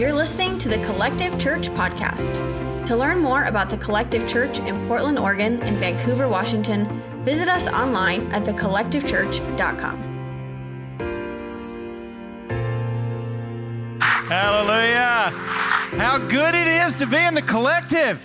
You're 0.00 0.14
listening 0.14 0.56
to 0.60 0.70
the 0.70 0.82
Collective 0.86 1.38
Church 1.38 1.68
Podcast. 1.68 2.86
To 2.86 2.96
learn 2.96 3.18
more 3.18 3.44
about 3.44 3.68
the 3.68 3.76
Collective 3.76 4.26
Church 4.26 4.58
in 4.60 4.88
Portland, 4.88 5.18
Oregon, 5.18 5.62
and 5.62 5.76
Vancouver, 5.76 6.26
Washington, 6.26 7.02
visit 7.22 7.48
us 7.48 7.68
online 7.68 8.22
at 8.32 8.44
thecollectivechurch.com. 8.44 10.00
Hallelujah. 14.00 15.36
How 15.98 16.16
good 16.16 16.54
it 16.54 16.66
is 16.66 16.96
to 16.96 17.06
be 17.06 17.18
in 17.18 17.34
the 17.34 17.42
collective. 17.42 18.24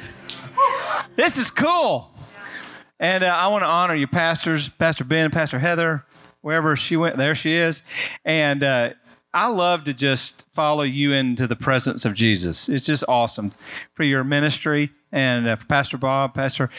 This 1.17 1.37
is 1.37 1.49
cool. 1.49 2.09
And 3.01 3.21
uh, 3.21 3.35
I 3.37 3.49
want 3.49 3.63
to 3.63 3.67
honor 3.67 3.95
your 3.95 4.07
pastors, 4.07 4.69
Pastor 4.69 5.03
Ben 5.03 5.29
Pastor 5.29 5.59
Heather, 5.59 6.05
wherever 6.39 6.77
she 6.77 6.95
went, 6.95 7.17
there 7.17 7.35
she 7.35 7.51
is. 7.51 7.83
And 8.23 8.63
uh, 8.63 8.91
I 9.35 9.47
love 9.47 9.83
to 9.83 9.93
just 9.93 10.45
follow 10.53 10.83
you 10.83 11.11
into 11.11 11.45
the 11.45 11.57
presence 11.57 12.05
of 12.05 12.13
Jesus. 12.13 12.69
It's 12.69 12.85
just 12.85 13.03
awesome 13.09 13.51
for 13.93 14.03
your 14.03 14.23
ministry. 14.23 14.91
And 15.11 15.45
uh, 15.45 15.57
Pastor 15.67 15.97
Bob, 15.97 16.33
Pastor 16.33 16.69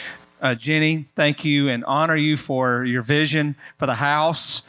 uh, 0.41 0.55
Jenny, 0.55 1.06
thank 1.16 1.45
you 1.45 1.69
and 1.69 1.84
honor 1.84 2.16
you 2.16 2.38
for 2.38 2.82
your 2.82 3.02
vision 3.02 3.56
for 3.79 3.84
the 3.84 3.96
house 3.96 4.62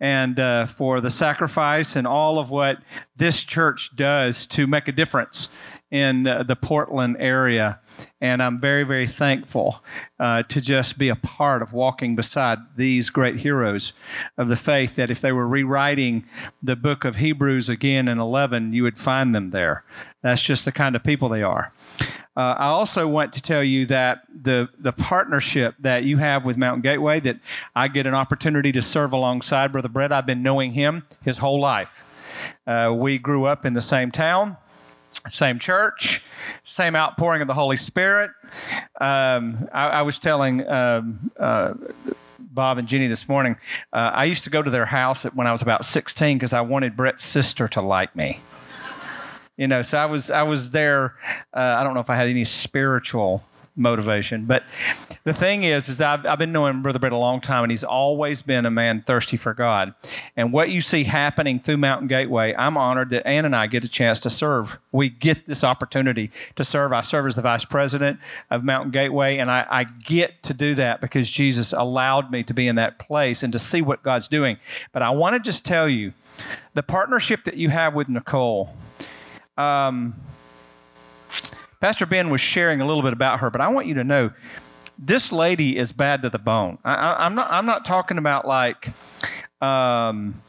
and 0.00 0.40
uh, 0.40 0.64
for 0.64 1.02
the 1.02 1.10
sacrifice 1.10 1.94
and 1.94 2.06
all 2.06 2.38
of 2.38 2.48
what 2.48 2.78
this 3.16 3.42
church 3.44 3.94
does 3.94 4.46
to 4.46 4.66
make 4.66 4.88
a 4.88 4.92
difference 4.92 5.50
in 5.90 6.26
uh, 6.26 6.42
the 6.42 6.56
Portland 6.56 7.18
area. 7.20 7.80
And 8.20 8.42
I'm 8.42 8.58
very, 8.58 8.82
very 8.84 9.06
thankful 9.06 9.82
uh, 10.18 10.42
to 10.44 10.60
just 10.60 10.98
be 10.98 11.08
a 11.08 11.16
part 11.16 11.62
of 11.62 11.72
walking 11.72 12.16
beside 12.16 12.58
these 12.76 13.10
great 13.10 13.36
heroes 13.36 13.92
of 14.38 14.48
the 14.48 14.56
faith. 14.56 14.96
That 14.96 15.10
if 15.10 15.20
they 15.20 15.32
were 15.32 15.46
rewriting 15.46 16.24
the 16.62 16.76
book 16.76 17.04
of 17.04 17.16
Hebrews 17.16 17.68
again 17.68 18.08
in 18.08 18.18
11, 18.18 18.72
you 18.72 18.82
would 18.82 18.98
find 18.98 19.34
them 19.34 19.50
there. 19.50 19.84
That's 20.22 20.42
just 20.42 20.64
the 20.64 20.72
kind 20.72 20.96
of 20.96 21.04
people 21.04 21.28
they 21.28 21.42
are. 21.42 21.72
Uh, 22.36 22.54
I 22.58 22.66
also 22.66 23.08
want 23.08 23.32
to 23.32 23.40
tell 23.40 23.64
you 23.64 23.86
that 23.86 24.22
the 24.42 24.68
the 24.78 24.92
partnership 24.92 25.74
that 25.80 26.04
you 26.04 26.18
have 26.18 26.44
with 26.44 26.58
Mountain 26.58 26.82
Gateway, 26.82 27.18
that 27.20 27.40
I 27.74 27.88
get 27.88 28.06
an 28.06 28.14
opportunity 28.14 28.72
to 28.72 28.82
serve 28.82 29.14
alongside 29.14 29.72
Brother 29.72 29.88
Brett. 29.88 30.12
I've 30.12 30.26
been 30.26 30.42
knowing 30.42 30.72
him 30.72 31.04
his 31.22 31.38
whole 31.38 31.60
life. 31.60 32.04
Uh, 32.66 32.94
we 32.94 33.18
grew 33.18 33.46
up 33.46 33.64
in 33.64 33.72
the 33.72 33.80
same 33.80 34.10
town 34.10 34.58
same 35.28 35.58
church, 35.58 36.24
same 36.64 36.94
outpouring 36.94 37.42
of 37.42 37.48
the 37.48 37.54
Holy 37.54 37.76
Spirit. 37.76 38.30
Um, 39.00 39.68
I, 39.72 39.88
I, 39.88 40.02
was 40.02 40.18
telling 40.18 40.66
um, 40.68 41.30
uh, 41.38 41.74
Bob 42.38 42.78
and 42.78 42.88
Jenny 42.88 43.06
this 43.06 43.28
morning, 43.28 43.56
uh, 43.92 44.10
I 44.14 44.24
used 44.24 44.44
to 44.44 44.50
go 44.50 44.62
to 44.62 44.70
their 44.70 44.86
house 44.86 45.24
when 45.24 45.46
I 45.46 45.52
was 45.52 45.62
about 45.62 45.84
16 45.84 46.38
because 46.38 46.52
I 46.52 46.60
wanted 46.60 46.96
Brett's 46.96 47.24
sister 47.24 47.68
to 47.68 47.80
like 47.80 48.14
me. 48.16 48.40
You 49.56 49.66
know, 49.66 49.82
so 49.82 49.96
I 49.98 50.04
was 50.04 50.30
I 50.30 50.42
was 50.42 50.72
there. 50.72 51.14
Uh, 51.54 51.76
I 51.78 51.82
don't 51.82 51.94
know 51.94 52.00
if 52.00 52.10
I 52.10 52.16
had 52.16 52.28
any 52.28 52.44
spiritual 52.44 53.42
motivation. 53.76 54.46
But 54.46 54.64
the 55.24 55.34
thing 55.34 55.62
is, 55.62 55.88
is 55.88 56.00
I've, 56.00 56.24
I've 56.26 56.38
been 56.38 56.52
knowing 56.52 56.82
Brother 56.82 56.98
Brett 56.98 57.12
a 57.12 57.16
long 57.16 57.40
time, 57.40 57.64
and 57.64 57.70
he's 57.70 57.84
always 57.84 58.42
been 58.42 58.66
a 58.66 58.70
man 58.70 59.02
thirsty 59.02 59.36
for 59.36 59.54
God. 59.54 59.94
And 60.36 60.52
what 60.52 60.70
you 60.70 60.80
see 60.80 61.04
happening 61.04 61.60
through 61.60 61.76
Mountain 61.76 62.08
Gateway, 62.08 62.54
I'm 62.56 62.76
honored 62.76 63.10
that 63.10 63.26
Ann 63.26 63.44
and 63.44 63.54
I 63.54 63.66
get 63.66 63.84
a 63.84 63.88
chance 63.88 64.20
to 64.20 64.30
serve. 64.30 64.78
We 64.92 65.08
get 65.08 65.46
this 65.46 65.62
opportunity 65.62 66.30
to 66.56 66.64
serve. 66.64 66.92
I 66.92 67.02
serve 67.02 67.26
as 67.26 67.36
the 67.36 67.42
vice 67.42 67.64
president 67.64 68.18
of 68.50 68.64
Mountain 68.64 68.92
Gateway, 68.92 69.38
and 69.38 69.50
I, 69.50 69.66
I 69.70 69.84
get 69.84 70.42
to 70.44 70.54
do 70.54 70.74
that 70.76 71.00
because 71.00 71.30
Jesus 71.30 71.72
allowed 71.72 72.30
me 72.30 72.42
to 72.44 72.54
be 72.54 72.68
in 72.68 72.76
that 72.76 72.98
place 72.98 73.42
and 73.42 73.52
to 73.52 73.58
see 73.58 73.82
what 73.82 74.02
God's 74.02 74.28
doing. 74.28 74.56
But 74.92 75.02
I 75.02 75.10
want 75.10 75.34
to 75.34 75.40
just 75.40 75.64
tell 75.64 75.88
you, 75.88 76.12
the 76.74 76.82
partnership 76.82 77.44
that 77.44 77.56
you 77.56 77.70
have 77.70 77.94
with 77.94 78.08
Nicole. 78.08 78.74
Um, 79.56 80.14
Pastor 81.86 82.04
Ben 82.04 82.30
was 82.30 82.40
sharing 82.40 82.80
a 82.80 82.84
little 82.84 83.04
bit 83.04 83.12
about 83.12 83.38
her, 83.38 83.48
but 83.48 83.60
I 83.60 83.68
want 83.68 83.86
you 83.86 83.94
to 83.94 84.02
know 84.02 84.32
this 84.98 85.30
lady 85.30 85.76
is 85.76 85.92
bad 85.92 86.22
to 86.22 86.30
the 86.30 86.36
bone. 86.36 86.78
I, 86.84 87.24
am 87.24 87.36
not. 87.36 87.48
I'm 87.48 87.64
not 87.64 87.84
talking 87.84 88.18
about 88.18 88.44
like, 88.44 88.92
um, 89.60 90.42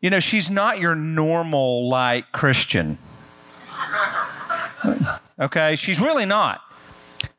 you 0.00 0.08
know, 0.08 0.20
she's 0.20 0.48
not 0.48 0.78
your 0.78 0.94
normal 0.94 1.88
like 1.88 2.30
Christian. 2.30 2.98
Okay, 5.40 5.74
she's 5.74 6.00
really 6.00 6.24
not. 6.24 6.60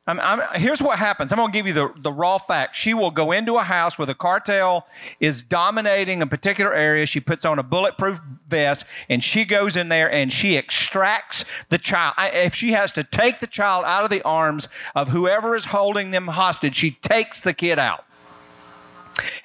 I'm, 0.07 0.22
I'm, 0.22 0.41
here's 0.59 0.81
what 0.81 0.97
happens. 0.97 1.34
I'm 1.34 1.38
going 1.38 1.51
to 1.51 1.57
give 1.57 1.68
you 1.68 1.73
the, 1.73 1.94
the 1.97 2.12
raw 2.12 2.38
fact. 2.38 2.78
She 2.78 2.94
will 2.94 3.12
go 3.12 3.34
into 3.34 3.57
a 3.57 3.63
house 3.63 3.97
where 3.97 4.06
the 4.06 4.16
cartel 4.16 4.88
is 5.19 5.41
dominating 5.41 6.22
a 6.22 6.28
particular 6.28 6.73
area. 6.73 7.06
She 7.06 7.19
puts 7.19 7.44
on 7.44 7.59
a 7.59 7.63
bulletproof 7.63 8.22
vest 8.47 8.85
and 9.09 9.22
she 9.22 9.44
goes 9.44 9.75
in 9.75 9.90
there 9.90 10.09
and 10.09 10.31
she 10.31 10.56
extracts 10.56 11.44
the 11.67 11.78
child. 11.78 12.13
If 12.17 12.56
she 12.56 12.72
has 12.72 12.94
to 12.94 13.03
take 13.03 13.40
the 13.40 13.47
child 13.47 13.84
out 13.85 14.06
of 14.06 14.09
the 14.09 14.22
arms 14.23 14.69
of 14.96 15.09
whoever 15.09 15.56
is 15.56 15.66
holding 15.66 16.12
them 16.12 16.28
hostage, 16.28 16.78
she 16.78 16.91
takes 16.91 17.41
the 17.41 17.53
kid 17.53 17.78
out. 17.78 18.06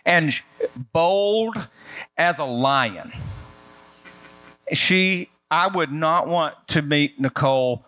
And 0.05 0.33
bold 0.93 1.69
as 2.17 2.39
a 2.39 2.45
lion. 2.45 3.13
She, 4.73 5.29
I 5.51 5.67
would 5.67 5.91
not 5.91 6.29
want 6.29 6.55
to 6.69 6.83
meet 6.83 7.21
Nicole 7.21 7.85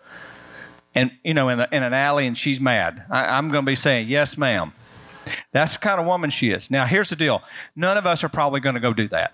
and 0.95 1.11
you 1.23 1.33
know 1.33 1.49
in, 1.49 1.59
a, 1.59 1.67
in 1.71 1.83
an 1.83 1.93
alley 1.93 2.25
and 2.25 2.37
she's 2.37 2.59
mad. 2.59 3.03
I, 3.09 3.25
i'm 3.37 3.49
going 3.49 3.65
to 3.65 3.69
be 3.69 3.75
saying 3.75 4.07
yes 4.07 4.37
ma'am. 4.37 4.73
That's 5.51 5.73
the 5.73 5.79
kind 5.79 5.99
of 5.99 6.05
woman 6.05 6.29
she 6.29 6.51
is. 6.51 6.71
Now 6.71 6.85
here's 6.85 7.09
the 7.09 7.15
deal. 7.15 7.41
None 7.75 7.97
of 7.97 8.05
us 8.05 8.23
are 8.23 8.29
probably 8.29 8.59
going 8.59 8.75
to 8.75 8.81
go 8.81 8.93
do 8.93 9.07
that. 9.09 9.33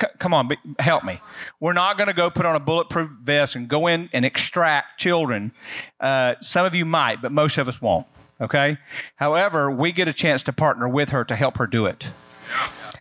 C- 0.00 0.08
come 0.18 0.34
on 0.34 0.48
be, 0.48 0.56
help 0.78 1.04
me. 1.04 1.20
We're 1.60 1.72
not 1.72 1.98
going 1.98 2.08
to 2.08 2.14
go 2.14 2.30
put 2.30 2.46
on 2.46 2.54
a 2.54 2.60
bulletproof 2.60 3.08
vest 3.22 3.56
and 3.56 3.68
go 3.68 3.86
in 3.86 4.08
and 4.12 4.24
extract 4.24 5.00
children. 5.00 5.52
Uh, 5.98 6.34
some 6.40 6.66
of 6.66 6.74
you 6.74 6.84
might 6.84 7.22
but 7.22 7.32
most 7.32 7.58
of 7.58 7.68
us 7.68 7.80
won't 7.80 8.06
okay? 8.40 8.78
However 9.16 9.70
we 9.70 9.92
get 9.92 10.08
a 10.08 10.12
chance 10.12 10.42
to 10.44 10.52
partner 10.52 10.88
with 10.88 11.10
her 11.10 11.24
to 11.24 11.34
help 11.34 11.56
her 11.58 11.66
do 11.66 11.86
it. 11.86 12.10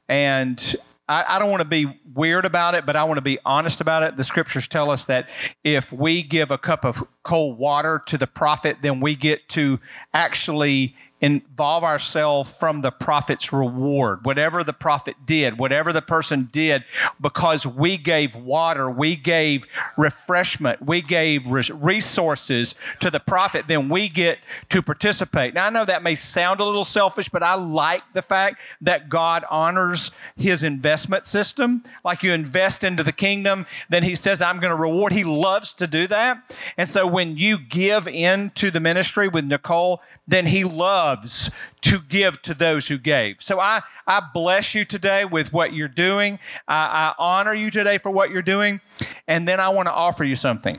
And 0.10 0.76
I, 1.09 1.35
I 1.35 1.40
don't 1.40 1.50
want 1.50 1.62
to 1.62 1.68
be 1.68 2.00
weird 2.13 2.45
about 2.45 2.75
it, 2.75 2.85
but 2.85 2.95
I 2.95 3.03
want 3.06 3.18
to 3.18 3.22
be 3.22 3.40
honest 3.45 3.81
about 3.81 4.03
it. 4.03 4.18
The 4.18 4.23
scriptures 4.23 4.68
tell 4.68 4.91
us 4.91 5.06
that 5.06 5.29
if 5.63 5.94
we 5.94 6.22
give 6.22 6.51
a 6.51 6.57
cup 6.57 6.84
of 6.84 7.06
cold 7.23 7.57
water 7.57 8.03
to 8.07 8.18
the 8.18 8.28
prophet, 8.28 8.78
then 8.81 9.00
we 9.00 9.16
get 9.16 9.47
to 9.50 9.79
actually 10.13 10.95
involve 11.20 11.84
ourselves 11.84 12.54
from 12.54 12.82
the 12.82 12.92
prophet's 12.92 13.52
reward. 13.52 14.24
Whatever 14.24 14.64
the 14.64 14.74
prophet 14.74 15.16
did, 15.26 15.58
whatever 15.58 15.92
the 15.92 16.02
person 16.02 16.48
did, 16.52 16.84
because 17.20 17.66
we 17.66 17.98
gave 17.98 18.36
water, 18.36 18.90
we 18.90 19.16
gave 19.16 19.66
refreshment, 19.98 20.86
we 20.86 21.02
gave 21.02 21.48
resources 21.48 22.76
to 23.00 23.10
the 23.10 23.20
prophet, 23.20 23.66
then 23.68 23.90
we 23.90 24.08
get 24.08 24.38
to 24.70 24.82
participate. 24.82 25.56
Now, 25.56 25.66
I 25.66 25.70
know 25.72 25.86
that 25.86 26.04
may 26.04 26.14
sound 26.14 26.60
a 26.60 26.64
little 26.66 26.84
selfish, 26.84 27.30
but 27.30 27.42
I 27.42 27.56
like 27.56 28.04
the 28.14 28.22
fact 28.22 28.62
that 28.82 29.10
God 29.10 29.44
honors 29.50 30.12
his 30.36 30.64
investment 30.64 31.26
system. 31.26 31.84
Like 32.06 32.22
you 32.22 32.34
invest 32.34 32.84
into 32.84 33.02
the 33.02 33.12
kingdom, 33.12 33.66
then 33.90 34.04
he 34.04 34.16
says, 34.16 34.42
I'm 34.42 34.60
going 34.60 34.70
to 34.70 34.76
reward. 34.76 35.14
He 35.14 35.24
loves 35.24 35.74
to 35.74 35.88
do 35.88 36.06
that. 36.08 36.56
And 36.78 36.88
so 36.88 37.08
when 37.08 37.38
you 37.38 37.58
give 37.58 38.08
into 38.08 38.70
the 38.70 38.80
ministry 38.80 39.28
with 39.28 39.46
Nicole, 39.46 40.02
then 40.28 40.46
he 40.46 40.64
loves 40.64 41.06
to 41.16 42.00
give 42.09 42.41
to 42.44 42.53
those 42.53 42.88
who 42.88 42.97
gave. 42.97 43.38
So 43.40 43.59
I, 43.59 43.81
I 44.06 44.22
bless 44.34 44.75
you 44.75 44.85
today 44.85 45.25
with 45.25 45.53
what 45.53 45.73
you're 45.73 45.88
doing. 45.88 46.40
I, 46.68 47.13
I 47.18 47.23
honor 47.23 47.53
you 47.53 47.72
today 47.72 47.97
for 47.97 48.09
what 48.09 48.31
you're 48.31 48.41
doing. 48.41 48.81
And 49.28 49.47
then 49.47 49.59
I 49.59 49.69
want 49.69 49.88
to 49.88 49.94
offer 49.94 50.23
you 50.23 50.35
something. 50.35 50.78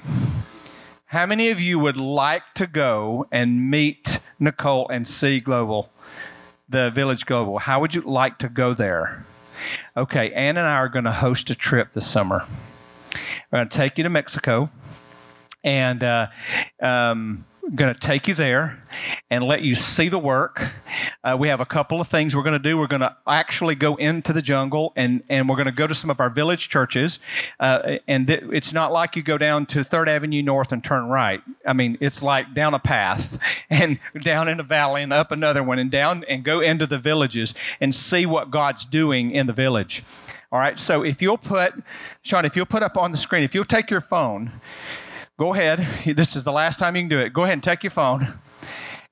How 1.07 1.25
many 1.27 1.49
of 1.51 1.61
you 1.61 1.79
would 1.79 1.97
like 1.97 2.43
to 2.55 2.67
go 2.67 3.27
and 3.33 3.71
meet 3.71 4.21
Nicole 4.39 4.89
and 4.89 5.09
see 5.09 5.41
Global, 5.41 5.91
the 6.69 6.91
Village 6.91 7.25
Global? 7.25 7.59
How 7.59 7.81
would 7.81 7.95
you 7.95 8.03
like 8.03 8.39
to 8.39 8.49
go 8.49 8.75
there? 8.75 9.25
Okay, 9.97 10.33
Ann 10.33 10.57
and 10.57 10.67
I 10.67 10.75
are 10.75 10.89
going 10.89 11.07
to 11.07 11.13
host 11.13 11.51
a 11.51 11.55
trip 11.55 11.93
this 11.95 12.07
summer. 12.07 12.45
We're 13.51 13.61
going 13.61 13.69
to 13.69 13.77
take 13.77 13.97
you 13.99 14.05
to 14.05 14.11
Mexico. 14.11 14.71
And 15.65 16.05
uh, 16.05 16.29
um, 16.81 17.45
going 17.75 17.93
to 17.93 18.01
take 18.01 18.29
you 18.29 18.35
there 18.35 18.83
and 19.31 19.45
let 19.45 19.63
you 19.63 19.75
see 19.75 20.09
the 20.09 20.19
work. 20.19 20.71
Uh, 21.23 21.37
we 21.39 21.49
have 21.49 21.61
a 21.61 21.67
couple 21.67 22.01
of 22.01 22.09
things 22.09 22.35
we're 22.35 22.43
going 22.43 22.55
to 22.55 22.59
do. 22.59 22.79
We're 22.79 22.87
going 22.87 23.03
to 23.03 23.17
actually 23.27 23.75
go 23.75 23.97
into 23.97 24.33
the 24.33 24.41
jungle 24.41 24.93
and, 24.97 25.23
and 25.29 25.49
we're 25.49 25.57
going 25.57 25.67
to 25.67 25.73
go 25.73 25.87
to 25.87 25.95
some 25.95 26.11
of 26.11 26.21
our 26.21 26.31
village 26.31 26.69
churches. 26.69 27.19
Uh, 27.61 27.99
and 28.07 28.31
it's 28.31 28.73
not 28.73 28.93
like 28.93 29.17
you 29.17 29.23
go 29.23 29.39
down 29.39 29.67
to 29.67 29.85
Third 29.85 30.09
Avenue 30.09 30.43
North 30.43 30.73
and 30.73 30.83
turn 30.83 31.09
right. 31.09 31.43
I 31.67 31.73
mean, 31.73 31.99
it's 32.01 32.23
like 32.23 32.55
down 32.55 32.75
a 32.75 32.79
path 32.79 33.39
and 33.71 33.99
down 34.23 34.49
in 34.49 34.61
a 34.61 34.65
valley 34.65 35.03
and 35.03 35.13
up 35.13 35.33
another 35.33 35.63
one 35.63 35.79
and 35.79 35.91
down 35.91 36.25
and 36.29 36.45
go 36.45 36.61
into 36.61 36.87
the 36.87 36.99
villages 36.99 37.55
and 37.81 37.95
see 37.95 38.25
what 38.27 38.51
God's 38.51 38.87
doing 38.87 39.31
in 39.31 39.47
the 39.47 39.53
village. 39.53 40.03
All 40.51 40.59
right. 40.59 40.79
So 40.79 41.05
if 41.05 41.21
you'll 41.21 41.37
put, 41.37 41.75
Sean, 42.23 42.47
if 42.47 42.57
you'll 42.57 42.67
put 42.67 42.83
up 42.83 42.97
on 42.97 43.13
the 43.13 43.19
screen, 43.19 43.43
if 43.43 43.55
you'll 43.55 43.65
take 43.65 43.91
your 43.91 44.01
phone, 44.01 44.53
go 45.39 45.55
ahead. 45.55 45.87
This 46.19 46.37
is 46.37 46.45
the 46.45 46.53
last 46.53 46.79
time 46.79 46.97
you 46.97 47.03
can 47.03 47.09
do 47.09 47.21
it. 47.21 47.33
Go 47.33 47.45
ahead 47.45 47.55
and 47.55 47.63
take 47.63 47.83
your 47.83 47.91
phone. 47.91 48.39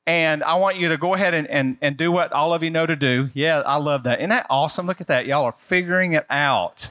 And 0.06 0.44
I 0.44 0.54
want 0.54 0.76
you 0.76 0.88
to 0.90 0.96
go 0.96 1.14
ahead 1.14 1.34
and, 1.34 1.48
and, 1.48 1.76
and 1.80 1.96
do 1.96 2.12
what 2.12 2.32
all 2.32 2.54
of 2.54 2.62
you 2.62 2.70
know 2.70 2.86
to 2.86 2.94
do. 2.94 3.28
Yeah, 3.34 3.60
I 3.60 3.76
love 3.76 4.04
that. 4.04 4.20
Isn't 4.20 4.30
that 4.30 4.46
awesome? 4.50 4.86
Look 4.86 5.00
at 5.00 5.08
that. 5.08 5.26
Y'all 5.26 5.44
are 5.44 5.52
figuring 5.52 6.12
it 6.12 6.26
out. 6.30 6.88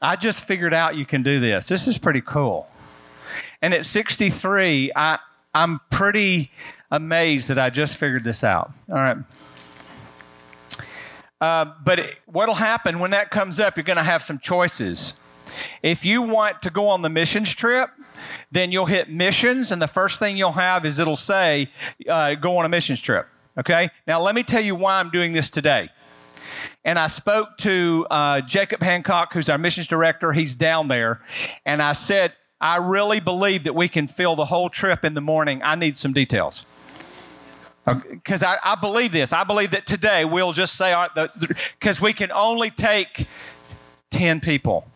I 0.00 0.16
just 0.16 0.44
figured 0.44 0.72
out 0.72 0.96
you 0.96 1.06
can 1.06 1.22
do 1.22 1.40
this. 1.40 1.68
This 1.68 1.86
is 1.86 1.98
pretty 1.98 2.20
cool. 2.20 2.68
And 3.62 3.74
at 3.74 3.84
63, 3.84 4.92
I, 4.94 5.18
I'm 5.54 5.80
pretty 5.90 6.50
amazed 6.90 7.48
that 7.48 7.58
I 7.58 7.70
just 7.70 7.96
figured 7.96 8.24
this 8.24 8.42
out. 8.42 8.72
All 8.88 8.96
right. 8.96 9.18
Uh, 11.40 11.66
but 11.84 12.16
what'll 12.26 12.54
happen 12.54 12.98
when 12.98 13.12
that 13.12 13.30
comes 13.30 13.60
up, 13.60 13.76
you're 13.76 13.84
going 13.84 13.96
to 13.96 14.02
have 14.02 14.22
some 14.22 14.38
choices. 14.38 15.14
If 15.82 16.04
you 16.04 16.22
want 16.22 16.62
to 16.62 16.70
go 16.70 16.88
on 16.88 17.02
the 17.02 17.08
missions 17.08 17.54
trip, 17.54 17.90
then 18.50 18.72
you'll 18.72 18.86
hit 18.86 19.10
missions, 19.10 19.72
and 19.72 19.80
the 19.80 19.86
first 19.86 20.18
thing 20.18 20.36
you'll 20.36 20.52
have 20.52 20.84
is 20.84 20.98
it'll 20.98 21.16
say, 21.16 21.70
uh, 22.08 22.34
go 22.34 22.56
on 22.58 22.64
a 22.64 22.68
missions 22.68 23.00
trip. 23.00 23.26
Okay? 23.58 23.90
Now, 24.06 24.20
let 24.20 24.34
me 24.34 24.42
tell 24.42 24.62
you 24.62 24.74
why 24.74 25.00
I'm 25.00 25.10
doing 25.10 25.32
this 25.32 25.50
today. 25.50 25.90
And 26.84 26.98
I 26.98 27.08
spoke 27.08 27.56
to 27.58 28.06
uh, 28.10 28.40
Jacob 28.42 28.82
Hancock, 28.82 29.32
who's 29.32 29.48
our 29.48 29.58
missions 29.58 29.88
director. 29.88 30.32
He's 30.32 30.54
down 30.54 30.88
there. 30.88 31.20
And 31.66 31.82
I 31.82 31.92
said, 31.92 32.32
I 32.60 32.76
really 32.76 33.20
believe 33.20 33.64
that 33.64 33.74
we 33.74 33.88
can 33.88 34.08
fill 34.08 34.36
the 34.36 34.44
whole 34.44 34.68
trip 34.68 35.04
in 35.04 35.14
the 35.14 35.20
morning. 35.20 35.60
I 35.62 35.74
need 35.74 35.96
some 35.96 36.12
details. 36.12 36.64
Because 37.86 38.42
I, 38.42 38.58
I, 38.62 38.74
believe 38.74 39.12
this. 39.12 39.32
I 39.32 39.44
believe 39.44 39.70
that 39.70 39.86
today 39.86 40.26
we'll 40.26 40.52
just 40.52 40.74
say, 40.74 40.94
because 41.78 42.02
we 42.02 42.12
can 42.12 42.30
only 42.32 42.68
take 42.70 43.26
10 44.10 44.40
people 44.40 44.86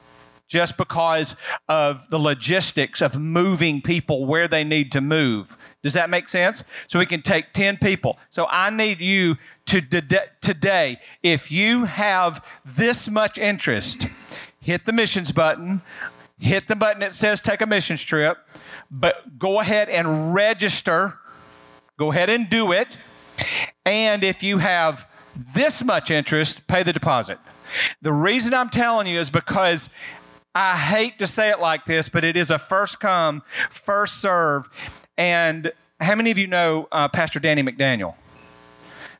just 0.52 0.76
because 0.76 1.34
of 1.68 2.06
the 2.10 2.18
logistics 2.18 3.00
of 3.00 3.18
moving 3.18 3.80
people 3.80 4.26
where 4.26 4.46
they 4.46 4.62
need 4.62 4.92
to 4.92 5.00
move. 5.00 5.56
Does 5.82 5.94
that 5.94 6.10
make 6.10 6.28
sense? 6.28 6.62
So 6.86 6.98
we 6.98 7.06
can 7.06 7.22
take 7.22 7.54
10 7.54 7.78
people. 7.78 8.18
So 8.30 8.46
I 8.50 8.68
need 8.68 9.00
you 9.00 9.36
to 9.66 9.80
today, 9.80 10.98
if 11.22 11.50
you 11.50 11.86
have 11.86 12.46
this 12.64 13.08
much 13.08 13.38
interest, 13.38 14.06
hit 14.60 14.84
the 14.84 14.92
missions 14.92 15.32
button, 15.32 15.80
hit 16.38 16.68
the 16.68 16.76
button 16.76 17.00
that 17.00 17.14
says 17.14 17.40
take 17.40 17.62
a 17.62 17.66
missions 17.66 18.02
trip, 18.02 18.36
but 18.90 19.38
go 19.38 19.60
ahead 19.60 19.88
and 19.88 20.34
register. 20.34 21.18
Go 21.98 22.12
ahead 22.12 22.28
and 22.28 22.50
do 22.50 22.72
it. 22.72 22.98
And 23.86 24.22
if 24.22 24.42
you 24.42 24.58
have 24.58 25.08
this 25.54 25.82
much 25.82 26.10
interest, 26.10 26.66
pay 26.66 26.82
the 26.82 26.92
deposit. 26.92 27.38
The 28.02 28.12
reason 28.12 28.52
I'm 28.52 28.68
telling 28.68 29.06
you 29.06 29.18
is 29.18 29.30
because 29.30 29.88
I 30.54 30.76
hate 30.76 31.18
to 31.18 31.26
say 31.26 31.50
it 31.50 31.60
like 31.60 31.84
this, 31.86 32.08
but 32.08 32.24
it 32.24 32.36
is 32.36 32.50
a 32.50 32.58
first 32.58 33.00
come, 33.00 33.42
first 33.70 34.20
serve. 34.20 34.68
And 35.16 35.72
how 36.00 36.14
many 36.14 36.30
of 36.30 36.38
you 36.38 36.46
know 36.46 36.88
uh, 36.92 37.08
Pastor 37.08 37.40
Danny 37.40 37.62
McDaniel? 37.62 38.14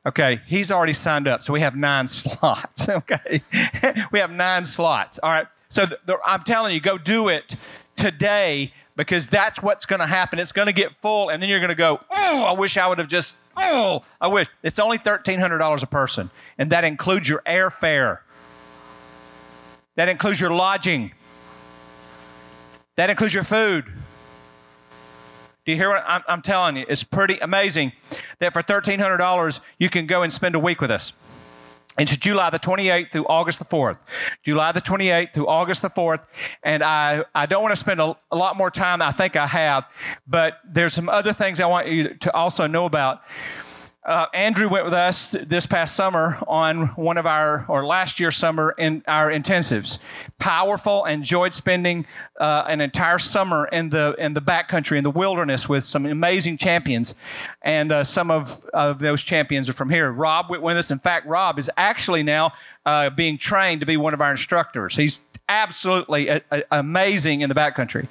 Okay, 0.05 0.41
he's 0.45 0.69
already 0.69 0.93
signed 0.93 1.27
up, 1.27 1.43
so 1.43 1.53
we 1.53 1.61
have 1.61 1.75
nine 1.75 2.07
slots. 2.09 2.89
Okay, 2.89 3.41
we 4.11 4.19
have 4.19 4.31
nine 4.31 4.65
slots. 4.65 5.19
All 5.23 5.31
right, 5.31 5.47
so 5.69 5.85
I'm 6.25 6.43
telling 6.43 6.73
you, 6.73 6.81
go 6.81 6.97
do 6.97 7.29
it 7.29 7.55
today 7.95 8.73
because 8.95 9.27
that's 9.27 9.63
what's 9.63 9.85
going 9.85 10.01
to 10.01 10.05
happen. 10.05 10.37
It's 10.39 10.51
going 10.51 10.67
to 10.67 10.73
get 10.73 10.95
full, 10.97 11.29
and 11.29 11.41
then 11.41 11.49
you're 11.49 11.59
going 11.59 11.69
to 11.69 11.75
go, 11.75 11.99
oh, 12.11 12.43
I 12.43 12.51
wish 12.51 12.77
I 12.77 12.87
would 12.87 12.99
have 12.99 13.07
just, 13.07 13.37
oh, 13.57 14.03
I 14.21 14.27
wish. 14.27 14.47
It's 14.61 14.77
only 14.77 14.99
$1,300 14.99 15.81
a 15.81 15.87
person, 15.87 16.29
and 16.57 16.69
that 16.71 16.83
includes 16.83 17.27
your 17.27 17.41
airfare, 17.47 18.19
that 19.95 20.09
includes 20.09 20.39
your 20.39 20.51
lodging, 20.51 21.13
that 22.95 23.09
includes 23.09 23.33
your 23.33 23.43
food. 23.43 23.85
Do 25.65 25.71
you 25.71 25.77
hear 25.77 25.89
what 25.89 26.03
I'm, 26.05 26.21
I'm 26.27 26.41
telling 26.41 26.75
you? 26.75 26.85
It's 26.89 27.03
pretty 27.03 27.39
amazing 27.39 27.93
that 28.39 28.53
for 28.53 28.61
$1,300, 28.61 29.59
you 29.79 29.89
can 29.89 30.05
go 30.05 30.23
and 30.23 30.31
spend 30.31 30.55
a 30.55 30.59
week 30.59 30.81
with 30.81 30.91
us. 30.91 31.13
It's 31.97 32.17
July 32.17 32.49
the 32.49 32.59
28th 32.59 33.11
through 33.11 33.25
August 33.27 33.59
the 33.59 33.65
4th. 33.65 33.97
July 34.43 34.71
the 34.71 34.81
28th 34.81 35.33
through 35.33 35.47
August 35.47 35.83
the 35.83 35.89
4th. 35.89 36.25
And 36.63 36.83
I, 36.83 37.23
I 37.35 37.45
don't 37.45 37.61
want 37.61 37.71
to 37.71 37.79
spend 37.79 38.01
a, 38.01 38.17
a 38.31 38.35
lot 38.35 38.57
more 38.57 38.71
time. 38.71 39.01
I 39.01 39.11
think 39.11 39.35
I 39.35 39.45
have. 39.45 39.85
But 40.27 40.57
there's 40.67 40.93
some 40.93 41.07
other 41.07 41.33
things 41.33 41.59
I 41.59 41.67
want 41.67 41.87
you 41.87 42.15
to 42.15 42.33
also 42.33 42.65
know 42.65 42.85
about. 42.85 43.21
Uh, 44.05 44.25
Andrew 44.33 44.67
went 44.67 44.83
with 44.83 44.93
us 44.93 45.31
this 45.47 45.65
past 45.65 45.95
summer 45.95 46.37
on 46.45 46.87
one 46.89 47.17
of 47.17 47.25
our, 47.25 47.65
or 47.69 47.85
last 47.85 48.19
year 48.19 48.31
summer, 48.31 48.75
in 48.77 49.01
our 49.07 49.29
intensives. 49.29 49.97
Powerful, 50.39 51.05
enjoyed 51.05 51.53
spending 51.53 52.05
uh, 52.37 52.65
an 52.67 52.81
entire 52.81 53.17
summer 53.17 53.65
in 53.67 53.89
the 53.89 54.13
in 54.19 54.33
the 54.33 54.41
backcountry 54.41 54.97
in 54.97 55.05
the 55.05 55.11
wilderness 55.11 55.69
with 55.69 55.85
some 55.85 56.05
amazing 56.05 56.57
champions, 56.57 57.15
and 57.61 57.93
uh, 57.93 58.03
some 58.03 58.29
of, 58.29 58.65
of 58.73 58.99
those 58.99 59.21
champions 59.21 59.69
are 59.69 59.73
from 59.73 59.89
here. 59.89 60.11
Rob 60.11 60.49
went 60.49 60.63
with 60.63 60.75
us. 60.75 60.91
In 60.91 60.99
fact, 60.99 61.25
Rob 61.25 61.57
is 61.57 61.71
actually 61.77 62.23
now 62.23 62.51
uh, 62.85 63.09
being 63.09 63.37
trained 63.37 63.79
to 63.79 63.85
be 63.85 63.95
one 63.95 64.13
of 64.13 64.19
our 64.19 64.31
instructors. 64.31 64.97
He's 64.97 65.21
absolutely 65.47 66.27
a, 66.27 66.41
a, 66.51 66.63
amazing 66.71 67.39
in 67.39 67.47
the 67.47 67.55
backcountry. 67.55 68.07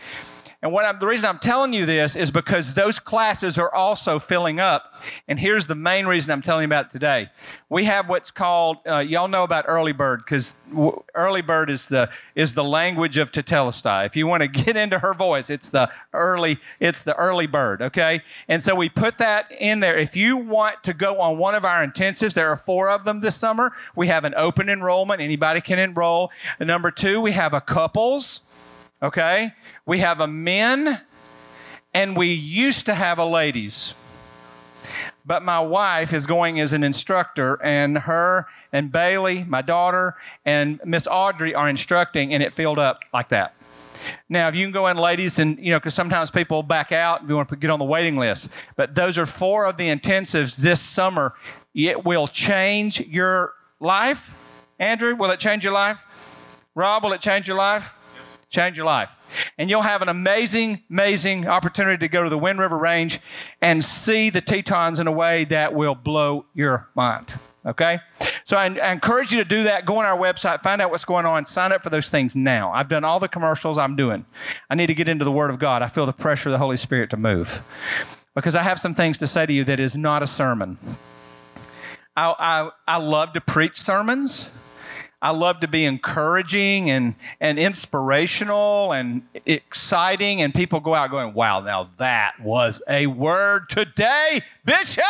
And 0.62 0.72
what 0.72 0.84
I'm, 0.84 1.00
the 1.00 1.08
reason 1.08 1.28
I'm 1.28 1.40
telling 1.40 1.72
you 1.72 1.84
this 1.86 2.14
is 2.14 2.30
because 2.30 2.74
those 2.74 3.00
classes 3.00 3.58
are 3.58 3.74
also 3.74 4.20
filling 4.20 4.60
up. 4.60 4.94
And 5.26 5.36
here's 5.36 5.66
the 5.66 5.74
main 5.74 6.06
reason 6.06 6.30
I'm 6.30 6.40
telling 6.40 6.62
you 6.62 6.68
about 6.68 6.88
today. 6.88 7.30
We 7.68 7.82
have 7.84 8.08
what's 8.08 8.30
called, 8.30 8.76
uh, 8.86 8.98
y'all 8.98 9.26
know 9.26 9.42
about 9.42 9.64
early 9.66 9.90
bird 9.90 10.20
because 10.24 10.54
w- 10.70 11.02
early 11.16 11.42
bird 11.42 11.68
is 11.68 11.88
the 11.88 12.08
is 12.36 12.54
the 12.54 12.62
language 12.62 13.18
of 13.18 13.32
Tetelestai. 13.32 14.06
If 14.06 14.16
you 14.16 14.28
want 14.28 14.44
to 14.44 14.48
get 14.64 14.76
into 14.76 15.00
her 15.00 15.14
voice, 15.14 15.50
it's 15.50 15.70
the 15.70 15.90
early 16.12 16.58
it's 16.78 17.02
the 17.02 17.16
early 17.16 17.48
bird. 17.48 17.82
Okay, 17.82 18.22
and 18.46 18.62
so 18.62 18.76
we 18.76 18.88
put 18.88 19.18
that 19.18 19.50
in 19.50 19.80
there. 19.80 19.98
If 19.98 20.14
you 20.14 20.36
want 20.36 20.84
to 20.84 20.94
go 20.94 21.20
on 21.20 21.38
one 21.38 21.56
of 21.56 21.64
our 21.64 21.84
intensives, 21.84 22.34
there 22.34 22.48
are 22.50 22.56
four 22.56 22.88
of 22.88 23.04
them 23.04 23.20
this 23.20 23.34
summer. 23.34 23.72
We 23.96 24.06
have 24.06 24.24
an 24.24 24.34
open 24.36 24.68
enrollment; 24.68 25.20
anybody 25.20 25.60
can 25.60 25.80
enroll. 25.80 26.30
And 26.60 26.68
number 26.68 26.92
two, 26.92 27.20
we 27.20 27.32
have 27.32 27.52
a 27.52 27.60
couples 27.60 28.42
okay? 29.02 29.52
We 29.84 29.99
have 29.99 30.20
a 30.20 30.26
men 30.26 31.00
and 31.94 32.16
we 32.16 32.32
used 32.32 32.87
to 32.87 32.94
have 32.94 33.19
a 33.19 33.25
ladies. 33.25 33.94
But 35.25 35.43
my 35.43 35.60
wife 35.60 36.12
is 36.12 36.26
going 36.26 36.58
as 36.58 36.72
an 36.72 36.82
instructor, 36.82 37.62
and 37.62 37.96
her 37.96 38.49
and 38.72 38.90
Bailey, 38.90 39.44
my 39.44 39.62
daughter, 39.62 40.16
and 40.44 40.81
Miss 40.84 41.06
Audrey 41.06 41.54
are 41.54 41.69
instructing, 41.69 42.34
and 42.34 42.43
it 42.43 42.52
filled 42.52 42.78
up 42.78 43.02
like 43.14 43.28
that. 43.28 43.54
Now, 44.28 44.49
if 44.49 44.56
you 44.56 44.64
can 44.64 44.72
go 44.72 44.88
in, 44.88 44.96
ladies, 44.96 45.38
and 45.38 45.58
you 45.58 45.70
know, 45.70 45.78
because 45.78 45.94
sometimes 45.94 46.32
people 46.32 46.64
back 46.64 46.90
out 46.90 47.22
if 47.22 47.28
you 47.28 47.37
want 47.37 47.48
to 47.50 47.56
get 47.56 47.70
on 47.70 47.78
the 47.78 47.84
waiting 47.84 48.16
list. 48.16 48.48
But 48.75 48.96
those 48.96 49.16
are 49.16 49.26
four 49.26 49.66
of 49.66 49.76
the 49.76 49.88
intensives 49.88 50.56
this 50.56 50.81
summer. 50.81 51.34
It 51.72 52.05
will 52.05 52.26
change 52.26 53.00
your 53.00 53.52
life. 53.78 54.34
Andrew, 54.81 55.14
will 55.14 55.31
it 55.31 55.38
change 55.38 55.62
your 55.62 55.72
life? 55.72 56.02
Rob, 56.75 57.05
will 57.05 57.12
it 57.12 57.20
change 57.20 57.46
your 57.46 57.56
life? 57.56 57.96
Change 58.52 58.76
your 58.76 58.86
life. 58.86 59.16
And 59.58 59.68
you'll 59.68 59.82
have 59.82 60.02
an 60.02 60.08
amazing, 60.08 60.82
amazing 60.90 61.48
opportunity 61.48 61.98
to 61.98 62.08
go 62.08 62.22
to 62.22 62.28
the 62.28 62.38
Wind 62.38 62.58
River 62.58 62.78
Range 62.78 63.18
and 63.60 63.84
see 63.84 64.30
the 64.30 64.40
Tetons 64.40 64.98
in 64.98 65.06
a 65.06 65.12
way 65.12 65.44
that 65.46 65.74
will 65.74 65.94
blow 65.94 66.44
your 66.54 66.88
mind. 66.94 67.32
Okay? 67.64 67.98
So 68.44 68.56
I, 68.56 68.66
I, 68.66 68.92
encourage 68.92 69.32
you 69.32 69.38
to 69.38 69.48
do 69.48 69.62
that. 69.64 69.86
Go 69.86 69.96
on 69.96 70.04
our 70.04 70.18
website, 70.18 70.60
find 70.60 70.82
out 70.82 70.90
what's 70.90 71.04
going 71.04 71.26
on, 71.26 71.44
sign 71.44 71.72
up 71.72 71.82
for 71.82 71.90
those 71.90 72.10
things 72.10 72.34
now. 72.34 72.72
I've 72.72 72.88
done 72.88 73.04
all 73.04 73.20
the 73.20 73.28
commercials 73.28 73.78
I'm 73.78 73.96
doing. 73.96 74.26
I 74.68 74.74
need 74.74 74.88
to 74.88 74.94
get 74.94 75.08
into 75.08 75.24
the 75.24 75.32
Word 75.32 75.50
of 75.50 75.58
God. 75.58 75.80
I 75.80 75.86
feel 75.86 76.04
the 76.04 76.12
pressure 76.12 76.48
of 76.48 76.52
the 76.52 76.58
Holy 76.58 76.76
Spirit 76.76 77.10
to 77.10 77.16
move. 77.16 77.62
Because 78.34 78.56
I 78.56 78.62
have 78.62 78.80
some 78.80 78.94
things 78.94 79.18
to 79.18 79.26
say 79.26 79.46
to 79.46 79.52
you 79.52 79.64
that 79.64 79.78
is 79.78 79.96
not 79.96 80.22
a 80.22 80.26
sermon. 80.26 80.76
I, 82.16 82.34
I, 82.38 82.70
I 82.86 82.96
love 82.98 83.32
to 83.34 83.40
preach 83.40 83.80
sermons. 83.80 84.50
I 85.22 85.31
love 85.31 85.60
to 85.60 85.69
be 85.69 85.84
encouraging 85.84 86.91
and, 86.91 87.14
and 87.41 87.56
inspirational 87.56 88.93
and 88.93 89.22
exciting, 89.46 90.43
and 90.43 90.52
people 90.52 90.81
go 90.81 90.94
out 90.94 91.12
going, 91.12 91.32
wow, 91.32 91.60
now 91.60 91.91
that 91.98 92.41
was 92.41 92.82
a 92.88 93.06
word 93.06 93.69
today, 93.69 94.41
Bishop. 94.64 95.05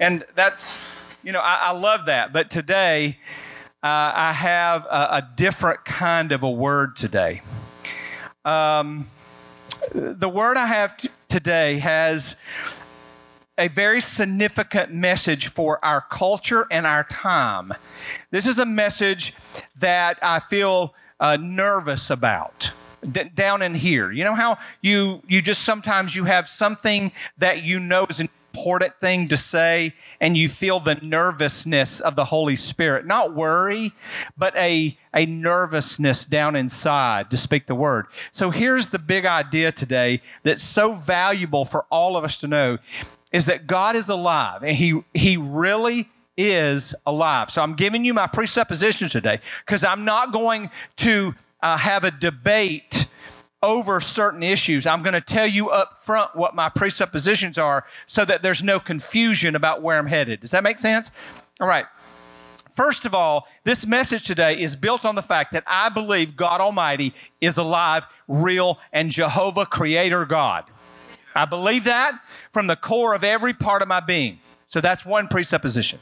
And 0.00 0.24
that's, 0.34 0.80
you 1.22 1.30
know, 1.30 1.38
I, 1.38 1.68
I 1.68 1.70
love 1.70 2.06
that. 2.06 2.32
But 2.32 2.50
today, 2.50 3.18
uh, 3.84 4.12
I 4.14 4.32
have 4.32 4.84
a, 4.86 4.88
a, 4.88 5.28
different 5.36 5.84
kind 5.84 6.32
of 6.32 6.42
a 6.42 6.50
word 6.50 6.96
today. 6.96 7.42
Um, 8.44 9.06
the 9.92 10.28
word 10.28 10.56
I 10.56 10.66
have 10.66 10.96
t- 10.96 11.08
today 11.28 11.78
has 11.78 12.34
a 13.62 13.68
very 13.68 14.00
significant 14.00 14.92
message 14.92 15.46
for 15.46 15.82
our 15.84 16.00
culture 16.00 16.66
and 16.72 16.84
our 16.84 17.04
time. 17.04 17.72
This 18.32 18.44
is 18.44 18.58
a 18.58 18.66
message 18.66 19.34
that 19.78 20.18
I 20.20 20.40
feel 20.40 20.96
uh, 21.20 21.36
nervous 21.40 22.10
about. 22.10 22.72
D- 23.08 23.30
down 23.32 23.62
in 23.62 23.76
here, 23.76 24.10
you 24.10 24.24
know 24.24 24.34
how 24.34 24.58
you 24.80 25.22
you 25.28 25.40
just 25.40 25.62
sometimes 25.62 26.16
you 26.16 26.24
have 26.24 26.48
something 26.48 27.12
that 27.38 27.62
you 27.62 27.78
know 27.78 28.04
is 28.10 28.18
an 28.18 28.28
important 28.52 28.98
thing 28.98 29.28
to 29.28 29.36
say, 29.36 29.94
and 30.20 30.36
you 30.36 30.48
feel 30.48 30.80
the 30.80 30.96
nervousness 30.96 32.00
of 32.00 32.16
the 32.16 32.24
Holy 32.24 32.56
Spirit. 32.56 33.06
Not 33.06 33.34
worry, 33.34 33.92
but 34.36 34.56
a 34.56 34.96
a 35.14 35.26
nervousness 35.26 36.24
down 36.24 36.56
inside 36.56 37.30
to 37.30 37.36
speak 37.36 37.68
the 37.68 37.76
word. 37.76 38.06
So 38.32 38.50
here's 38.50 38.88
the 38.88 38.98
big 38.98 39.24
idea 39.24 39.70
today 39.70 40.20
that's 40.42 40.62
so 40.62 40.94
valuable 40.94 41.64
for 41.64 41.86
all 41.90 42.16
of 42.16 42.24
us 42.24 42.38
to 42.40 42.48
know 42.48 42.78
is 43.32 43.46
that 43.46 43.66
God 43.66 43.96
is 43.96 44.08
alive 44.08 44.62
and 44.62 44.76
he, 44.76 45.02
he 45.14 45.36
really 45.36 46.08
is 46.36 46.94
alive. 47.06 47.50
So 47.50 47.62
I'm 47.62 47.74
giving 47.74 48.04
you 48.04 48.14
my 48.14 48.26
presuppositions 48.26 49.12
today 49.12 49.40
because 49.64 49.84
I'm 49.84 50.04
not 50.04 50.32
going 50.32 50.70
to 50.96 51.34
uh, 51.62 51.76
have 51.76 52.04
a 52.04 52.10
debate 52.10 53.08
over 53.62 54.00
certain 54.00 54.42
issues. 54.42 54.86
I'm 54.86 55.02
going 55.02 55.14
to 55.14 55.20
tell 55.20 55.46
you 55.46 55.70
up 55.70 55.96
front 55.96 56.34
what 56.34 56.54
my 56.54 56.68
presuppositions 56.68 57.58
are 57.58 57.84
so 58.06 58.24
that 58.24 58.42
there's 58.42 58.62
no 58.62 58.80
confusion 58.80 59.54
about 59.54 59.82
where 59.82 59.98
I'm 59.98 60.06
headed. 60.06 60.40
Does 60.40 60.50
that 60.50 60.62
make 60.62 60.78
sense? 60.78 61.10
All 61.60 61.68
right. 61.68 61.86
First 62.68 63.04
of 63.04 63.14
all, 63.14 63.46
this 63.64 63.86
message 63.86 64.24
today 64.26 64.58
is 64.58 64.74
built 64.74 65.04
on 65.04 65.14
the 65.14 65.22
fact 65.22 65.52
that 65.52 65.62
I 65.66 65.90
believe 65.90 66.36
God 66.36 66.60
Almighty 66.60 67.12
is 67.42 67.58
alive, 67.58 68.06
real, 68.28 68.78
and 68.94 69.10
Jehovah 69.10 69.66
Creator 69.66 70.24
God. 70.24 70.64
I 71.34 71.44
believe 71.44 71.84
that 71.84 72.20
from 72.50 72.66
the 72.66 72.76
core 72.76 73.14
of 73.14 73.24
every 73.24 73.54
part 73.54 73.82
of 73.82 73.88
my 73.88 74.00
being. 74.00 74.38
So 74.66 74.80
that's 74.80 75.04
one 75.04 75.28
presupposition. 75.28 75.98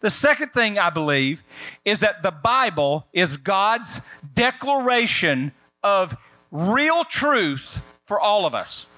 The 0.00 0.10
second 0.10 0.52
thing 0.52 0.78
I 0.78 0.90
believe 0.90 1.42
is 1.86 2.00
that 2.00 2.22
the 2.22 2.30
Bible 2.30 3.06
is 3.14 3.38
God's 3.38 4.06
declaration 4.34 5.52
of 5.82 6.16
real 6.50 7.04
truth 7.04 7.80
for 8.04 8.20
all 8.20 8.44
of 8.44 8.54
us. 8.54 8.88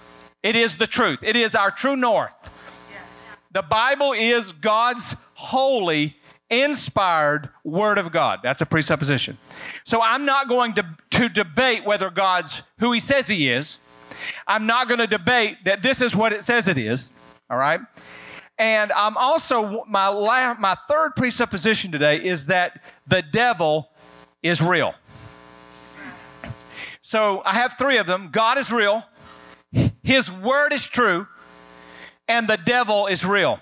It 0.43 0.57
is 0.57 0.77
the 0.77 0.89
truth, 0.89 1.23
it 1.23 1.37
is 1.37 1.55
our 1.55 1.71
true 1.71 1.97
north. 1.97 2.33
The 3.53 3.63
Bible 3.63 4.13
is 4.13 4.51
God's 4.53 5.15
holy, 5.35 6.17
inspired 6.51 7.51
Word 7.65 7.99
of 7.99 8.11
God. 8.11 8.41
That's 8.43 8.61
a 8.61 8.67
presupposition. 8.67 9.39
So 9.85 10.03
I'm 10.03 10.25
not 10.25 10.49
going 10.49 10.75
to, 10.75 10.87
to 11.11 11.29
debate 11.29 11.85
whether 11.85 12.11
God's 12.11 12.63
who 12.79 12.93
He 12.93 13.01
says 13.01 13.29
He 13.29 13.51
is. 13.51 13.79
I'm 14.47 14.67
not 14.67 14.89
going 14.89 14.99
to 14.99 15.07
debate 15.07 15.59
that 15.65 15.83
this 15.83 16.01
is 16.01 16.15
what 16.15 16.33
it 16.33 16.45
says 16.45 16.69
it 16.69 16.79
is. 16.79 17.11
All 17.51 17.59
right. 17.59 17.81
And 18.59 18.93
I'm 18.93 19.17
also 19.17 19.85
my 19.87 20.09
la- 20.09 20.55
my 20.55 20.75
third 20.75 21.13
presupposition 21.17 21.91
today 21.91 22.23
is 22.23 22.47
that 22.47 22.83
the 23.07 23.23
devil 23.23 23.91
is 24.43 24.61
real. 24.61 24.95
So 27.03 27.43
I 27.45 27.55
have 27.55 27.77
three 27.77 27.99
of 27.99 28.07
them. 28.07 28.29
God 28.31 28.59
is 28.59 28.71
real, 28.71 29.05
His 30.03 30.31
word 30.31 30.73
is 30.73 30.87
true, 30.87 31.27
and 32.29 32.49
the 32.49 32.57
devil 32.57 33.07
is 33.07 33.25
real. 33.25 33.61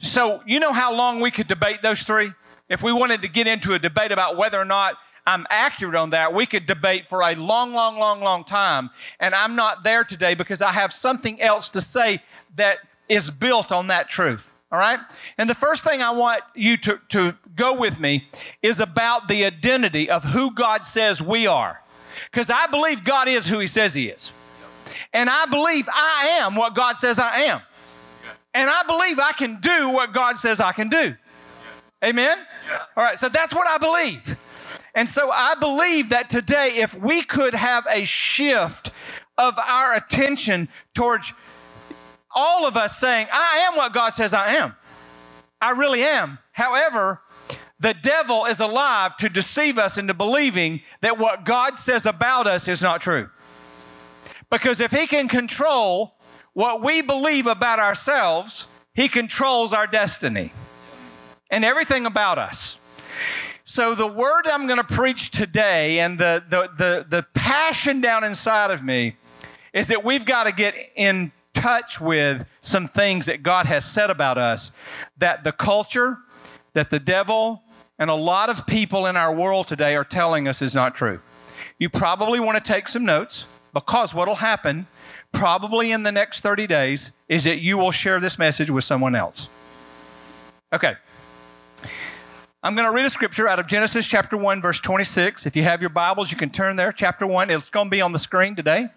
So 0.00 0.42
you 0.46 0.60
know 0.60 0.72
how 0.72 0.94
long 0.94 1.20
we 1.20 1.30
could 1.30 1.48
debate 1.48 1.82
those 1.82 2.02
three? 2.02 2.32
If 2.68 2.82
we 2.82 2.92
wanted 2.92 3.22
to 3.22 3.28
get 3.28 3.46
into 3.46 3.72
a 3.72 3.78
debate 3.78 4.12
about 4.12 4.36
whether 4.36 4.60
or 4.60 4.64
not 4.64 4.96
I'm 5.28 5.46
accurate 5.50 5.94
on 5.94 6.10
that, 6.10 6.32
we 6.32 6.46
could 6.46 6.64
debate 6.64 7.06
for 7.06 7.20
a 7.20 7.34
long, 7.34 7.74
long, 7.74 7.98
long, 7.98 8.20
long 8.20 8.44
time. 8.44 8.88
And 9.20 9.34
I'm 9.34 9.54
not 9.54 9.84
there 9.84 10.02
today 10.02 10.34
because 10.34 10.62
I 10.62 10.72
have 10.72 10.90
something 10.90 11.38
else 11.42 11.68
to 11.70 11.82
say 11.82 12.22
that 12.56 12.78
is 13.10 13.28
built 13.28 13.70
on 13.70 13.88
that 13.88 14.08
truth. 14.08 14.54
All 14.72 14.78
right? 14.78 14.98
And 15.36 15.48
the 15.48 15.54
first 15.54 15.84
thing 15.84 16.00
I 16.00 16.12
want 16.12 16.40
you 16.54 16.78
to, 16.78 16.98
to 17.10 17.36
go 17.56 17.74
with 17.74 18.00
me 18.00 18.26
is 18.62 18.80
about 18.80 19.28
the 19.28 19.44
identity 19.44 20.08
of 20.08 20.24
who 20.24 20.50
God 20.54 20.82
says 20.82 21.20
we 21.20 21.46
are. 21.46 21.82
Because 22.30 22.48
I 22.48 22.66
believe 22.66 23.04
God 23.04 23.28
is 23.28 23.46
who 23.46 23.58
He 23.58 23.66
says 23.66 23.92
He 23.92 24.08
is. 24.08 24.32
And 25.12 25.28
I 25.28 25.44
believe 25.44 25.86
I 25.92 26.38
am 26.40 26.54
what 26.54 26.74
God 26.74 26.96
says 26.96 27.18
I 27.18 27.40
am. 27.40 27.60
And 28.54 28.70
I 28.70 28.82
believe 28.84 29.18
I 29.18 29.32
can 29.32 29.60
do 29.60 29.90
what 29.90 30.14
God 30.14 30.38
says 30.38 30.58
I 30.58 30.72
can 30.72 30.88
do. 30.88 31.14
Amen? 32.02 32.38
All 32.96 33.04
right, 33.04 33.18
so 33.18 33.28
that's 33.28 33.54
what 33.54 33.66
I 33.68 33.76
believe. 33.76 34.38
And 34.94 35.08
so 35.08 35.30
I 35.30 35.54
believe 35.54 36.10
that 36.10 36.30
today, 36.30 36.72
if 36.76 36.94
we 36.98 37.22
could 37.22 37.54
have 37.54 37.86
a 37.90 38.04
shift 38.04 38.90
of 39.36 39.58
our 39.58 39.94
attention 39.94 40.68
towards 40.94 41.32
all 42.34 42.66
of 42.66 42.76
us 42.76 42.98
saying, 42.98 43.28
I 43.32 43.68
am 43.68 43.76
what 43.76 43.92
God 43.92 44.10
says 44.10 44.34
I 44.34 44.54
am. 44.54 44.74
I 45.60 45.70
really 45.70 46.02
am. 46.02 46.38
However, 46.52 47.20
the 47.80 47.94
devil 47.94 48.44
is 48.46 48.60
alive 48.60 49.16
to 49.18 49.28
deceive 49.28 49.78
us 49.78 49.98
into 49.98 50.14
believing 50.14 50.80
that 51.00 51.18
what 51.18 51.44
God 51.44 51.76
says 51.76 52.06
about 52.06 52.46
us 52.46 52.66
is 52.66 52.82
not 52.82 53.00
true. 53.00 53.28
Because 54.50 54.80
if 54.80 54.90
he 54.90 55.06
can 55.06 55.28
control 55.28 56.14
what 56.54 56.82
we 56.82 57.02
believe 57.02 57.46
about 57.46 57.78
ourselves, 57.78 58.68
he 58.94 59.08
controls 59.08 59.72
our 59.72 59.86
destiny 59.86 60.52
and 61.50 61.64
everything 61.64 62.06
about 62.06 62.38
us. 62.38 62.80
So, 63.70 63.94
the 63.94 64.06
word 64.06 64.46
I'm 64.46 64.66
going 64.66 64.78
to 64.78 64.94
preach 64.94 65.30
today 65.30 66.00
and 66.00 66.18
the, 66.18 66.42
the, 66.48 66.70
the, 66.78 67.06
the 67.06 67.26
passion 67.34 68.00
down 68.00 68.24
inside 68.24 68.70
of 68.70 68.82
me 68.82 69.14
is 69.74 69.88
that 69.88 70.02
we've 70.02 70.24
got 70.24 70.44
to 70.44 70.54
get 70.54 70.74
in 70.96 71.30
touch 71.52 72.00
with 72.00 72.46
some 72.62 72.86
things 72.86 73.26
that 73.26 73.42
God 73.42 73.66
has 73.66 73.84
said 73.84 74.08
about 74.08 74.38
us 74.38 74.70
that 75.18 75.44
the 75.44 75.52
culture, 75.52 76.16
that 76.72 76.88
the 76.88 76.98
devil, 76.98 77.62
and 77.98 78.08
a 78.08 78.14
lot 78.14 78.48
of 78.48 78.66
people 78.66 79.04
in 79.04 79.18
our 79.18 79.34
world 79.34 79.68
today 79.68 79.96
are 79.96 80.04
telling 80.04 80.48
us 80.48 80.62
is 80.62 80.74
not 80.74 80.94
true. 80.94 81.20
You 81.78 81.90
probably 81.90 82.40
want 82.40 82.56
to 82.56 82.72
take 82.72 82.88
some 82.88 83.04
notes 83.04 83.46
because 83.74 84.14
what 84.14 84.28
will 84.28 84.34
happen 84.34 84.86
probably 85.32 85.92
in 85.92 86.04
the 86.04 86.12
next 86.12 86.40
30 86.40 86.66
days 86.66 87.12
is 87.28 87.44
that 87.44 87.60
you 87.60 87.76
will 87.76 87.92
share 87.92 88.18
this 88.18 88.38
message 88.38 88.70
with 88.70 88.84
someone 88.84 89.14
else. 89.14 89.50
Okay. 90.72 90.94
I'm 92.60 92.74
going 92.74 92.88
to 92.88 92.92
read 92.92 93.06
a 93.06 93.10
scripture 93.10 93.46
out 93.46 93.60
of 93.60 93.68
Genesis 93.68 94.08
chapter 94.08 94.36
1, 94.36 94.60
verse 94.60 94.80
26. 94.80 95.46
If 95.46 95.54
you 95.54 95.62
have 95.62 95.80
your 95.80 95.90
Bibles, 95.90 96.32
you 96.32 96.36
can 96.36 96.50
turn 96.50 96.74
there. 96.74 96.90
Chapter 96.90 97.24
1, 97.24 97.50
it's 97.50 97.70
going 97.70 97.86
to 97.86 97.90
be 97.90 98.00
on 98.00 98.10
the 98.10 98.18
screen 98.18 98.56
today 98.56 98.88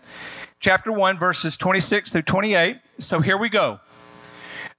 chapter 0.60 0.92
1, 0.92 1.20
verses 1.20 1.58
26 1.58 2.12
through 2.12 2.22
28. 2.24 2.78
So 2.98 3.20
here 3.20 3.38
we 3.38 3.50
go. 3.50 3.80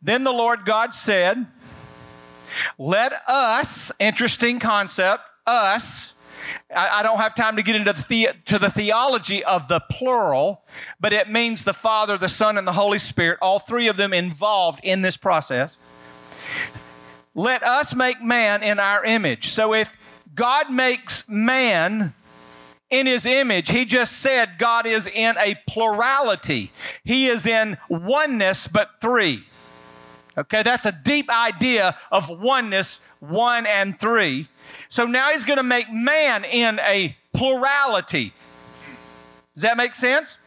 Then 0.03 0.25
the 0.25 0.33
Lord 0.33 0.65
God 0.65 0.93
said, 0.93 1.47
Let 2.77 3.13
us, 3.29 3.93
interesting 4.01 4.59
concept, 4.59 5.23
us, 5.47 6.15
I, 6.75 7.05
don't 7.05 7.19
have 7.19 7.37
time 7.37 7.55
to 7.57 7.63
get 7.63 7.77
into 7.77 7.93
the, 7.93 8.05
the, 8.09 8.29
to 8.47 8.59
the 8.59 8.69
theology 8.69 9.45
of 9.45 9.69
the 9.69 9.81
plural, 9.91 10.63
but 11.01 11.13
it 11.13 11.31
means 11.31 11.63
the 11.63 11.73
Father, 11.73 12.19
the 12.19 12.29
Son, 12.29 12.59
and 12.59 12.67
the 12.67 12.73
Holy 12.73 12.99
Spirit, 12.99 13.39
all 13.41 13.61
three 13.61 13.87
of 13.87 13.97
them 13.97 14.13
involved 14.13 14.81
in 14.83 15.03
this 15.03 15.17
process. 15.17 15.77
Let 17.35 17.63
us 17.63 17.95
make 17.95 18.23
man 18.23 18.63
in 18.63 18.79
our 18.79 19.05
image. 19.05 19.49
So 19.49 19.75
if 19.75 19.97
God 20.35 20.71
makes 20.71 21.29
man 21.29 22.15
in 22.93 23.07
his 23.07 23.27
image. 23.27 23.71
He 23.71 23.85
just 23.85 24.19
said 24.19 24.59
God 24.59 24.87
is 24.87 25.09
in 25.09 25.37
a 25.39 25.57
plurality, 25.67 26.71
he 27.03 27.27
is 27.27 27.47
in 27.47 27.79
oneness, 27.89 28.69
but 28.69 29.01
three. 29.01 29.45
Okay, 30.39 30.63
that's 30.63 30.87
a 30.87 30.93
deep 30.93 31.29
idea 31.29 31.97
of 32.11 32.31
oneness, 32.31 33.07
one 33.21 33.67
and 33.67 33.99
three. 33.99 34.49
So 34.89 35.05
now 35.05 35.31
he's 35.31 35.45
going 35.45 35.59
to 35.59 35.63
make 35.63 35.93
man 35.93 36.45
in 36.45 36.79
a 36.79 37.15
plurality. 37.35 38.33
Does 39.55 39.63
that 39.63 39.77
make 39.77 39.95
sense? 39.95 40.39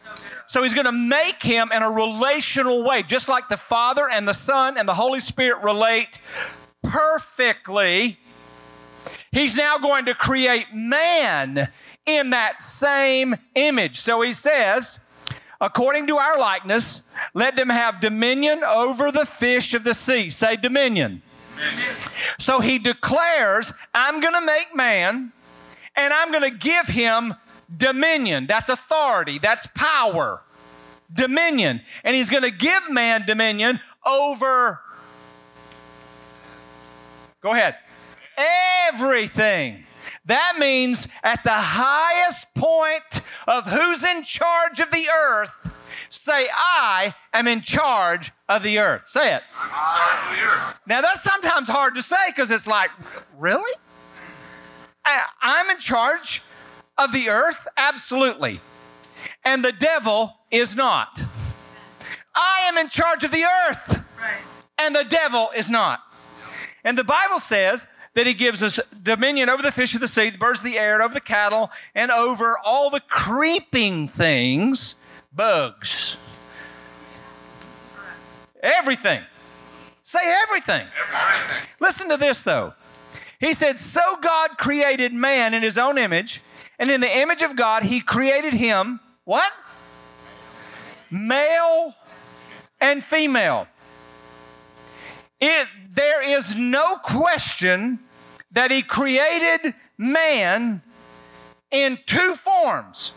So 0.48 0.64
he's 0.64 0.74
going 0.74 0.86
to 0.86 0.92
make 0.92 1.40
him 1.40 1.70
in 1.72 1.82
a 1.82 1.90
relational 1.90 2.82
way, 2.82 3.02
just 3.02 3.28
like 3.28 3.48
the 3.48 3.56
Father 3.56 4.08
and 4.08 4.26
the 4.26 4.34
Son 4.34 4.76
and 4.76 4.88
the 4.88 4.94
Holy 4.94 5.20
Spirit 5.20 5.62
relate 5.62 6.18
perfectly. 6.88 8.18
He's 9.32 9.56
now 9.56 9.78
going 9.78 10.06
to 10.06 10.14
create 10.14 10.66
man 10.72 11.68
in 12.06 12.30
that 12.30 12.60
same 12.60 13.34
image. 13.54 13.98
So 14.00 14.22
he 14.22 14.32
says, 14.32 15.00
according 15.60 16.06
to 16.06 16.16
our 16.16 16.38
likeness, 16.38 17.02
let 17.34 17.56
them 17.56 17.68
have 17.68 18.00
dominion 18.00 18.62
over 18.64 19.10
the 19.10 19.26
fish 19.26 19.74
of 19.74 19.84
the 19.84 19.94
sea. 19.94 20.30
Say 20.30 20.56
dominion. 20.56 21.22
So 22.38 22.60
he 22.60 22.78
declares, 22.78 23.72
I'm 23.94 24.20
going 24.20 24.34
to 24.34 24.46
make 24.46 24.74
man 24.74 25.32
and 25.96 26.12
I'm 26.12 26.30
going 26.30 26.50
to 26.50 26.56
give 26.56 26.86
him 26.86 27.34
dominion. 27.74 28.46
That's 28.46 28.68
authority, 28.68 29.38
that's 29.38 29.66
power. 29.74 30.42
Dominion. 31.12 31.82
And 32.04 32.16
he's 32.16 32.30
going 32.30 32.42
to 32.42 32.50
give 32.50 32.90
man 32.90 33.24
dominion 33.26 33.80
over. 34.04 34.80
Go 37.46 37.52
ahead. 37.52 37.76
Everything. 38.88 39.84
That 40.24 40.56
means 40.58 41.06
at 41.22 41.44
the 41.44 41.52
highest 41.52 42.52
point 42.56 43.20
of 43.46 43.68
who's 43.68 44.02
in 44.02 44.24
charge 44.24 44.80
of 44.80 44.90
the 44.90 45.06
earth, 45.08 45.72
say, 46.08 46.48
I 46.52 47.14
am 47.32 47.46
in 47.46 47.60
charge 47.60 48.32
of 48.48 48.64
the 48.64 48.80
earth. 48.80 49.06
Say 49.06 49.32
it. 49.32 49.42
I'm 49.56 49.68
in 49.68 49.76
charge 49.76 50.24
of 50.24 50.36
the 50.36 50.52
earth. 50.52 50.74
Now, 50.88 51.00
that's 51.02 51.22
sometimes 51.22 51.68
hard 51.68 51.94
to 51.94 52.02
say 52.02 52.16
because 52.34 52.50
it's 52.50 52.66
like, 52.66 52.90
really? 53.38 53.72
I, 55.04 55.60
am 55.60 55.70
in 55.70 55.78
charge 55.78 56.42
of 56.98 57.12
the 57.12 57.28
earth? 57.28 57.68
Absolutely. 57.76 58.58
And 59.44 59.64
the 59.64 59.70
devil 59.70 60.34
is 60.50 60.74
not. 60.74 61.20
I 62.34 62.62
am 62.66 62.76
in 62.76 62.88
charge 62.88 63.22
of 63.22 63.30
the 63.30 63.44
earth. 63.44 64.04
Right. 64.18 64.34
And 64.78 64.96
the 64.96 65.04
devil 65.04 65.50
is 65.54 65.70
not. 65.70 66.00
And 66.86 66.96
the 66.96 67.04
Bible 67.04 67.40
says 67.40 67.84
that 68.14 68.28
he 68.28 68.32
gives 68.32 68.62
us 68.62 68.78
dominion 69.02 69.50
over 69.50 69.60
the 69.60 69.72
fish 69.72 69.96
of 69.96 70.00
the 70.00 70.06
sea, 70.06 70.30
the 70.30 70.38
birds 70.38 70.60
of 70.60 70.66
the 70.66 70.78
air, 70.78 70.94
and 70.94 71.02
over 71.02 71.12
the 71.12 71.20
cattle, 71.20 71.72
and 71.96 72.12
over 72.12 72.56
all 72.64 72.90
the 72.90 73.00
creeping 73.00 74.06
things, 74.06 74.94
bugs. 75.34 76.16
Everything. 78.62 79.20
Say 80.04 80.20
everything. 80.44 80.86
everything. 81.12 81.68
Listen 81.80 82.08
to 82.08 82.16
this 82.16 82.44
though. 82.44 82.72
He 83.40 83.52
said, 83.52 83.80
So 83.80 84.00
God 84.22 84.50
created 84.56 85.12
man 85.12 85.54
in 85.54 85.64
his 85.64 85.76
own 85.76 85.98
image, 85.98 86.40
and 86.78 86.88
in 86.88 87.00
the 87.00 87.18
image 87.18 87.42
of 87.42 87.56
God, 87.56 87.82
he 87.82 88.00
created 88.00 88.54
him, 88.54 89.00
what? 89.24 89.52
Male 91.10 91.96
and 92.80 93.02
female. 93.02 93.66
It, 95.40 95.68
there 95.90 96.28
is 96.28 96.54
no 96.54 96.96
question 96.96 97.98
that 98.52 98.70
he 98.70 98.82
created 98.82 99.74
man 99.98 100.82
in 101.70 101.98
two 102.06 102.34
forms. 102.34 103.12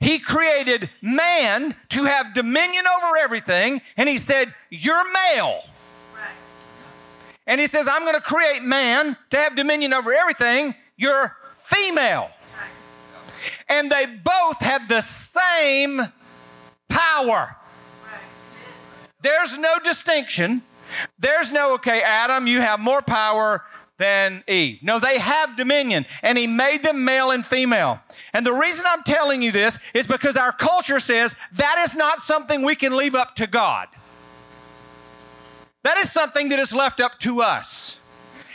He 0.00 0.18
created 0.18 0.90
man 1.02 1.74
to 1.90 2.04
have 2.04 2.32
dominion 2.34 2.84
over 2.86 3.16
everything, 3.18 3.82
and 3.96 4.08
he 4.08 4.18
said, 4.18 4.54
You're 4.70 5.04
male. 5.12 5.62
And 7.46 7.60
he 7.60 7.66
says, 7.66 7.88
I'm 7.90 8.02
going 8.02 8.14
to 8.14 8.20
create 8.20 8.62
man 8.62 9.16
to 9.30 9.36
have 9.36 9.56
dominion 9.56 9.92
over 9.92 10.12
everything. 10.12 10.74
You're 10.96 11.36
female. 11.52 12.30
And 13.68 13.90
they 13.90 14.06
both 14.06 14.60
have 14.60 14.88
the 14.88 15.00
same 15.00 16.00
power. 16.88 17.56
There's 19.22 19.58
no 19.58 19.78
distinction. 19.82 20.62
There's 21.18 21.52
no, 21.52 21.74
okay, 21.74 22.02
Adam, 22.02 22.46
you 22.46 22.60
have 22.60 22.80
more 22.80 23.02
power 23.02 23.64
than 24.00 24.42
Eve. 24.48 24.82
No, 24.82 24.98
they 24.98 25.18
have 25.18 25.56
dominion, 25.56 26.06
and 26.22 26.38
he 26.38 26.46
made 26.46 26.82
them 26.82 27.04
male 27.04 27.30
and 27.30 27.44
female. 27.44 28.00
And 28.32 28.46
the 28.46 28.52
reason 28.52 28.86
I'm 28.88 29.02
telling 29.02 29.42
you 29.42 29.52
this 29.52 29.78
is 29.92 30.06
because 30.06 30.36
our 30.36 30.52
culture 30.52 30.98
says 30.98 31.34
that 31.52 31.82
is 31.84 31.94
not 31.94 32.18
something 32.18 32.64
we 32.64 32.74
can 32.74 32.96
leave 32.96 33.14
up 33.14 33.36
to 33.36 33.46
God. 33.46 33.88
That 35.82 35.98
is 35.98 36.10
something 36.10 36.48
that 36.48 36.58
is 36.58 36.74
left 36.74 37.00
up 37.00 37.18
to 37.20 37.42
us. 37.42 38.00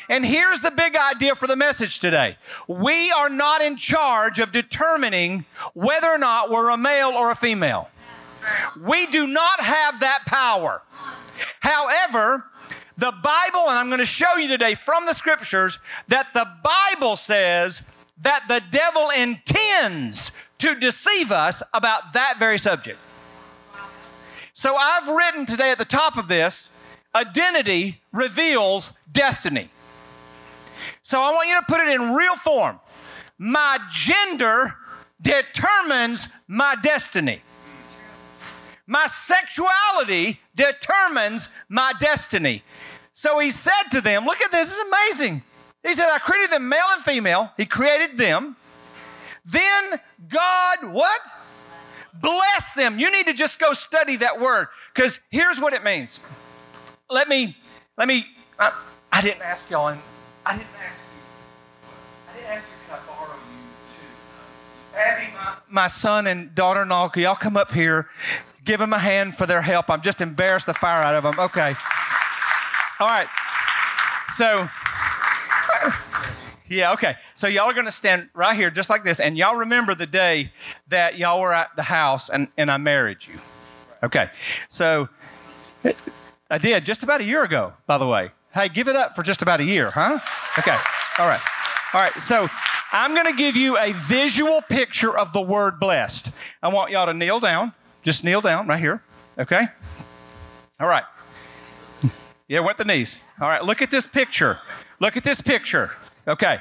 And 0.10 0.26
here's 0.26 0.60
the 0.60 0.72
big 0.72 0.96
idea 0.96 1.36
for 1.36 1.48
the 1.48 1.56
message 1.56 2.00
today 2.00 2.38
we 2.68 3.12
are 3.12 3.30
not 3.30 3.62
in 3.62 3.76
charge 3.76 4.40
of 4.40 4.52
determining 4.52 5.46
whether 5.74 6.08
or 6.08 6.18
not 6.18 6.50
we're 6.50 6.70
a 6.70 6.78
male 6.78 7.10
or 7.10 7.32
a 7.32 7.36
female. 7.36 7.90
We 8.82 9.08
do 9.08 9.28
not 9.28 9.62
have 9.62 10.00
that 10.02 10.26
power. 10.26 10.82
However, 11.60 12.46
the 12.98 13.12
Bible, 13.12 13.70
and 13.70 13.78
I'm 13.78 13.88
going 13.88 14.00
to 14.00 14.06
show 14.06 14.36
you 14.38 14.48
today 14.48 14.74
from 14.74 15.06
the 15.06 15.14
scriptures, 15.14 15.80
that 16.08 16.32
the 16.34 16.48
Bible 16.64 17.16
says 17.16 17.82
that 18.22 18.46
the 18.48 18.62
devil 18.72 19.10
intends 19.10 20.48
to 20.60 20.76
deceive 20.76 21.32
us 21.32 21.62
about 21.74 22.14
that 22.14 22.36
very 22.40 22.58
subject. 22.58 23.00
So 24.54 24.76
I've 24.76 25.10
written 25.10 25.46
today 25.46 25.72
at 25.72 25.78
the 25.78 25.86
top 25.86 26.18
of 26.18 26.28
this 26.28 26.70
identity 27.14 28.02
reveals 28.12 28.94
destiny. 29.12 29.70
So 31.04 31.22
I 31.22 31.32
want 31.32 31.50
you 31.50 31.60
to 31.60 31.66
put 31.66 31.82
it 31.82 31.90
in 31.90 32.14
real 32.14 32.36
form. 32.36 32.80
My 33.38 33.80
gender 33.92 34.76
determines 35.22 36.28
my 36.48 36.76
destiny. 36.82 37.42
My 38.88 39.08
sexuality 39.08 40.40
determines 40.56 41.50
my 41.70 41.94
destiny. 42.00 42.64
So 43.14 43.40
he 43.40 43.52
said 43.52 43.90
to 43.92 44.02
them, 44.02 44.26
Look 44.26 44.42
at 44.42 44.52
this, 44.52 44.70
this 44.70 44.78
is 44.78 44.84
amazing. 44.88 45.44
He 45.84 45.94
said, 45.94 46.10
I 46.12 46.20
created 46.20 46.52
them 46.52 46.68
male 46.68 46.86
and 46.92 47.04
female. 47.04 47.52
He 47.58 47.66
created 47.66 48.18
them. 48.18 48.56
Then 49.46 50.00
God, 50.28 50.78
what? 50.92 51.22
Bless 52.20 52.74
them. 52.74 52.98
You 52.98 53.12
need 53.12 53.28
to 53.28 53.34
just 53.34 53.60
go 53.60 53.74
study 53.74 54.18
that 54.18 54.40
word 54.40 54.68
because 54.94 55.20
here's 55.30 55.62
what 55.62 55.74
it 55.74 55.84
means. 55.84 56.20
Let 57.10 57.28
me, 57.28 57.56
let 57.98 58.08
me, 58.08 58.26
I, 58.58 58.74
I 59.12 59.22
didn't 59.22 59.44
ask 59.44 59.70
y'all, 59.70 59.90
and 59.90 60.02
I 60.46 60.58
didn't 60.58 60.68
ask 60.82 61.00
you, 61.14 62.30
I 62.30 62.36
didn't 62.36 62.52
ask 62.52 62.68
you, 62.68 62.94
I 62.94 63.00
borrow 63.06 63.36
you? 63.36 64.98
Abby, 64.98 65.34
my, 65.34 65.56
my 65.70 65.88
son 65.88 66.26
and 66.26 66.56
daughter 66.56 66.82
in 66.82 66.90
law, 66.90 67.12
y'all 67.16 67.36
come 67.36 67.58
up 67.58 67.72
here? 67.72 68.10
Give 68.66 68.80
them 68.80 68.94
a 68.94 69.00
hand 69.00 69.36
for 69.36 69.46
their 69.46 69.62
help. 69.62 69.90
I'm 69.90 70.02
just 70.02 70.22
embarrassed 70.22 70.66
the 70.66 70.74
fire 70.74 71.04
out 71.04 71.16
of 71.16 71.24
them. 71.24 71.40
Okay. 71.40 71.76
All 73.00 73.08
right. 73.08 73.28
So, 74.34 74.68
yeah, 76.68 76.94
okay. 76.94 77.16
So 77.36 77.48
y'all 77.48 77.70
are 77.70 77.74
going 77.74 77.86
to 77.86 77.92
stand 77.92 78.30
right 78.34 78.56
here 78.56 78.72
just 78.72 78.90
like 78.90 79.04
this. 79.04 79.20
And 79.20 79.38
y'all 79.38 79.56
remember 79.56 79.94
the 79.94 80.08
day 80.08 80.52
that 80.88 81.18
y'all 81.18 81.42
were 81.42 81.54
at 81.54 81.76
the 81.76 81.84
house 81.84 82.30
and, 82.30 82.48
and 82.58 82.72
I 82.72 82.78
married 82.78 83.20
you. 83.28 83.36
Okay. 84.02 84.30
So 84.68 85.10
I 86.50 86.58
did 86.58 86.86
just 86.86 87.04
about 87.04 87.22
a 87.22 87.24
year 87.24 87.44
ago, 87.44 87.74
by 87.86 87.98
the 88.00 88.08
way. 88.08 88.32
Hey, 88.54 88.70
give 88.70 88.88
it 88.88 88.96
up 88.96 89.16
for 89.16 89.22
just 89.22 89.42
about 89.42 89.60
a 89.60 89.64
year, 89.64 89.92
huh? 89.92 90.20
Okay. 90.58 90.78
All 91.20 91.28
right. 91.28 91.42
All 91.94 92.02
right. 92.02 92.20
So 92.22 92.50
I'm 92.92 93.14
going 93.14 93.28
to 93.28 93.38
give 93.38 93.56
you 93.56 93.78
a 93.78 93.92
visual 93.92 94.62
picture 94.62 95.16
of 95.16 95.34
the 95.34 95.42
word 95.42 95.80
blessed. 95.80 96.32
I 96.64 96.70
want 96.70 96.92
y'all 96.92 97.06
to 97.06 97.14
kneel 97.14 97.40
down. 97.40 97.74
Just 98.06 98.24
kneel 98.24 98.40
down 98.40 98.68
right 98.68 98.80
here. 98.80 99.02
Okay? 99.40 99.66
All 100.80 100.88
right. 100.88 101.04
Yeah, 102.48 102.60
went 102.60 102.78
the 102.78 102.86
knees. 102.86 103.20
All 103.42 103.50
right, 103.50 103.64
look 103.64 103.82
at 103.82 103.90
this 103.90 104.06
picture. 104.06 104.60
Look 105.00 105.18
at 105.18 105.24
this 105.24 105.42
picture. 105.42 105.92
Okay. 106.28 106.60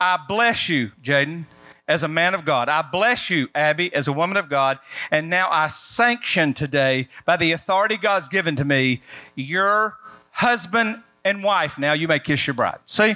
I 0.00 0.18
bless 0.26 0.68
you, 0.68 0.90
Jaden, 1.00 1.44
as 1.86 2.02
a 2.02 2.08
man 2.08 2.34
of 2.34 2.44
God. 2.44 2.68
I 2.68 2.82
bless 2.82 3.30
you, 3.30 3.48
Abby, 3.54 3.94
as 3.94 4.08
a 4.08 4.12
woman 4.12 4.36
of 4.36 4.48
God. 4.48 4.80
And 5.12 5.30
now 5.30 5.46
I 5.48 5.68
sanction 5.68 6.52
today, 6.52 7.08
by 7.24 7.36
the 7.36 7.52
authority 7.52 7.96
God's 7.96 8.26
given 8.26 8.56
to 8.56 8.64
me, 8.64 9.00
your 9.36 9.96
husband 10.32 11.00
and 11.24 11.44
wife. 11.44 11.78
Now 11.78 11.92
you 11.92 12.08
may 12.08 12.18
kiss 12.18 12.44
your 12.44 12.54
bride. 12.54 12.80
See? 12.86 13.14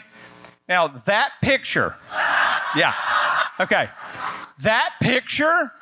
Now 0.68 0.86
that 0.86 1.32
picture, 1.42 1.96
yeah. 2.76 2.94
Okay. 3.58 3.88
That 4.60 4.94
picture 5.02 5.72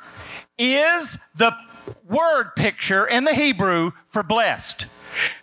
is 0.57 1.17
the 1.35 1.55
word 2.07 2.51
picture 2.55 3.05
in 3.05 3.23
the 3.23 3.33
Hebrew 3.33 3.91
for 4.05 4.23
blessed. 4.23 4.87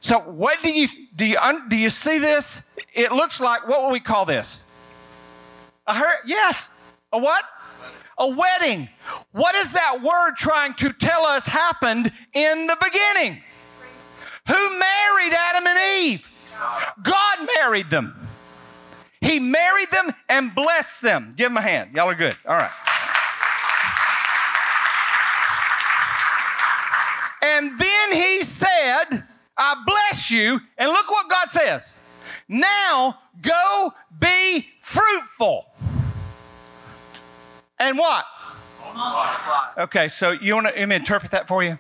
So 0.01 0.19
what 0.19 0.63
do 0.63 0.73
you 0.73 0.89
do 1.17 1.25
you 1.25 1.39
do 1.69 1.77
you 1.77 1.91
see 1.91 2.19
this? 2.19 2.69
It 2.95 3.13
looks 3.13 3.41
like 3.41 3.67
what 3.69 3.85
would 3.85 3.93
we 3.93 4.01
call 4.01 4.27
this? 4.27 4.63
A 5.87 5.95
her 5.95 6.15
yes. 6.27 6.69
A 7.13 7.19
what? 7.19 7.45
A 8.19 8.29
wedding. 8.29 8.89
What 9.33 9.55
is 9.55 9.73
that 9.73 10.03
word 10.03 10.37
trying 10.37 10.75
to 10.75 10.93
tell 10.93 11.25
us 11.25 11.47
happened 11.47 12.13
in 12.35 12.67
the 12.67 12.77
beginning? 12.83 13.43
Who 14.49 14.79
married 14.79 15.33
Adam 15.33 15.67
and 15.67 15.79
Eve? 16.03 16.29
God 17.03 17.49
married 17.57 17.91
them. 17.91 18.15
He 19.21 19.39
married 19.39 19.89
them 19.91 20.15
and 20.29 20.55
blessed 20.55 21.03
them. 21.03 21.35
Give 21.37 21.49
them 21.49 21.57
a 21.57 21.63
hand. 21.63 21.95
Y'all 21.95 22.11
are 22.11 22.15
good. 22.15 22.37
All 22.47 22.57
right. 22.57 22.71
And 27.43 27.77
then 27.79 28.13
he 28.13 28.45
said, 28.45 29.25
I 29.59 29.83
bless 29.85 30.31
you. 30.31 30.61
And 30.79 30.89
look 30.89 31.11
what 31.11 31.29
God 31.29 31.49
says. 31.49 31.97
Now 32.49 33.19
go 33.41 33.93
be 34.19 34.67
fruitful. 34.79 35.67
And 37.79 37.99
what? 37.99 38.25
Okay, 39.77 40.09
so 40.09 40.31
you 40.31 40.55
want 40.55 40.69
to 40.69 40.81
interpret 40.81 41.33
that 41.33 41.49
for 41.49 41.63
you? 41.63 41.79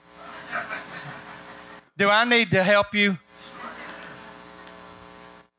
Do 1.96 2.08
I 2.08 2.24
need 2.24 2.50
to 2.52 2.62
help 2.62 2.94
you? 2.94 3.18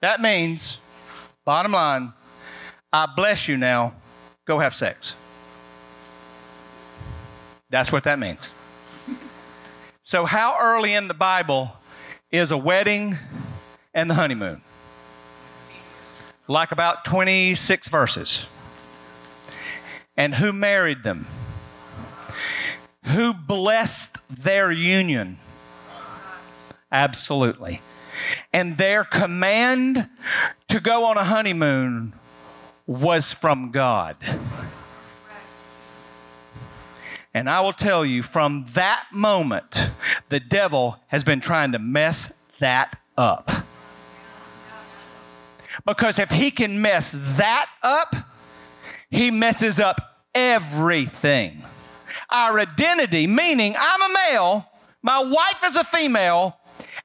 That 0.02 0.20
means, 0.20 0.80
bottom 1.46 1.72
line, 1.72 2.12
I 2.92 3.08
bless 3.16 3.48
you 3.48 3.56
now. 3.56 3.94
Go 4.46 4.60
have 4.60 4.76
sex. 4.76 5.16
That's 7.70 7.92
what 7.92 8.04
that 8.04 8.20
means. 8.20 8.54
So, 10.06 10.26
how 10.26 10.58
early 10.60 10.94
in 10.94 11.08
the 11.08 11.14
Bible 11.14 11.72
is 12.30 12.52
a 12.52 12.58
wedding 12.58 13.18
and 13.94 14.10
the 14.10 14.16
honeymoon? 14.16 14.62
Like 16.46 16.74
about 16.74 17.06
26 17.06 17.88
verses. 17.88 18.50
And 20.18 20.36
who 20.36 20.52
married 20.52 21.04
them? 21.04 21.26
Who 23.06 23.34
blessed 23.34 24.18
their 24.30 24.74
union? 24.74 25.38
Absolutely. 26.92 27.82
And 28.52 28.76
their 28.76 29.06
command 29.06 30.10
to 30.68 30.82
go 30.82 31.06
on 31.06 31.16
a 31.16 31.24
honeymoon 31.24 32.12
was 32.86 33.32
from 33.32 33.72
God. 33.72 34.18
And 37.34 37.50
I 37.50 37.62
will 37.62 37.74
tell 37.74 38.06
you, 38.06 38.22
from 38.22 38.66
that 38.74 39.06
moment, 39.12 39.90
the 40.30 40.40
devil 40.40 41.00
has 41.08 41.24
been 41.24 41.40
trying 41.40 41.72
to 41.72 41.80
mess 41.80 42.34
that 42.60 42.98
up. 43.18 43.52
Because 45.86 46.20
if 46.20 46.30
he 46.30 46.52
can 46.52 46.82
mess 46.82 47.12
that 47.38 47.70
up, 47.82 48.16
he 49.10 49.32
messes 49.32 49.80
up 49.80 50.22
everything. 50.36 51.64
Our 52.30 52.60
identity, 52.60 53.26
meaning 53.26 53.76
I'm 53.78 54.02
a 54.02 54.14
male, 54.30 54.70
my 55.02 55.20
wife 55.20 55.64
is 55.66 55.76
a 55.76 55.84
female, 55.84 56.58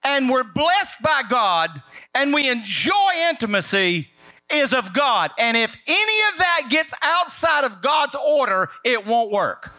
and 0.05 0.29
we're 0.29 0.45
blessed 0.45 1.03
by 1.03 1.23
God, 1.29 1.83
and 2.15 2.33
we 2.33 2.49
enjoy 2.49 3.11
intimacy 3.31 4.09
is 4.51 4.73
of 4.73 4.93
God. 4.93 5.31
And 5.39 5.57
if 5.57 5.75
any 5.87 6.33
of 6.33 6.39
that 6.39 6.67
gets 6.71 6.95
outside 7.03 7.65
of 7.65 7.83
God's 7.83 8.15
order, 8.15 8.71
it 8.85 9.07
won't 9.07 9.31
work. 9.31 9.73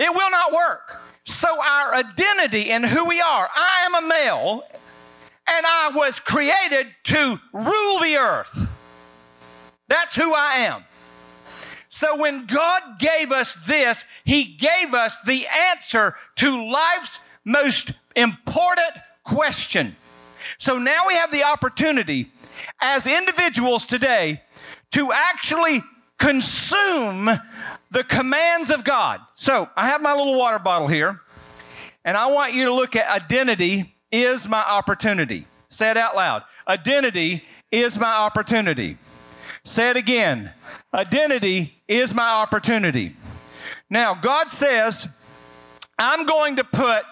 It 0.00 0.12
will 0.12 0.30
not 0.30 0.52
work. 0.52 0.96
So, 1.24 1.48
our 1.62 1.94
identity 1.94 2.70
and 2.70 2.84
who 2.84 3.04
we 3.06 3.20
are 3.20 3.48
I 3.54 3.82
am 3.86 4.04
a 4.04 4.08
male, 4.08 4.64
and 5.46 5.66
I 5.66 5.92
was 5.94 6.18
created 6.18 6.86
to 7.04 7.40
rule 7.52 7.98
the 8.00 8.16
earth. 8.18 8.70
That's 9.88 10.16
who 10.16 10.32
I 10.34 10.66
am. 10.70 10.84
So, 11.88 12.16
when 12.16 12.46
God 12.46 12.82
gave 12.98 13.30
us 13.30 13.54
this, 13.66 14.04
He 14.24 14.44
gave 14.44 14.94
us 14.94 15.18
the 15.26 15.46
answer 15.70 16.16
to 16.36 16.70
life's 16.72 17.20
most 17.44 17.92
important 18.16 18.92
question. 19.24 19.96
So 20.58 20.78
now 20.78 21.02
we 21.06 21.14
have 21.14 21.30
the 21.30 21.44
opportunity 21.44 22.30
as 22.80 23.06
individuals 23.06 23.86
today 23.86 24.42
to 24.92 25.12
actually 25.12 25.82
consume 26.18 27.30
the 27.90 28.04
commands 28.04 28.70
of 28.70 28.84
God. 28.84 29.20
So 29.34 29.68
I 29.76 29.86
have 29.88 30.02
my 30.02 30.14
little 30.14 30.38
water 30.38 30.58
bottle 30.58 30.88
here, 30.88 31.20
and 32.04 32.16
I 32.16 32.30
want 32.30 32.54
you 32.54 32.66
to 32.66 32.74
look 32.74 32.96
at 32.96 33.10
identity 33.10 33.94
is 34.12 34.48
my 34.48 34.62
opportunity. 34.62 35.46
Say 35.68 35.90
it 35.90 35.96
out 35.96 36.16
loud. 36.16 36.42
Identity 36.66 37.44
is 37.70 37.98
my 37.98 38.12
opportunity. 38.12 38.98
Say 39.64 39.90
it 39.90 39.96
again. 39.96 40.52
Identity 40.92 41.80
is 41.86 42.14
my 42.14 42.28
opportunity. 42.28 43.14
Now, 43.88 44.14
God 44.14 44.48
says, 44.48 45.08
I'm 45.98 46.26
going 46.26 46.56
to 46.56 46.64
put 46.64 47.04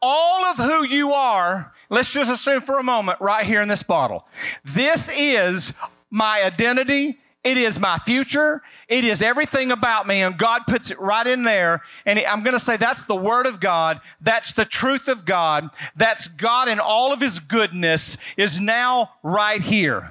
all 0.00 0.44
of 0.44 0.56
who 0.56 0.84
you 0.84 1.12
are, 1.12 1.72
let's 1.90 2.12
just 2.12 2.30
assume 2.30 2.60
for 2.60 2.78
a 2.78 2.82
moment, 2.82 3.20
right 3.20 3.44
here 3.44 3.62
in 3.62 3.68
this 3.68 3.82
bottle. 3.82 4.26
This 4.64 5.10
is 5.12 5.72
my 6.10 6.42
identity. 6.42 7.18
It 7.44 7.56
is 7.56 7.78
my 7.78 7.98
future. 7.98 8.62
It 8.86 9.04
is 9.04 9.20
everything 9.20 9.72
about 9.72 10.06
me. 10.06 10.22
And 10.22 10.38
God 10.38 10.62
puts 10.68 10.92
it 10.92 11.00
right 11.00 11.26
in 11.26 11.42
there. 11.42 11.82
And 12.06 12.20
I'm 12.20 12.44
going 12.44 12.54
to 12.54 12.60
say 12.60 12.76
that's 12.76 13.04
the 13.04 13.16
Word 13.16 13.46
of 13.46 13.58
God. 13.58 14.00
That's 14.20 14.52
the 14.52 14.64
truth 14.64 15.08
of 15.08 15.24
God. 15.24 15.70
That's 15.96 16.28
God 16.28 16.68
and 16.68 16.78
all 16.78 17.12
of 17.12 17.20
His 17.20 17.40
goodness 17.40 18.16
is 18.36 18.60
now 18.60 19.10
right 19.24 19.60
here. 19.60 20.10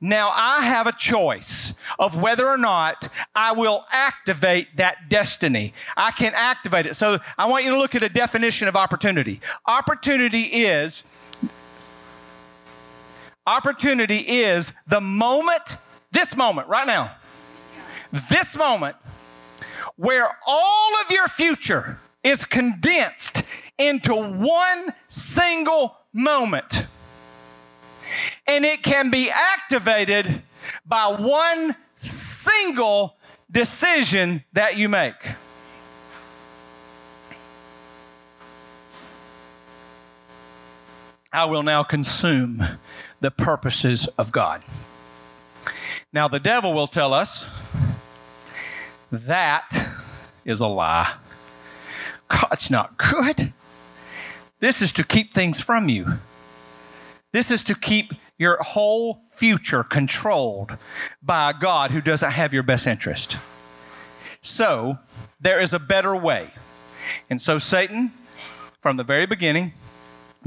Now 0.00 0.30
I 0.34 0.62
have 0.62 0.86
a 0.86 0.92
choice 0.92 1.74
of 1.98 2.20
whether 2.20 2.48
or 2.48 2.58
not 2.58 3.08
I 3.34 3.52
will 3.52 3.84
activate 3.92 4.76
that 4.76 5.08
destiny. 5.08 5.74
I 5.96 6.10
can 6.10 6.32
activate 6.34 6.86
it. 6.86 6.96
So 6.96 7.18
I 7.36 7.46
want 7.46 7.64
you 7.64 7.70
to 7.70 7.78
look 7.78 7.94
at 7.94 8.02
a 8.02 8.08
definition 8.08 8.66
of 8.66 8.76
opportunity. 8.76 9.40
Opportunity 9.66 10.42
is 10.42 11.04
opportunity 13.46 14.18
is 14.18 14.72
the 14.86 15.00
moment, 15.00 15.78
this 16.12 16.36
moment 16.36 16.68
right 16.68 16.86
now. 16.86 17.14
This 18.30 18.56
moment 18.56 18.96
where 19.96 20.28
all 20.46 20.92
of 21.04 21.10
your 21.10 21.28
future 21.28 21.98
is 22.22 22.44
condensed 22.44 23.42
into 23.78 24.14
one 24.14 24.94
single 25.08 25.96
moment 26.12 26.86
and 28.46 28.64
it 28.64 28.82
can 28.82 29.10
be 29.10 29.30
activated 29.30 30.42
by 30.86 31.06
one 31.08 31.76
single 31.96 33.16
decision 33.50 34.42
that 34.52 34.76
you 34.76 34.88
make. 34.88 35.34
I 41.32 41.44
will 41.44 41.62
now 41.62 41.82
consume 41.82 42.62
the 43.20 43.30
purposes 43.30 44.08
of 44.16 44.32
God. 44.32 44.62
Now, 46.12 46.26
the 46.26 46.40
devil 46.40 46.72
will 46.72 46.86
tell 46.86 47.12
us 47.12 47.46
that 49.12 49.70
is 50.44 50.60
a 50.60 50.66
lie. 50.66 51.14
God's 52.28 52.70
not 52.70 52.96
good. 52.96 53.52
This 54.60 54.80
is 54.80 54.92
to 54.94 55.04
keep 55.04 55.34
things 55.34 55.62
from 55.62 55.88
you. 55.88 56.06
This 57.32 57.50
is 57.50 57.62
to 57.64 57.74
keep 57.74 58.12
your 58.38 58.56
whole 58.62 59.20
future 59.28 59.82
controlled 59.82 60.78
by 61.22 61.50
a 61.50 61.54
God 61.58 61.90
who 61.90 62.00
doesn't 62.00 62.30
have 62.30 62.54
your 62.54 62.62
best 62.62 62.86
interest. 62.86 63.36
So, 64.40 64.98
there 65.40 65.60
is 65.60 65.74
a 65.74 65.78
better 65.78 66.16
way. 66.16 66.52
And 67.28 67.40
so, 67.40 67.58
Satan, 67.58 68.12
from 68.80 68.96
the 68.96 69.04
very 69.04 69.26
beginning, 69.26 69.72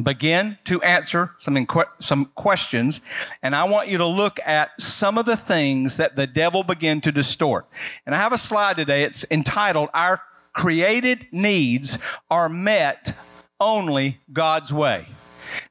begin 0.01 0.58
to 0.65 0.82
answer 0.82 1.32
some, 1.38 1.67
some 1.99 2.25
questions, 2.36 3.01
and 3.43 3.56
I 3.56 3.65
want 3.65 3.89
you 3.89 3.97
to 3.97 4.06
look 4.06 4.39
at 4.45 4.69
some 4.80 5.17
of 5.17 5.25
the 5.25 5.36
things 5.36 5.97
that 5.97 6.15
the 6.15 6.27
devil 6.27 6.63
began 6.63 7.01
to 7.01 7.12
distort. 7.12 7.67
And 8.06 8.15
I 8.15 8.17
have 8.17 8.34
a 8.34 8.38
slide 8.38 8.77
today. 8.77 9.04
It's 9.04 9.25
entitled, 9.30 9.89
Our 9.93 10.21
Created 10.54 11.27
Needs 11.32 11.97
Are 12.30 12.49
Met 12.49 13.15
Only 13.60 14.19
God's 14.32 14.73
Way. 14.73 15.08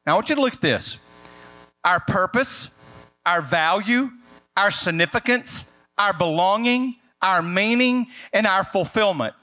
Now, 0.06 0.12
I 0.12 0.14
want 0.16 0.28
you 0.28 0.34
to 0.36 0.40
look 0.42 0.54
at 0.54 0.60
this 0.60 0.98
our 1.84 2.00
purpose, 2.00 2.70
our 3.24 3.40
value, 3.40 4.10
our 4.56 4.70
significance, 4.70 5.72
our 5.96 6.12
belonging, 6.12 6.96
our 7.22 7.42
meaning, 7.42 8.06
and 8.32 8.46
our 8.46 8.64
fulfillment 8.64 9.34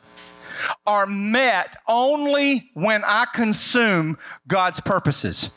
are 0.85 1.05
met 1.05 1.75
only 1.87 2.71
when 2.73 3.03
I 3.03 3.25
consume 3.33 4.17
God's 4.47 4.79
purposes. 4.79 5.51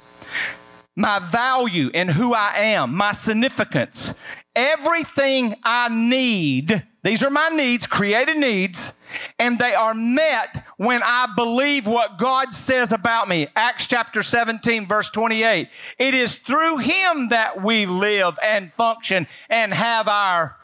My 0.97 1.19
value 1.19 1.91
in 1.95 2.09
who 2.09 2.35
I 2.35 2.53
am, 2.57 2.95
my 2.95 3.13
significance, 3.13 4.15
everything 4.55 5.55
I 5.63 5.89
need, 5.89 6.85
these 7.03 7.23
are 7.23 7.31
my 7.31 7.49
needs, 7.49 7.87
created 7.87 8.37
needs, 8.37 9.01
and 9.39 9.59
they 9.59 9.75
are 9.75 9.95
met 9.95 10.65
when 10.77 11.03
I 11.03 11.29
believe 11.35 11.87
what 11.87 12.19
God 12.19 12.53
says 12.53 12.93
about 12.93 13.29
me. 13.29 13.49
Acts 13.57 13.87
chapter 13.87 14.23
17, 14.23 14.87
verse 14.87 15.11
28. 15.11 15.69
It 15.99 16.15
is 16.15 16.37
through 16.37 16.79
Him 16.79 17.29
that 17.29 17.63
we 17.63 17.87
live 17.87 18.39
and 18.43 18.73
function 18.73 19.27
and 19.49 19.73
have 19.73 20.09
our 20.09 20.57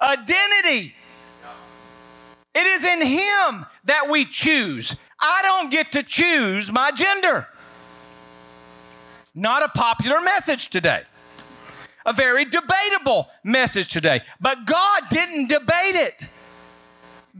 identity. 0.00 0.94
It 2.54 2.66
is 2.66 2.84
in 2.84 3.06
Him 3.06 3.66
that 3.84 4.08
we 4.10 4.24
choose. 4.24 4.96
I 5.20 5.40
don't 5.42 5.70
get 5.70 5.92
to 5.92 6.02
choose 6.02 6.72
my 6.72 6.90
gender. 6.90 7.46
Not 9.34 9.62
a 9.62 9.68
popular 9.68 10.20
message 10.20 10.68
today. 10.68 11.02
A 12.04 12.12
very 12.12 12.44
debatable 12.44 13.28
message 13.44 13.88
today. 13.88 14.22
But 14.40 14.66
God 14.66 15.02
didn't 15.10 15.48
debate 15.48 15.94
it. 15.94 16.28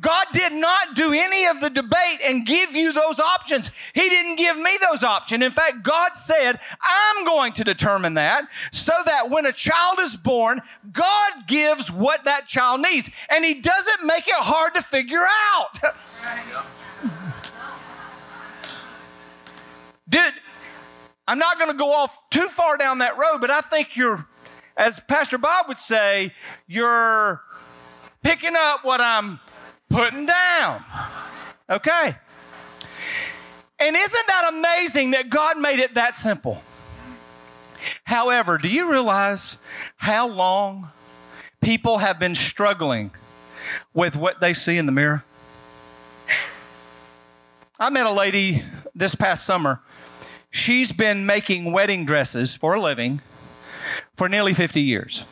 God 0.03 0.27
did 0.33 0.53
not 0.53 0.97
do 0.97 1.13
any 1.13 1.47
of 1.47 1.61
the 1.61 1.71
debate 1.71 2.21
and 2.27 2.45
give 2.45 2.73
you 2.73 2.93
those 2.93 3.21
options. 3.21 3.71
He 3.95 4.09
didn't 4.09 4.35
give 4.37 4.59
me 4.59 4.77
those 4.91 5.05
options. 5.05 5.45
In 5.45 5.53
fact, 5.53 5.85
God 5.85 6.13
said, 6.15 6.59
I'm 6.83 7.25
going 7.25 7.53
to 7.53 7.63
determine 7.63 8.15
that 8.15 8.49
so 8.73 8.93
that 9.07 9.31
when 9.31 9.47
a 9.47 9.53
child 9.53 10.01
is 10.01 10.17
born, 10.17 10.61
God 10.93 11.33
gives 11.47 11.91
what 11.91 12.25
that 12.25 12.47
child 12.47 12.83
needs. 12.83 13.11
And 13.31 13.45
He 13.45 13.55
doesn't 13.55 14.05
make 14.05 14.27
it 14.27 14.35
hard 14.35 14.75
to 14.75 14.83
figure 14.83 15.25
out. 15.55 15.79
Dude, 20.09 20.35
I'm 21.29 21.39
not 21.39 21.59
going 21.59 21.71
to 21.71 21.79
go 21.79 21.93
off 21.93 22.19
too 22.29 22.49
far 22.49 22.77
down 22.77 22.99
that 22.99 23.17
road, 23.17 23.39
but 23.41 23.53
I 23.53 23.61
think 23.61 23.97
you're, 23.97 24.27
as 24.77 24.99
Pastor 24.99 25.39
Bob 25.39 25.69
would 25.69 25.79
say, 25.79 26.35
you're 26.67 27.41
picking 28.25 28.55
up 28.57 28.85
what 28.85 29.01
I'm 29.01 29.39
putting 29.93 30.27
down. 30.27 30.83
Okay? 31.71 32.17
And 33.79 33.97
isn't 33.97 34.27
that 34.27 34.53
amazing 34.53 35.11
that 35.13 35.29
God 35.29 35.59
made 35.59 35.79
it 35.79 35.95
that 35.95 36.17
simple? 36.17 36.63
However, 38.05 38.59
do 38.59 38.69
you 38.69 38.91
realize 38.91 39.59
how 39.97 40.29
long 40.29 40.91
people 41.61 41.99
have 41.99 42.19
been 42.19 42.35
struggling 42.35 43.11
with 43.93 44.17
what 44.17 44.41
they 44.41 44.53
see 44.53 44.79
in 44.79 44.87
the 44.87 44.93
mirror? 44.93 45.25
I 47.79 47.91
met 47.91 48.07
a 48.07 48.13
lady 48.13 48.63
this 48.95 49.15
past 49.15 49.45
summer. 49.45 49.81
She's 50.51 50.93
been 50.93 51.27
making 51.27 51.73
wedding 51.73 52.05
dresses 52.05 52.55
for 52.55 52.75
a 52.75 52.81
living 52.81 53.21
for 54.15 54.29
nearly 54.29 54.55
50 54.55 54.81
years. 54.81 55.25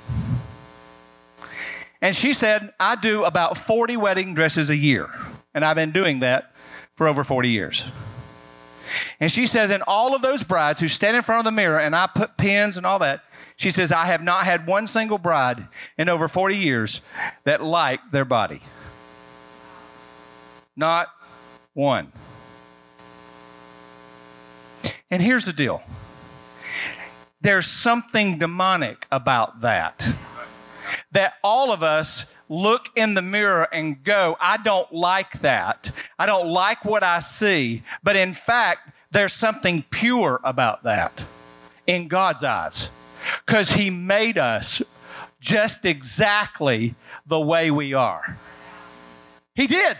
And 2.02 2.16
she 2.16 2.32
said, 2.32 2.72
I 2.80 2.96
do 2.96 3.24
about 3.24 3.58
40 3.58 3.96
wedding 3.96 4.34
dresses 4.34 4.70
a 4.70 4.76
year. 4.76 5.10
And 5.54 5.64
I've 5.64 5.76
been 5.76 5.92
doing 5.92 6.20
that 6.20 6.54
for 6.94 7.06
over 7.06 7.24
40 7.24 7.50
years. 7.50 7.84
And 9.20 9.30
she 9.30 9.46
says, 9.46 9.70
and 9.70 9.82
all 9.86 10.14
of 10.14 10.22
those 10.22 10.42
brides 10.42 10.80
who 10.80 10.88
stand 10.88 11.16
in 11.16 11.22
front 11.22 11.40
of 11.40 11.44
the 11.44 11.52
mirror 11.52 11.78
and 11.78 11.94
I 11.94 12.06
put 12.06 12.36
pins 12.36 12.76
and 12.76 12.86
all 12.86 12.98
that, 13.00 13.22
she 13.56 13.70
says, 13.70 13.92
I 13.92 14.06
have 14.06 14.22
not 14.22 14.44
had 14.44 14.66
one 14.66 14.86
single 14.86 15.18
bride 15.18 15.66
in 15.98 16.08
over 16.08 16.28
40 16.28 16.56
years 16.56 17.02
that 17.44 17.62
liked 17.62 18.10
their 18.10 18.24
body. 18.24 18.62
Not 20.76 21.08
one. 21.74 22.10
And 25.10 25.20
here's 25.20 25.44
the 25.44 25.52
deal 25.52 25.82
there's 27.42 27.66
something 27.66 28.38
demonic 28.38 29.06
about 29.10 29.60
that. 29.60 30.14
That 31.12 31.34
all 31.42 31.72
of 31.72 31.82
us 31.82 32.34
look 32.48 32.88
in 32.96 33.14
the 33.14 33.22
mirror 33.22 33.68
and 33.72 34.02
go, 34.04 34.36
I 34.40 34.58
don't 34.58 34.92
like 34.92 35.40
that. 35.40 35.90
I 36.18 36.26
don't 36.26 36.48
like 36.48 36.84
what 36.84 37.02
I 37.02 37.20
see. 37.20 37.82
But 38.02 38.16
in 38.16 38.32
fact, 38.32 38.90
there's 39.10 39.32
something 39.32 39.84
pure 39.90 40.40
about 40.44 40.84
that 40.84 41.24
in 41.86 42.08
God's 42.08 42.44
eyes 42.44 42.90
because 43.44 43.72
He 43.72 43.90
made 43.90 44.38
us 44.38 44.82
just 45.40 45.84
exactly 45.84 46.94
the 47.26 47.40
way 47.40 47.70
we 47.70 47.94
are. 47.94 48.38
He 49.54 49.66
did. 49.66 49.96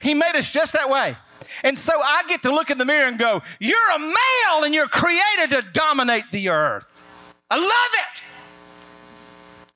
He 0.00 0.14
made 0.14 0.36
us 0.36 0.50
just 0.50 0.72
that 0.74 0.90
way. 0.90 1.16
And 1.62 1.78
so 1.78 1.92
I 1.94 2.24
get 2.28 2.42
to 2.42 2.50
look 2.50 2.70
in 2.70 2.78
the 2.78 2.84
mirror 2.84 3.06
and 3.06 3.18
go, 3.18 3.42
You're 3.60 3.90
a 3.94 3.98
male 3.98 4.64
and 4.64 4.74
you're 4.74 4.88
created 4.88 5.50
to 5.50 5.62
dominate 5.72 6.24
the 6.30 6.48
earth. 6.48 7.04
I 7.50 7.56
love 7.56 7.66
it. 7.68 8.22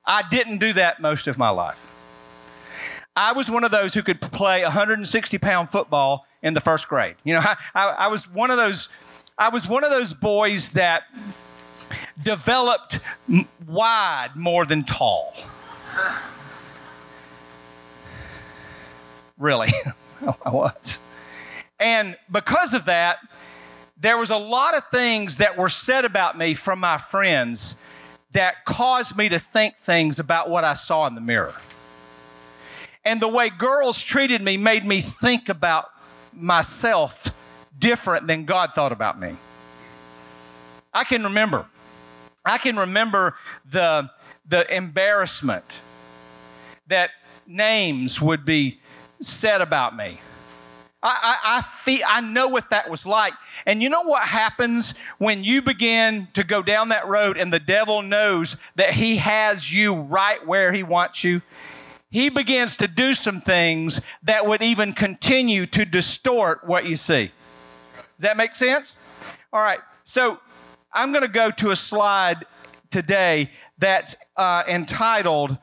I 0.09 0.23
didn't 0.31 0.59
do 0.59 0.73
that 0.73 1.01
most 1.01 1.27
of 1.27 1.37
my 1.37 1.51
life. 1.51 1.79
I 3.15 3.33
was 3.33 3.51
one 3.51 3.63
of 3.63 3.71
those 3.71 3.93
who 3.93 4.03
could 4.03 4.23
play 4.23 4.63
160 4.63 5.39
pound 5.39 5.69
football 5.69 6.27
in 6.43 6.55
the 6.55 6.61
first 6.61 6.89
grade. 6.89 7.17
You 7.25 7.35
know, 7.35 7.41
I, 7.45 7.57
I, 7.75 7.89
I 7.91 8.09
was 8.09 8.29
one 8.29 8.51
of 8.51 8.57
those. 8.57 8.89
I 9.37 9.51
was 9.51 9.69
one 9.69 9.85
of 9.85 9.91
those 9.91 10.15
boys 10.15 10.73
that 10.73 11.05
developed 12.23 13.01
wide 13.67 14.31
more 14.35 14.65
than 14.65 14.83
tall. 14.83 15.35
Really, 19.37 19.69
I 20.45 20.51
was. 20.51 21.01
And 21.79 22.17
because 22.33 22.75
of 22.75 22.87
that, 22.87 23.19
there 24.01 24.17
was 24.17 24.31
a 24.31 24.37
lot 24.37 24.77
of 24.77 24.83
things 24.91 25.37
that 25.37 25.57
were 25.57 25.69
said 25.69 26.05
about 26.05 26.37
me 26.37 26.55
from 26.55 26.81
my 26.81 26.99
friends 26.99 27.77
that 28.33 28.65
caused 28.65 29.17
me 29.17 29.29
to 29.29 29.39
think 29.39 29.77
things 29.77 30.19
about 30.19 30.51
what 30.51 30.65
I 30.65 30.75
saw 30.75 31.07
in 31.07 31.15
the 31.15 31.21
mirror. 31.21 31.55
And 33.05 33.21
the 33.21 33.29
way 33.29 33.49
girls 33.49 34.03
treated 34.03 34.43
me 34.43 34.57
made 34.57 34.85
me 34.85 35.01
think 35.01 35.49
about 35.49 35.91
myself 36.33 37.31
different 37.79 38.27
than 38.27 38.45
God 38.45 38.75
thought 38.75 38.93
about 38.93 39.19
me. 39.19 39.37
I 40.93 41.05
can 41.05 41.25
remember. 41.25 41.67
I 42.45 42.59
can 42.59 42.77
remember 42.77 43.37
the, 43.71 44.11
the 44.47 44.75
embarrassment 44.75 45.83
that 46.89 47.11
names 47.47 48.21
would 48.21 48.45
be 48.45 48.81
said 49.21 49.61
about 49.61 49.97
me. 49.97 50.21
I, 51.03 51.37
I, 51.45 51.59
I, 51.59 51.61
feel, 51.61 52.03
I 52.09 52.21
know 52.21 52.49
what 52.49 52.71
that 52.71 52.91
was 52.91 53.07
like. 53.07 53.33
And 53.67 53.83
you 53.83 53.89
know 53.89 54.03
what 54.03 54.25
happens 54.25 54.95
when 55.19 55.45
you 55.45 55.63
begin 55.63 56.27
to 56.35 56.43
go 56.43 56.61
down 56.63 56.89
that 56.89 57.07
road 57.07 57.37
and 57.37 57.53
the 57.53 57.61
devil 57.61 58.03
knows 58.03 58.57
that 58.75 58.93
he 58.93 59.17
has 59.17 59.73
you 59.73 59.95
right 59.95 60.45
where 60.45 60.73
he 60.73 60.83
wants 60.83 61.23
you? 61.23 61.41
He 62.11 62.31
begins 62.31 62.77
to 62.79 62.89
do 62.89 63.15
some 63.15 63.41
things 63.41 64.01
that 64.23 64.47
would 64.47 64.63
even 64.63 64.93
continue 64.93 65.67
to 65.67 65.85
distort 65.85 66.65
what 66.65 66.87
you 66.87 66.97
see. 66.97 67.31
Does 68.17 68.23
that 68.23 68.37
make 68.37 68.57
sense? 68.57 68.95
All 69.53 69.63
right. 69.63 69.81
So 70.05 70.41
I'm 70.93 71.13
going 71.13 71.25
to 71.25 71.29
go 71.29 71.51
to 71.51 71.71
a 71.71 71.77
slide 71.77 72.45
today 72.91 73.51
that's 73.79 74.17
uh, 74.37 74.65
entitled 74.67 75.57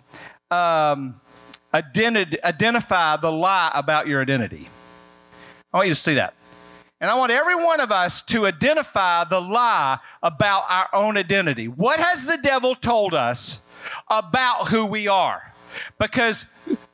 um, 0.49 1.19
Identify 1.73 3.17
the 3.17 3.31
Lie 3.31 3.71
About 3.73 4.07
Your 4.07 4.21
Identity. 4.21 4.69
I 5.75 5.79
want 5.79 5.89
you 5.89 5.93
to 5.93 5.99
see 5.99 6.13
that. 6.13 6.33
And 7.01 7.11
I 7.11 7.15
want 7.15 7.33
every 7.33 7.55
one 7.55 7.81
of 7.81 7.91
us 7.91 8.21
to 8.21 8.45
identify 8.45 9.25
the 9.25 9.41
lie 9.41 9.99
about 10.23 10.63
our 10.69 10.87
own 10.93 11.17
identity. 11.17 11.67
What 11.67 11.99
has 11.99 12.25
the 12.25 12.37
devil 12.41 12.75
told 12.75 13.13
us 13.13 13.61
about 14.09 14.69
who 14.69 14.85
we 14.85 15.09
are? 15.09 15.53
Because 15.99 16.45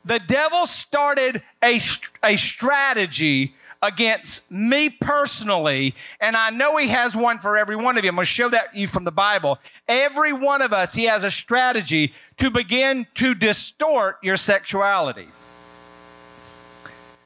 the 0.04 0.18
devil 0.18 0.66
started 0.66 1.44
a, 1.62 1.78
a 2.24 2.34
strategy 2.34 3.54
against 3.82 4.50
me 4.50 4.90
personally, 4.90 5.94
and 6.20 6.36
I 6.36 6.50
know 6.50 6.76
he 6.76 6.88
has 6.88 7.16
one 7.16 7.38
for 7.38 7.56
every 7.56 7.76
one 7.76 7.96
of 7.96 8.02
you. 8.02 8.10
I'm 8.10 8.16
going 8.16 8.24
to 8.24 8.30
show 8.32 8.48
that 8.48 8.74
you 8.74 8.88
from 8.88 9.04
the 9.04 9.12
Bible. 9.12 9.60
Every 9.86 10.32
one 10.32 10.60
of 10.60 10.72
us, 10.72 10.92
he 10.92 11.04
has 11.04 11.22
a 11.22 11.30
strategy 11.30 12.14
to 12.38 12.50
begin 12.50 13.06
to 13.14 13.36
distort 13.36 14.16
your 14.24 14.36
sexuality. 14.36 15.28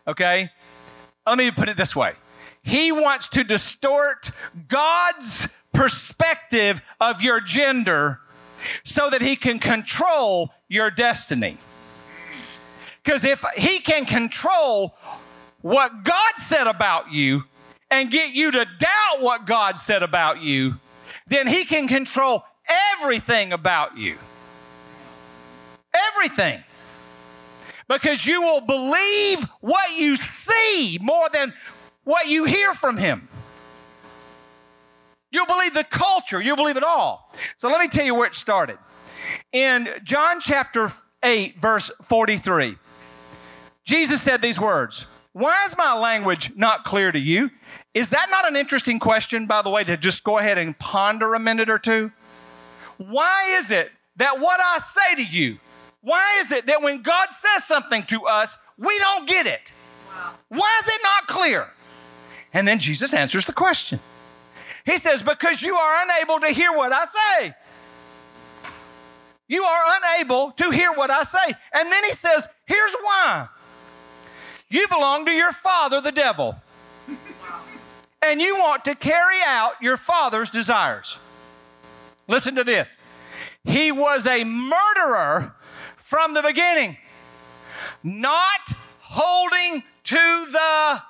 Okay? 0.06 0.50
Let 1.26 1.38
me 1.38 1.50
put 1.50 1.68
it 1.68 1.76
this 1.76 1.96
way 1.96 2.14
He 2.62 2.92
wants 2.92 3.28
to 3.28 3.44
distort 3.44 4.30
God's 4.68 5.48
perspective 5.72 6.80
of 7.00 7.20
your 7.20 7.40
gender 7.40 8.20
so 8.84 9.10
that 9.10 9.20
he 9.20 9.36
can 9.36 9.58
control 9.58 10.50
your 10.68 10.90
destiny. 10.90 11.58
Because 13.02 13.24
if 13.24 13.44
he 13.56 13.78
can 13.78 14.04
control 14.04 14.96
what 15.62 16.02
God 16.02 16.32
said 16.36 16.66
about 16.66 17.12
you 17.12 17.44
and 17.90 18.10
get 18.10 18.34
you 18.34 18.50
to 18.50 18.64
doubt 18.64 19.20
what 19.20 19.46
God 19.46 19.78
said 19.78 20.02
about 20.02 20.40
you, 20.40 20.74
then 21.28 21.46
he 21.46 21.64
can 21.64 21.86
control 21.86 22.42
everything 22.94 23.52
about 23.52 23.96
you. 23.96 24.16
Everything 25.94 26.62
because 27.88 28.26
you 28.26 28.42
will 28.42 28.60
believe 28.60 29.44
what 29.60 29.98
you 29.98 30.16
see 30.16 30.98
more 31.00 31.28
than 31.32 31.52
what 32.04 32.28
you 32.28 32.44
hear 32.44 32.74
from 32.74 32.96
Him. 32.96 33.28
You'll 35.30 35.46
believe 35.46 35.74
the 35.74 35.84
culture, 35.84 36.40
you'll 36.40 36.56
believe 36.56 36.76
it 36.76 36.84
all. 36.84 37.32
So 37.56 37.68
let 37.68 37.80
me 37.80 37.88
tell 37.88 38.04
you 38.04 38.14
where 38.14 38.26
it 38.26 38.34
started. 38.34 38.78
In 39.52 39.88
John 40.04 40.40
chapter 40.40 40.88
8, 41.22 41.60
verse 41.60 41.90
43, 42.02 42.76
Jesus 43.84 44.22
said 44.22 44.40
these 44.40 44.60
words 44.60 45.06
Why 45.32 45.64
is 45.66 45.76
my 45.76 45.98
language 45.98 46.52
not 46.56 46.84
clear 46.84 47.12
to 47.12 47.18
you? 47.18 47.50
Is 47.94 48.10
that 48.10 48.28
not 48.30 48.46
an 48.46 48.56
interesting 48.56 48.98
question, 48.98 49.46
by 49.46 49.62
the 49.62 49.70
way, 49.70 49.82
to 49.84 49.96
just 49.96 50.22
go 50.22 50.38
ahead 50.38 50.58
and 50.58 50.78
ponder 50.78 51.34
a 51.34 51.38
minute 51.38 51.68
or 51.68 51.78
two? 51.78 52.12
Why 52.98 53.58
is 53.60 53.70
it 53.70 53.90
that 54.16 54.38
what 54.38 54.60
I 54.60 54.78
say 54.78 55.14
to 55.16 55.24
you 55.24 55.58
why 56.06 56.38
is 56.38 56.52
it 56.52 56.66
that 56.66 56.82
when 56.82 57.02
God 57.02 57.30
says 57.32 57.64
something 57.64 58.04
to 58.04 58.26
us, 58.26 58.56
we 58.78 58.96
don't 58.96 59.26
get 59.26 59.48
it? 59.48 59.72
Why 60.46 60.80
is 60.80 60.88
it 60.88 61.00
not 61.02 61.26
clear? 61.26 61.66
And 62.52 62.66
then 62.66 62.78
Jesus 62.78 63.12
answers 63.12 63.44
the 63.44 63.52
question. 63.52 63.98
He 64.84 64.98
says, 64.98 65.20
Because 65.20 65.62
you 65.62 65.74
are 65.74 66.04
unable 66.04 66.38
to 66.46 66.52
hear 66.52 66.70
what 66.70 66.92
I 66.92 67.06
say. 67.06 67.54
You 69.48 69.64
are 69.64 69.82
unable 69.96 70.52
to 70.52 70.70
hear 70.70 70.92
what 70.92 71.10
I 71.10 71.24
say. 71.24 71.52
And 71.74 71.90
then 71.90 72.04
he 72.04 72.12
says, 72.12 72.46
Here's 72.66 72.96
why 73.02 73.48
you 74.70 74.86
belong 74.86 75.26
to 75.26 75.32
your 75.32 75.50
father, 75.50 76.00
the 76.00 76.12
devil. 76.12 76.54
And 78.22 78.40
you 78.40 78.54
want 78.58 78.84
to 78.84 78.94
carry 78.94 79.38
out 79.44 79.72
your 79.82 79.96
father's 79.96 80.52
desires. 80.52 81.18
Listen 82.28 82.54
to 82.54 82.62
this. 82.62 82.96
He 83.64 83.90
was 83.90 84.28
a 84.28 84.44
murderer 84.44 85.55
from 86.06 86.34
the 86.34 86.42
beginning, 86.42 86.96
not 88.04 88.72
holding 89.00 89.82
to 90.04 90.46
the. 90.52 91.02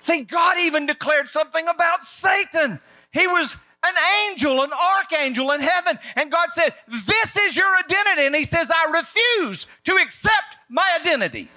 See, 0.00 0.22
God 0.22 0.58
even 0.58 0.84
declared 0.84 1.30
something 1.30 1.66
about 1.66 2.04
Satan. 2.04 2.78
He 3.10 3.26
was 3.26 3.56
an 3.82 3.94
angel, 4.28 4.62
an 4.62 4.70
archangel 4.98 5.50
in 5.52 5.60
heaven. 5.60 5.98
And 6.14 6.30
God 6.30 6.50
said, 6.50 6.74
This 6.88 7.38
is 7.38 7.56
your 7.56 7.74
identity. 7.78 8.26
And 8.26 8.36
He 8.36 8.44
says, 8.44 8.70
I 8.70 8.90
refuse 8.92 9.66
to 9.84 9.92
accept 10.02 10.56
my 10.68 10.98
identity. 11.00 11.48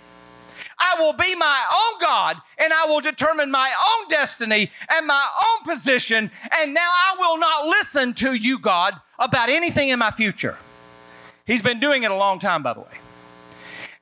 I 0.79 0.95
will 0.99 1.13
be 1.13 1.35
my 1.35 1.65
own 1.73 2.01
God 2.01 2.37
and 2.57 2.71
I 2.71 2.85
will 2.85 3.01
determine 3.01 3.51
my 3.51 3.69
own 3.69 4.09
destiny 4.09 4.71
and 4.89 5.07
my 5.07 5.27
own 5.49 5.67
position. 5.69 6.31
And 6.57 6.73
now 6.73 6.89
I 6.89 7.15
will 7.19 7.37
not 7.37 7.65
listen 7.65 8.13
to 8.13 8.33
you, 8.33 8.59
God, 8.59 8.93
about 9.19 9.49
anything 9.49 9.89
in 9.89 9.99
my 9.99 10.11
future. 10.11 10.55
He's 11.47 11.61
been 11.61 11.79
doing 11.79 12.03
it 12.03 12.11
a 12.11 12.15
long 12.15 12.39
time, 12.39 12.61
by 12.61 12.73
the 12.73 12.81
way. 12.81 12.97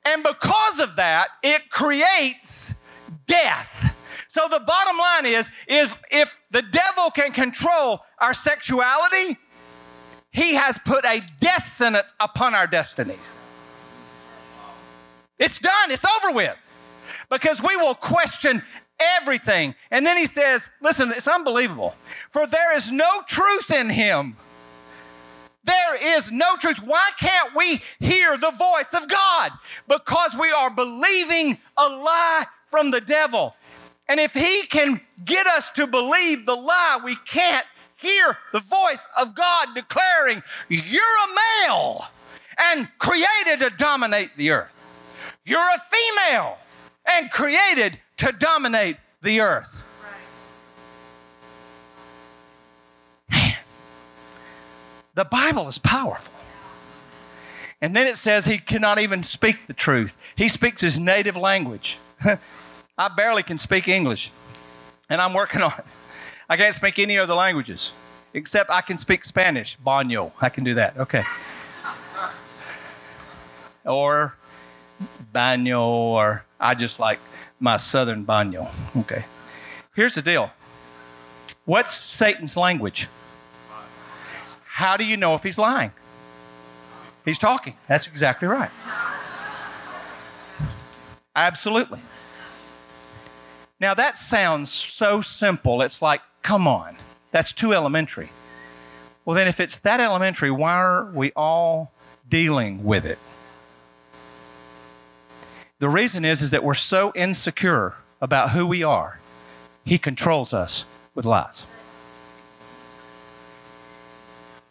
And 0.04 0.24
because 0.24 0.80
of 0.80 0.98
that, 0.98 1.30
it 1.42 1.70
creates 1.70 2.76
death. 3.28 3.96
So 4.28 4.42
the 4.50 4.60
bottom 4.60 4.98
line 4.98 5.26
is, 5.28 5.50
is 5.68 5.96
if 6.12 6.42
the 6.52 6.62
devil 6.64 7.10
can 7.12 7.32
control 7.32 8.02
our 8.20 8.34
sexuality, 8.34 9.38
he 10.32 10.56
has 10.56 10.78
put 10.80 11.06
a 11.06 11.22
death 11.40 11.72
sentence 11.72 12.14
upon 12.20 12.54
our 12.54 12.68
destinies. 12.68 13.30
It's 15.40 15.60
done, 15.60 15.92
it's 15.92 16.06
over 16.06 16.36
with. 16.36 16.58
Because 17.30 17.62
we 17.62 17.76
will 17.78 17.96
question 17.96 18.62
everything. 19.00 19.76
And 19.92 20.06
then 20.06 20.18
he 20.18 20.26
says, 20.26 20.70
listen, 20.82 21.12
it's 21.16 21.28
unbelievable. 21.28 21.96
For 22.32 22.46
there 22.48 22.76
is 22.76 22.92
no 22.92 23.10
truth 23.28 23.72
in 23.72 23.90
him. 23.90 24.36
There 25.66 26.16
is 26.16 26.32
no 26.32 26.56
truth. 26.58 26.80
Why 26.84 27.10
can't 27.20 27.56
we 27.56 27.82
hear 28.00 28.38
the 28.38 28.52
voice 28.52 28.94
of 28.94 29.10
God? 29.10 29.52
Because 29.88 30.36
we 30.40 30.52
are 30.52 30.70
believing 30.70 31.58
a 31.78 31.90
lie 31.90 32.46
from 32.68 32.92
the 32.92 33.02
devil. 33.02 33.56
And 34.08 34.20
if 34.20 34.34
he 34.34 34.64
can 34.68 35.02
get 35.24 35.48
us 35.48 35.72
to 35.72 35.88
believe 35.88 36.46
the 36.46 36.56
lie, 36.56 37.00
we 37.04 37.16
can't 37.26 37.66
hear 37.96 38.38
the 38.54 38.60
voice 38.60 39.08
of 39.20 39.34
God 39.34 39.70
declaring, 39.74 40.44
You're 40.70 41.02
a 41.02 41.68
male 41.68 42.06
and 42.58 42.88
created 43.00 43.60
to 43.60 43.72
dominate 43.78 44.32
the 44.38 44.52
earth. 44.52 44.72
You're 45.46 45.60
a 45.60 45.80
female 45.80 46.58
and 47.06 47.32
created 47.32 48.00
to 48.18 48.32
dominate 48.32 48.98
the 49.22 49.42
earth. 49.42 49.84
The 55.16 55.26
Bible 55.26 55.68
is 55.68 55.78
powerful. 55.78 56.34
And 57.82 57.96
then 57.96 58.08
it 58.08 58.18
says 58.18 58.46
he 58.46 58.58
cannot 58.58 59.00
even 59.00 59.24
speak 59.24 59.68
the 59.68 59.74
truth. 59.74 60.16
He 60.36 60.48
speaks 60.48 60.82
his 60.82 61.00
native 61.00 61.36
language. 61.36 61.98
I 62.98 63.08
barely 63.10 63.44
can 63.44 63.58
speak 63.58 63.88
English, 63.88 64.32
and 65.10 65.20
I'm 65.20 65.34
working 65.34 65.62
on 65.62 65.74
it. 65.78 65.86
I 66.48 66.58
can't 66.58 66.74
speak 66.74 67.00
any 67.00 67.18
other 67.18 67.34
languages 67.34 67.94
except 68.34 68.70
I 68.70 68.82
can 68.82 68.98
speak 68.98 69.26
Spanish. 69.26 69.78
Baño. 69.80 70.32
I 70.42 70.50
can 70.50 70.64
do 70.64 70.76
that. 70.76 70.98
Okay. 70.98 71.24
Or 73.86 74.36
baño, 75.34 75.82
or 75.82 76.46
I 76.60 76.76
just 76.76 77.00
like 77.00 77.20
my 77.60 77.78
southern 77.78 78.26
baño. 78.26 78.70
Okay. 79.02 79.26
Here's 79.96 80.16
the 80.16 80.22
deal 80.22 80.52
what's 81.66 81.94
Satan's 81.94 82.56
language? 82.56 83.08
How 84.76 84.98
do 84.98 85.06
you 85.06 85.16
know 85.16 85.36
if 85.36 85.44
he's 85.44 85.58
lying? 85.58 85.94
He's 87.24 87.40
talking. 87.40 87.78
That's 87.88 88.08
exactly 88.08 88.50
right. 88.50 88.70
Absolutely. 91.34 92.02
Now 93.80 93.94
that 93.94 94.18
sounds 94.18 94.70
so 94.70 95.22
simple. 95.22 95.82
It's 95.82 96.02
like, 96.02 96.20
come 96.42 96.68
on, 96.68 96.98
that's 97.32 97.54
too 97.54 97.74
elementary. 97.74 98.28
Well, 99.24 99.34
then, 99.34 99.48
if 99.48 99.62
it's 99.62 99.80
that 99.80 100.02
elementary, 100.02 100.52
why 100.52 100.74
are 100.74 101.06
we 101.06 101.32
all 101.38 101.94
dealing 102.28 102.84
with 102.84 103.06
it? 103.06 103.18
The 105.80 105.88
reason 105.88 106.26
is, 106.26 106.42
is 106.42 106.52
that 106.52 106.66
we're 106.66 106.74
so 106.74 107.14
insecure 107.16 107.94
about 108.20 108.50
who 108.50 108.68
we 108.68 108.84
are, 108.84 109.22
he 109.86 109.98
controls 109.98 110.54
us 110.54 110.84
with 111.14 111.24
lies. 111.24 111.64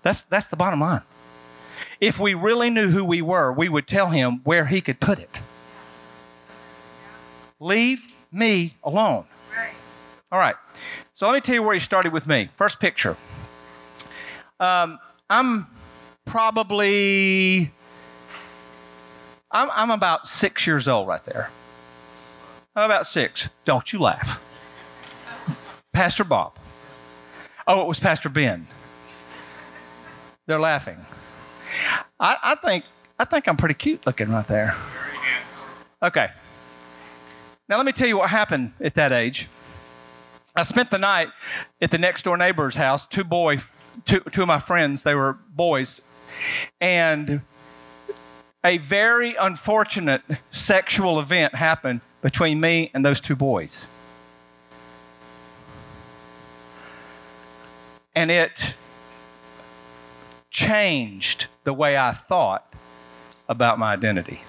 That's, 0.04 0.22
that's 0.22 0.48
the 0.48 0.56
bottom 0.56 0.78
line. 0.78 1.02
If 2.00 2.20
we 2.20 2.34
really 2.34 2.70
knew 2.70 2.88
who 2.90 3.04
we 3.04 3.22
were, 3.22 3.52
we 3.52 3.68
would 3.68 3.88
tell 3.88 4.10
him 4.10 4.40
where 4.44 4.66
he 4.66 4.80
could 4.80 5.00
put 5.00 5.18
it. 5.18 5.40
Leave 7.58 8.06
me 8.30 8.76
alone. 8.84 9.24
All 10.30 10.38
right. 10.38 10.56
So 11.14 11.26
let 11.26 11.34
me 11.34 11.40
tell 11.40 11.54
you 11.56 11.62
where 11.62 11.74
he 11.74 11.80
started 11.80 12.12
with 12.12 12.26
me. 12.26 12.46
First 12.46 12.80
picture. 12.80 13.16
Um, 14.60 14.98
I'm 15.30 15.66
probably 16.24 17.72
I'm, 19.54 19.70
I'm 19.72 19.90
about 19.92 20.26
six 20.26 20.66
years 20.66 20.88
old 20.88 21.06
right 21.06 21.24
there. 21.24 21.48
I'm 22.74 22.84
about 22.84 23.06
six. 23.06 23.48
Don't 23.64 23.92
you 23.92 24.00
laugh. 24.00 24.40
Pastor 25.92 26.24
Bob. 26.24 26.58
Oh, 27.68 27.80
it 27.82 27.86
was 27.86 28.00
Pastor 28.00 28.28
Ben. 28.28 28.66
They're 30.46 30.60
laughing. 30.60 31.04
I, 32.20 32.36
I 32.42 32.54
think 32.56 32.84
I 33.18 33.24
think 33.24 33.48
I'm 33.48 33.56
pretty 33.56 33.74
cute 33.74 34.04
looking 34.06 34.30
right 34.30 34.46
there. 34.46 34.76
Okay. 36.02 36.28
Now 37.68 37.76
let 37.76 37.86
me 37.86 37.92
tell 37.92 38.08
you 38.08 38.18
what 38.18 38.28
happened 38.28 38.72
at 38.80 38.94
that 38.94 39.12
age. 39.12 39.48
I 40.56 40.62
spent 40.62 40.90
the 40.90 40.98
night 40.98 41.28
at 41.80 41.90
the 41.90 41.98
next 41.98 42.22
door 42.24 42.36
neighbor's 42.36 42.74
house. 42.74 43.06
Two 43.06 43.24
boys, 43.24 43.78
two, 44.04 44.20
two 44.30 44.42
of 44.42 44.48
my 44.48 44.58
friends, 44.58 45.02
they 45.02 45.14
were 45.14 45.38
boys, 45.54 46.00
and 46.80 47.40
a 48.64 48.78
very 48.78 49.34
unfortunate 49.34 50.22
sexual 50.50 51.18
event 51.18 51.54
happened 51.54 52.02
between 52.22 52.60
me 52.60 52.90
and 52.94 53.04
those 53.04 53.20
two 53.20 53.34
boys. 53.34 53.88
And 58.14 58.30
it 58.30 58.76
changed 60.54 61.48
the 61.64 61.74
way 61.74 61.96
I 61.96 62.12
thought 62.12 62.72
about 63.48 63.76
my 63.78 63.92
identity. 63.92 64.40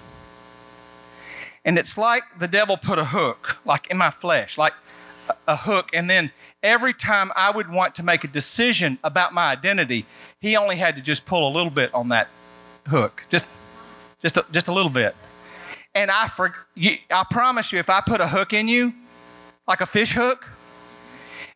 And 1.64 1.76
it's 1.76 1.98
like 1.98 2.22
the 2.38 2.46
devil 2.46 2.76
put 2.76 2.98
a 3.00 3.04
hook, 3.04 3.58
like 3.64 3.88
in 3.90 3.96
my 3.96 4.10
flesh, 4.10 4.56
like 4.56 4.72
a 5.48 5.56
hook. 5.56 5.90
And 5.92 6.08
then 6.08 6.30
every 6.62 6.94
time 6.94 7.32
I 7.34 7.50
would 7.50 7.68
want 7.68 7.96
to 7.96 8.04
make 8.04 8.22
a 8.22 8.28
decision 8.28 9.00
about 9.02 9.34
my 9.34 9.50
identity, 9.50 10.06
he 10.40 10.56
only 10.56 10.76
had 10.76 10.94
to 10.94 11.02
just 11.02 11.26
pull 11.26 11.48
a 11.48 11.52
little 11.52 11.72
bit 11.72 11.92
on 11.92 12.08
that 12.10 12.28
hook, 12.86 13.24
just, 13.28 13.48
just, 14.22 14.36
a, 14.36 14.46
just 14.52 14.68
a 14.68 14.72
little 14.72 14.92
bit. 14.92 15.16
And 15.96 16.08
I, 16.08 16.28
for, 16.28 16.54
I 17.10 17.24
promise 17.28 17.72
you, 17.72 17.80
if 17.80 17.90
I 17.90 18.00
put 18.00 18.20
a 18.20 18.28
hook 18.28 18.52
in 18.52 18.68
you, 18.68 18.94
like 19.66 19.80
a 19.80 19.86
fish 19.86 20.12
hook, 20.12 20.48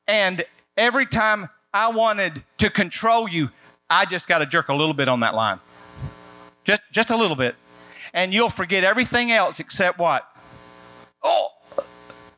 and 0.08 0.44
every 0.76 1.06
time 1.06 1.48
I 1.72 1.92
wanted 1.92 2.42
to 2.58 2.68
control 2.68 3.28
you, 3.28 3.48
I 3.90 4.06
just 4.06 4.28
got 4.28 4.38
to 4.38 4.46
jerk 4.46 4.68
a 4.68 4.74
little 4.74 4.94
bit 4.94 5.08
on 5.08 5.20
that 5.20 5.34
line. 5.34 5.58
Just, 6.64 6.82
just 6.92 7.10
a 7.10 7.16
little 7.16 7.36
bit 7.36 7.56
and 8.12 8.32
you'll 8.34 8.50
forget 8.50 8.84
everything 8.84 9.32
else 9.32 9.60
except 9.60 9.98
what? 9.98 10.26
Oh, 11.22 11.48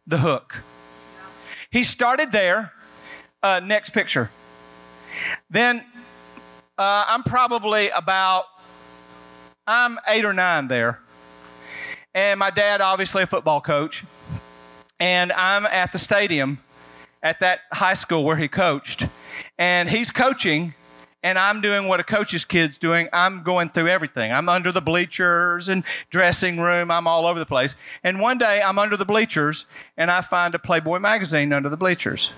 the 0.07 0.19
hook. 0.19 0.63
He 1.71 1.83
started 1.85 2.33
there. 2.33 2.73
Uh, 3.43 3.61
next 3.61 3.91
picture. 3.91 4.31
Then 5.51 5.85
uh, 6.79 7.05
I'm 7.09 7.23
probably 7.25 7.91
about, 7.91 8.45
I'm 9.67 9.99
eight 10.07 10.25
or 10.25 10.33
nine 10.33 10.69
there. 10.69 11.01
And 12.15 12.39
my 12.39 12.51
dad, 12.51 12.81
obviously 12.81 13.23
a 13.23 13.27
football 13.27 13.61
coach. 13.61 14.05
And 15.01 15.33
I'm 15.33 15.67
at 15.67 15.93
the 15.93 15.99
stadium 15.99 16.61
at 17.23 17.41
that 17.41 17.61
high 17.73 17.95
school 17.95 18.23
where 18.23 18.37
he 18.37 18.47
coached. 18.47 19.09
And 19.59 19.91
he's 19.91 20.11
coaching 20.11 20.75
and 21.23 21.39
I'm 21.39 21.61
doing 21.61 21.87
what 21.87 22.01
a 22.01 22.05
coach's 22.05 22.45
kid's 22.45 22.79
doing. 22.79 23.09
I'm 23.13 23.43
going 23.43 23.69
through 23.69 23.89
everything. 23.89 24.33
I'm 24.33 24.49
under 24.49 24.73
the 24.73 24.81
bleachers 24.81 25.69
and 25.69 25.85
dressing 26.11 26.59
room. 26.59 26.91
I'm 26.91 27.07
all 27.07 27.27
over 27.27 27.39
the 27.39 27.47
place. 27.47 27.77
And 28.03 28.21
one 28.21 28.39
day 28.39 28.61
I'm 28.61 28.79
under 28.79 28.97
the 28.97 29.05
bleachers 29.05 29.67
and 29.97 30.11
I 30.11 30.21
find 30.21 30.55
a 30.55 30.59
Playboy 30.59 30.99
magazine 30.99 31.53
under 31.53 31.69
the 31.69 31.77
bleachers. 31.77 32.33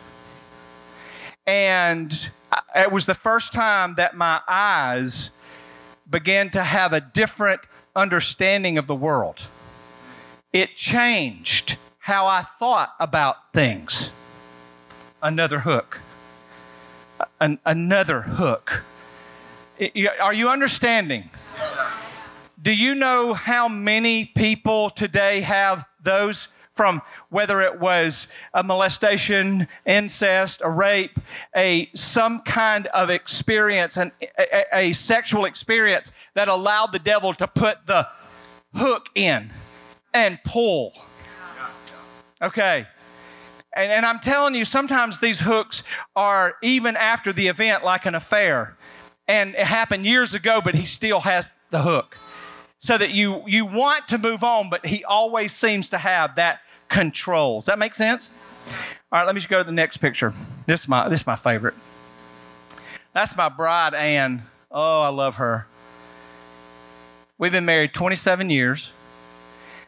And 1.46 2.30
it 2.76 2.92
was 2.92 3.06
the 3.06 3.14
first 3.14 3.52
time 3.52 3.94
that 3.94 4.14
my 4.16 4.40
eyes 4.46 5.30
began 6.08 6.50
to 6.50 6.62
have 6.62 6.92
a 6.92 7.00
different 7.00 7.62
understanding 7.96 8.76
of 8.76 8.86
the 8.86 8.94
world. 8.94 9.40
It 10.52 10.76
changed 10.76 11.78
how 11.98 12.26
I 12.26 12.42
thought 12.42 12.94
about 13.00 13.52
things. 13.54 14.12
Another 15.22 15.60
hook 15.60 16.00
an, 17.40 17.58
another 17.64 18.22
hook. 18.22 18.82
Are 20.20 20.32
you 20.32 20.48
understanding? 20.48 21.30
Do 22.60 22.72
you 22.72 22.94
know 22.94 23.34
how 23.34 23.68
many 23.68 24.24
people 24.24 24.90
today 24.90 25.40
have 25.40 25.84
those 26.02 26.48
from 26.74 27.02
whether 27.30 27.60
it 27.60 27.78
was 27.78 28.26
a 28.52 28.62
molestation, 28.62 29.68
incest, 29.86 30.60
a 30.64 30.70
rape, 30.70 31.18
a 31.54 31.88
some 31.94 32.40
kind 32.40 32.86
of 32.88 33.10
experience, 33.10 33.96
an, 33.96 34.10
a, 34.38 34.64
a 34.72 34.92
sexual 34.92 35.44
experience 35.44 36.10
that 36.34 36.48
allowed 36.48 36.92
the 36.92 36.98
devil 36.98 37.32
to 37.34 37.46
put 37.46 37.86
the 37.86 38.08
hook 38.74 39.08
in 39.14 39.52
and 40.12 40.42
pull? 40.44 40.92
Okay. 42.42 42.86
And, 43.74 43.90
and 43.90 44.06
I'm 44.06 44.20
telling 44.20 44.54
you, 44.54 44.64
sometimes 44.64 45.18
these 45.18 45.40
hooks 45.40 45.82
are 46.14 46.54
even 46.62 46.96
after 46.96 47.32
the 47.32 47.48
event, 47.48 47.84
like 47.84 48.06
an 48.06 48.14
affair. 48.14 48.76
And 49.26 49.54
it 49.54 49.66
happened 49.66 50.06
years 50.06 50.34
ago, 50.34 50.60
but 50.64 50.74
he 50.74 50.86
still 50.86 51.20
has 51.20 51.50
the 51.70 51.80
hook. 51.80 52.16
So 52.78 52.98
that 52.98 53.10
you, 53.12 53.42
you 53.46 53.66
want 53.66 54.08
to 54.08 54.18
move 54.18 54.44
on, 54.44 54.68
but 54.68 54.86
he 54.86 55.04
always 55.04 55.54
seems 55.54 55.88
to 55.90 55.98
have 55.98 56.36
that 56.36 56.60
control. 56.88 57.60
Does 57.60 57.66
that 57.66 57.78
make 57.78 57.94
sense? 57.94 58.30
All 59.10 59.18
right, 59.18 59.24
let 59.24 59.34
me 59.34 59.40
just 59.40 59.48
go 59.48 59.58
to 59.58 59.64
the 59.64 59.72
next 59.72 59.96
picture. 59.96 60.34
This 60.66 60.82
is 60.82 60.88
my, 60.88 61.08
this 61.08 61.22
is 61.22 61.26
my 61.26 61.36
favorite. 61.36 61.74
That's 63.14 63.36
my 63.36 63.48
bride, 63.48 63.94
Anne. 63.94 64.42
Oh, 64.70 65.02
I 65.02 65.08
love 65.08 65.36
her. 65.36 65.66
We've 67.38 67.52
been 67.52 67.64
married 67.64 67.94
27 67.94 68.50
years. 68.50 68.92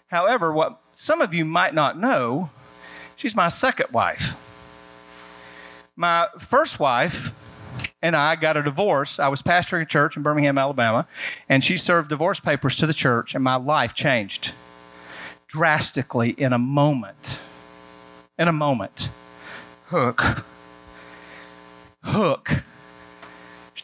However, 0.09 0.53
what 0.53 0.81
some 0.95 1.21
of 1.21 1.35
you 1.35 1.45
might 1.45 1.75
not 1.75 1.99
know 1.99 2.51
She's 3.17 3.35
my 3.35 3.49
second 3.49 3.93
wife. 3.93 4.37
My 5.97 6.29
first 6.39 6.79
wife 6.79 7.35
and 8.03 8.15
I 8.15 8.37
got 8.37 8.57
a 8.57 8.63
divorce. 8.63 9.19
I 9.19 9.29
was 9.29 9.43
pastoring 9.43 9.83
a 9.83 9.87
church 9.87 10.17
in 10.17 10.23
Birmingham, 10.23 10.59
Alabama, 10.59 11.07
and 11.49 11.65
she 11.65 11.77
served 11.77 12.11
divorce 12.11 12.39
papers 12.39 12.77
to 12.77 12.87
the 12.87 12.95
church, 12.95 13.35
and 13.35 13.43
my 13.43 13.57
life 13.57 13.95
changed 13.95 14.53
drastically 15.49 16.31
in 16.31 16.53
a 16.53 16.59
moment. 16.59 17.43
In 18.39 18.49
a 18.49 18.53
moment. 18.53 19.11
Hook. 19.87 20.45
hook, 22.03 22.63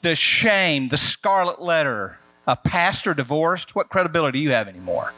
the 0.03 0.15
shame, 0.15 0.89
the 0.89 0.97
scarlet 0.97 1.61
letter, 1.61 2.19
a 2.47 2.57
pastor 2.57 3.15
divorced, 3.15 3.75
what 3.75 3.89
credibility 3.89 4.39
do 4.39 4.43
you 4.43 4.51
have 4.51 4.69
anymore? 4.69 5.13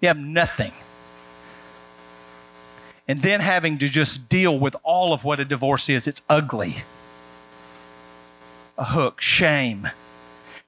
You 0.00 0.08
have 0.08 0.18
nothing. 0.18 0.72
And 3.08 3.18
then 3.18 3.40
having 3.40 3.78
to 3.78 3.88
just 3.88 4.28
deal 4.28 4.58
with 4.58 4.76
all 4.82 5.12
of 5.12 5.24
what 5.24 5.40
a 5.40 5.44
divorce 5.44 5.88
is, 5.88 6.06
it's 6.06 6.22
ugly. 6.28 6.76
A 8.78 8.84
hook, 8.84 9.20
shame. 9.20 9.88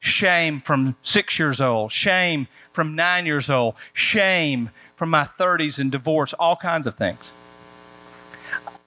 Shame 0.01 0.61
from 0.61 0.97
six 1.03 1.39
years 1.39 1.61
old, 1.61 1.91
shame 1.91 2.47
from 2.72 2.95
nine 2.95 3.24
years 3.24 3.49
old, 3.49 3.74
shame 3.93 4.70
from 4.97 5.09
my 5.11 5.22
30s 5.22 5.78
and 5.78 5.91
divorce, 5.91 6.35
all 6.35 6.57
kinds 6.57 6.87
of 6.87 6.95
things. 6.95 7.32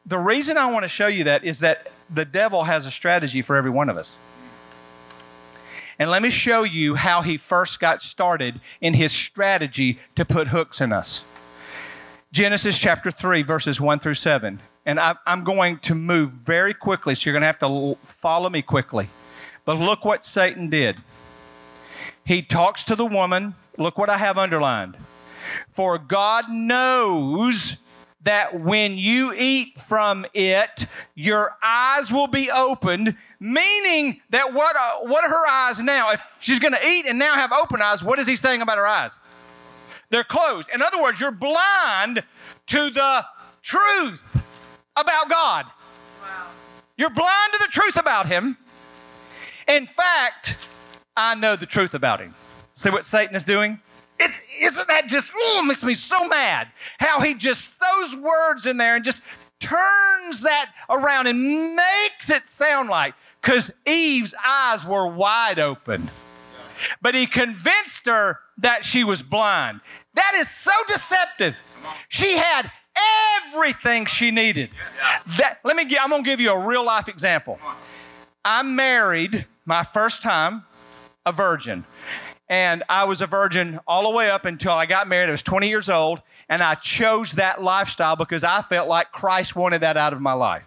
The 0.06 0.20
reason 0.20 0.58
I 0.58 0.72
want 0.72 0.84
to 0.84 0.90
show 0.90 1.08
you 1.08 1.24
that 1.24 1.44
is 1.44 1.60
that 1.60 1.90
the 2.10 2.26
devil 2.26 2.64
has 2.64 2.86
a 2.86 2.92
strategy 2.92 3.42
for 3.42 3.56
every 3.56 3.72
one 3.72 3.90
of 3.90 3.98
us. 3.98 4.16
And 6.00 6.12
let 6.12 6.22
me 6.22 6.30
show 6.30 6.64
you 6.64 6.96
how 6.96 7.22
he 7.22 7.38
first 7.38 7.80
got 7.80 8.02
started 8.02 8.62
in 8.80 8.94
his 8.94 9.12
strategy 9.12 9.98
to 10.16 10.24
put 10.24 10.48
hooks 10.48 10.80
in 10.80 10.94
us. 10.94 11.26
Genesis 12.32 12.78
chapter 12.78 13.10
3, 13.10 13.42
verses 13.42 13.80
1 13.80 14.00
through 14.00 14.14
7. 14.14 14.62
And 14.86 15.00
I, 15.00 15.16
am 15.26 15.44
going 15.44 15.78
to 15.80 15.96
move 15.96 16.32
very 16.32 16.74
quickly, 16.74 17.16
so 17.16 17.30
you're 17.30 17.34
going 17.34 17.42
to 17.42 17.48
have 17.48 17.60
to 17.60 17.98
follow 18.04 18.50
me 18.50 18.62
quickly. 18.62 19.10
But 19.66 19.78
look 19.78 20.04
what 20.04 20.26
Satan 20.26 20.70
did. 20.70 20.98
He 22.26 22.42
talks 22.42 22.84
to 22.86 22.96
the 22.96 23.06
woman. 23.06 23.56
Look 23.78 23.98
what 23.98 24.10
I 24.10 24.18
have 24.18 24.38
underlined. 24.38 24.98
For 25.70 25.98
God 25.98 26.50
knows 26.50 27.78
that 28.24 28.60
when 28.60 28.98
you 28.98 29.34
eat 29.38 29.80
from 29.80 30.26
it, 30.34 30.86
your 31.16 31.56
eyes 31.64 32.12
will 32.12 32.28
be 32.28 32.52
opened, 32.52 33.16
meaning 33.40 34.22
that 34.32 34.54
what, 34.54 34.76
uh, 34.76 35.08
what 35.08 35.24
are 35.24 35.30
her 35.30 35.48
eyes 35.48 35.82
now? 35.82 36.12
If 36.12 36.40
she's 36.42 36.60
going 36.60 36.74
to 36.74 36.86
eat 36.86 37.06
and 37.06 37.18
now 37.18 37.36
have 37.36 37.54
open 37.54 37.82
eyes, 37.82 38.04
what 38.04 38.20
is 38.20 38.28
he 38.28 38.36
saying 38.36 38.62
about 38.62 38.78
her 38.78 38.88
eyes? 38.88 39.18
They're 40.10 40.24
closed. 40.24 40.70
In 40.74 40.82
other 40.82 41.02
words, 41.02 41.20
you're 41.20 41.32
blind 41.32 42.24
to 42.68 42.90
the 42.90 43.26
truth 43.62 44.44
about 44.96 45.30
God. 45.30 45.66
Wow. 46.22 46.48
You're 46.98 47.10
blind 47.10 47.54
to 47.54 47.60
the 47.60 47.72
truth 47.72 47.98
about 47.98 48.26
Him. 48.26 48.58
In 49.68 49.86
fact, 49.86 50.70
I 51.16 51.36
know 51.36 51.56
the 51.56 51.66
truth 51.66 51.94
about 51.94 52.20
Him. 52.20 52.34
See 52.74 52.90
what 52.90 53.06
Satan 53.06 53.36
is 53.36 53.44
doing? 53.44 53.80
It, 54.20 54.32
isn't 54.62 54.88
that 54.88 55.08
just, 55.08 55.32
oh, 55.36 55.64
makes 55.68 55.84
me 55.84 55.94
so 55.94 56.28
mad 56.28 56.70
how 57.00 57.20
he 57.20 57.36
just 57.36 57.80
throws 57.80 58.16
words 58.16 58.66
in 58.66 58.78
there 58.78 58.96
and 58.96 59.04
just 59.04 59.22
turns 59.60 60.42
that 60.42 60.72
around 60.90 61.28
and 61.28 61.76
makes 61.76 62.30
it 62.30 62.48
sound 62.48 62.90
like, 62.90 63.14
because 63.42 63.72
Eve's 63.86 64.34
eyes 64.46 64.86
were 64.86 65.08
wide 65.08 65.60
open. 65.60 66.10
But 67.02 67.16
he 67.16 67.26
convinced 67.26 68.08
her 68.08 68.40
that 68.60 68.84
she 68.86 69.04
was 69.04 69.22
blind. 69.22 69.82
That 70.16 70.34
is 70.36 70.50
so 70.50 70.72
deceptive. 70.88 71.56
She 72.10 72.36
had 72.36 72.72
everything 73.46 74.06
she 74.06 74.32
needed. 74.32 74.70
That, 75.38 75.60
let 75.64 75.76
me 75.76 75.86
get, 75.86 76.02
I'm 76.04 76.10
to 76.10 76.24
give 76.24 76.42
you 76.42 76.52
a 76.52 76.60
real 76.60 76.84
life 76.84 77.08
example. 77.08 77.60
I 78.44 78.64
married 78.64 79.46
my 79.66 79.84
first 79.84 80.22
time 80.22 80.64
a 81.28 81.32
virgin. 81.32 81.86
And 82.50 82.84
I 82.88 83.04
was 83.04 83.22
a 83.22 83.28
virgin 83.28 83.80
all 83.86 84.10
the 84.10 84.16
way 84.16 84.32
up 84.32 84.46
until 84.46 84.72
I 84.72 84.86
got 84.86 85.08
married. 85.08 85.28
I 85.28 85.32
was 85.32 85.44
20 85.44 85.68
years 85.68 85.90
old, 85.90 86.22
and 86.48 86.64
I 86.64 86.76
chose 86.76 87.34
that 87.34 87.62
lifestyle 87.62 88.16
because 88.16 88.46
I 88.46 88.62
felt 88.62 88.88
like 88.88 89.12
Christ 89.12 89.56
wanted 89.56 89.82
that 89.82 89.98
out 89.98 90.14
of 90.14 90.22
my 90.22 90.32
life. 90.32 90.64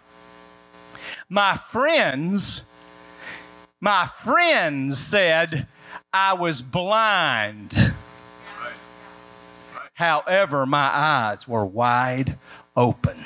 My 1.27 1.55
friends, 1.55 2.65
my 3.79 4.05
friends 4.05 4.99
said 4.99 5.67
I 6.13 6.33
was 6.33 6.61
blind. 6.61 7.75
However, 9.93 10.65
my 10.65 10.89
eyes 10.91 11.47
were 11.47 11.65
wide 11.65 12.37
open. 12.75 13.17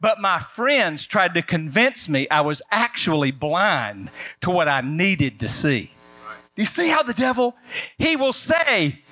But 0.00 0.20
my 0.20 0.38
friends 0.38 1.06
tried 1.06 1.34
to 1.34 1.42
convince 1.42 2.08
me 2.08 2.28
I 2.28 2.42
was 2.42 2.62
actually 2.70 3.30
blind 3.30 4.10
to 4.40 4.50
what 4.50 4.68
I 4.68 4.80
needed 4.80 5.40
to 5.40 5.48
see. 5.48 5.90
Do 6.56 6.62
you 6.62 6.66
see 6.66 6.88
how 6.88 7.02
the 7.02 7.14
devil, 7.14 7.56
he 7.98 8.16
will 8.16 8.32
say, 8.32 9.02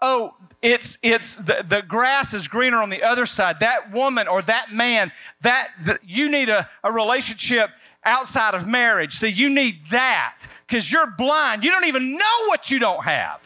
oh, 0.00 0.34
it's 0.62 0.98
it's 1.02 1.36
the, 1.36 1.64
the 1.66 1.82
grass 1.82 2.34
is 2.34 2.46
greener 2.46 2.82
on 2.82 2.90
the 2.90 3.02
other 3.02 3.24
side. 3.24 3.60
That 3.60 3.92
woman 3.92 4.28
or 4.28 4.42
that 4.42 4.70
man, 4.70 5.10
that 5.40 5.68
the, 5.82 5.98
you 6.04 6.30
need 6.30 6.50
a, 6.50 6.68
a 6.84 6.92
relationship 6.92 7.70
outside 8.04 8.54
of 8.54 8.66
marriage. 8.66 9.14
See, 9.14 9.28
you 9.28 9.50
need 9.50 9.84
that 9.90 10.46
because 10.66 10.90
you're 10.90 11.06
blind. 11.06 11.64
You 11.64 11.70
don't 11.70 11.86
even 11.86 12.12
know 12.12 12.46
what 12.46 12.70
you 12.70 12.78
don't 12.78 13.04
have. 13.04 13.40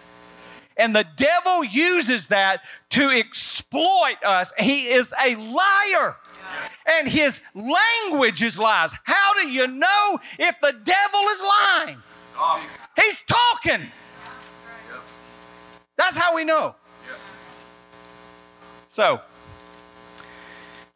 And 0.77 0.95
the 0.95 1.07
devil 1.17 1.65
uses 1.65 2.29
that 2.29 2.65
to 2.91 3.11
exploit 3.11 4.17
us. 4.25 4.53
He 4.59 4.87
is 4.87 5.15
a 5.25 5.37
liar. 5.37 6.17
And 6.87 7.09
his 7.09 7.41
language 7.55 8.43
is 8.43 8.59
lies. 8.59 8.95
How 9.05 9.35
do 9.41 9.49
you 9.49 9.67
know 9.67 10.19
if 10.39 10.61
the 10.61 10.73
devil 10.85 11.21
is 11.21 11.43
lying? 11.43 12.03
He's 12.97 13.23
talking. 13.23 13.89
That's 15.97 16.17
how 16.17 16.35
we 16.35 16.45
know. 16.45 16.75
So, 18.91 19.21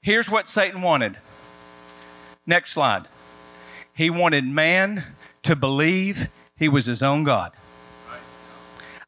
here's 0.01 0.29
what 0.29 0.47
Satan 0.47 0.83
wanted. 0.83 1.17
Next 2.47 2.73
slide. 2.73 3.09
He 3.99 4.11
wanted 4.11 4.44
man 4.44 5.03
to 5.42 5.57
believe 5.57 6.28
he 6.57 6.68
was 6.68 6.86
his 6.86 7.03
own 7.03 7.24
God. 7.24 7.51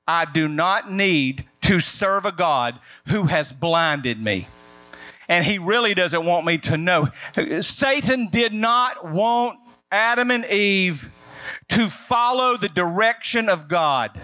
I 0.09 0.25
do 0.25 0.49
not 0.49 0.91
need 0.91 1.45
to 1.61 1.79
serve 1.79 2.25
a 2.25 2.33
God 2.33 2.81
who 3.07 3.27
has 3.27 3.53
blinded 3.53 4.21
me. 4.21 4.49
And 5.29 5.45
he 5.45 5.61
really 5.61 5.95
doesn't 5.95 6.27
want 6.27 6.45
me 6.45 6.59
to 6.59 6.77
know. 6.77 7.07
Satan 7.61 8.31
did 8.33 8.53
not 8.53 9.09
want 9.09 9.61
Adam 9.93 10.33
and 10.33 10.45
Eve 10.47 11.09
to 11.69 11.89
follow 11.89 12.57
the 12.57 12.69
direction 12.69 13.49
of 13.49 13.69
God. 13.69 14.21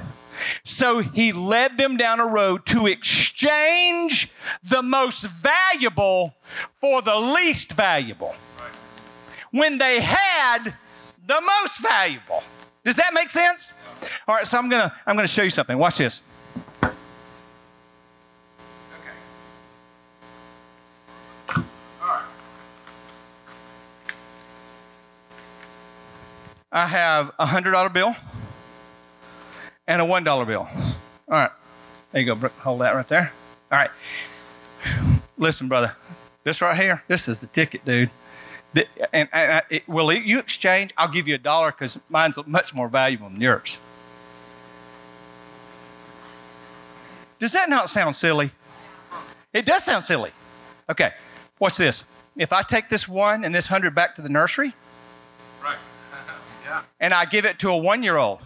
So 0.64 0.98
he 0.98 1.30
led 1.30 1.78
them 1.78 1.96
down 1.96 2.18
a 2.18 2.26
road 2.26 2.66
to 2.66 2.88
exchange 2.88 4.32
the 4.64 4.82
most 4.82 5.28
valuable 5.28 6.34
for 6.74 7.02
the 7.02 7.14
least 7.14 7.72
valuable. 7.74 8.34
When 9.50 9.78
they 9.78 10.00
had 10.00 10.74
the 11.26 11.40
most 11.40 11.80
valuable. 11.80 12.42
Does 12.84 12.96
that 12.96 13.12
make 13.14 13.30
sense? 13.30 13.68
All 14.28 14.34
right, 14.34 14.46
so 14.46 14.58
I'm 14.58 14.68
gonna 14.68 14.92
I'm 15.06 15.16
gonna 15.16 15.26
show 15.26 15.42
you 15.42 15.50
something. 15.50 15.76
Watch 15.78 15.98
this. 15.98 16.20
I 26.72 26.86
have 26.86 27.32
a 27.38 27.46
hundred 27.46 27.70
dollar 27.70 27.88
bill 27.88 28.14
and 29.86 30.02
a 30.02 30.04
one 30.04 30.24
dollar 30.24 30.44
bill. 30.44 30.68
All 30.70 30.94
right, 31.28 31.50
there 32.12 32.22
you 32.22 32.34
go. 32.34 32.48
Hold 32.60 32.82
that 32.82 32.94
right 32.94 33.08
there. 33.08 33.32
All 33.72 33.78
right. 33.78 33.90
Listen, 35.38 35.68
brother, 35.68 35.96
this 36.44 36.60
right 36.60 36.76
here, 36.76 37.02
this 37.08 37.28
is 37.28 37.40
the 37.40 37.46
ticket, 37.46 37.84
dude. 37.84 38.10
And, 39.12 39.28
and 39.32 39.52
uh, 39.52 39.60
it, 39.70 39.88
will 39.88 40.12
you 40.12 40.38
exchange? 40.38 40.92
I'll 40.96 41.08
give 41.08 41.26
you 41.28 41.34
a 41.34 41.38
dollar 41.38 41.70
because 41.70 41.98
mine's 42.08 42.38
much 42.46 42.74
more 42.74 42.88
valuable 42.88 43.28
than 43.28 43.40
yours. 43.40 43.78
Does 47.38 47.52
that 47.52 47.68
not 47.68 47.90
sound 47.90 48.16
silly? 48.16 48.50
It 49.52 49.66
does 49.66 49.84
sound 49.84 50.04
silly. 50.04 50.30
Okay, 50.88 51.12
watch 51.58 51.76
this. 51.76 52.04
If 52.36 52.52
I 52.52 52.62
take 52.62 52.88
this 52.88 53.08
one 53.08 53.44
and 53.44 53.54
this 53.54 53.66
hundred 53.66 53.94
back 53.94 54.14
to 54.16 54.22
the 54.22 54.28
nursery, 54.28 54.74
right. 55.62 55.76
yeah. 56.64 56.82
and 57.00 57.14
I 57.14 57.24
give 57.24 57.44
it 57.44 57.58
to 57.60 57.70
a 57.70 57.76
one 57.76 58.02
year 58.02 58.16
old, 58.16 58.40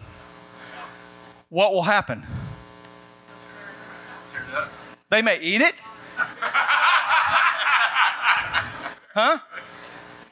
what 1.48 1.72
will 1.72 1.82
happen? 1.82 2.24
They 5.10 5.22
may 5.22 5.40
eat 5.40 5.60
it. 5.60 5.74
huh? 9.12 9.38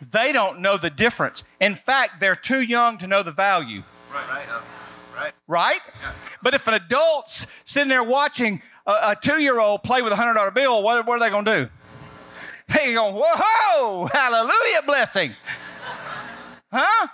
They 0.01 0.33
don't 0.33 0.61
know 0.61 0.77
the 0.77 0.91
difference. 0.91 1.45
In 1.61 1.75
fact, 1.75 2.21
they're 2.21 2.37
too 2.37 2.63
young 2.63 2.99
to 2.99 3.07
know 3.07 3.23
the 3.23 3.33
value. 3.33 3.83
Right. 4.13 4.47
Right? 5.17 5.33
right? 5.49 5.81
But 6.43 6.55
if 6.55 6.69
an 6.69 6.75
adult's 6.75 7.47
sitting 7.65 7.89
there 7.89 8.05
watching 8.05 8.63
a, 8.87 8.93
a 8.93 9.17
two 9.21 9.43
year 9.43 9.59
old 9.59 9.83
play 9.83 10.03
with 10.03 10.13
a 10.13 10.17
$100 10.17 10.55
bill, 10.55 10.83
what, 10.83 11.07
what 11.07 11.17
are 11.17 11.21
they 11.21 11.31
going 11.31 11.45
to 11.45 11.65
do? 11.65 11.69
Hey, 12.69 12.95
going, 12.95 13.15
whoa, 13.17 14.07
hallelujah, 14.13 14.83
blessing. 14.87 15.35
Huh? 16.71 17.09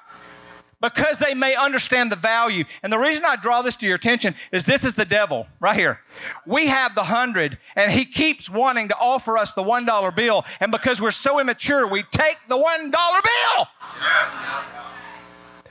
Because 0.85 1.19
they 1.19 1.33
may 1.33 1.55
understand 1.55 2.13
the 2.13 2.17
value. 2.17 2.63
And 2.83 2.93
the 2.93 2.99
reason 2.99 3.25
I 3.25 3.37
draw 3.37 3.63
this 3.63 3.75
to 3.77 3.87
your 3.87 3.97
attention 3.97 4.35
is 4.53 4.65
this 4.65 4.85
is 4.85 4.95
the 4.95 5.07
devil 5.07 5.47
right 5.59 5.75
here. 5.75 6.01
We 6.47 6.67
have 6.67 6.95
the 6.95 7.05
hundred, 7.05 7.57
and 7.75 7.91
he 7.91 8.05
keeps 8.05 8.51
wanting 8.51 8.89
to 8.89 8.97
offer 8.99 9.39
us 9.39 9.55
the 9.55 9.63
one 9.63 9.87
dollar 9.87 10.11
bill. 10.11 10.45
And 10.61 10.71
because 10.71 11.01
we're 11.01 11.11
so 11.11 11.41
immature, 11.41 11.87
we 11.89 12.03
take 12.11 12.37
the 12.51 12.59
one 12.59 12.91
dollar 12.91 13.19
bill. 13.23 13.67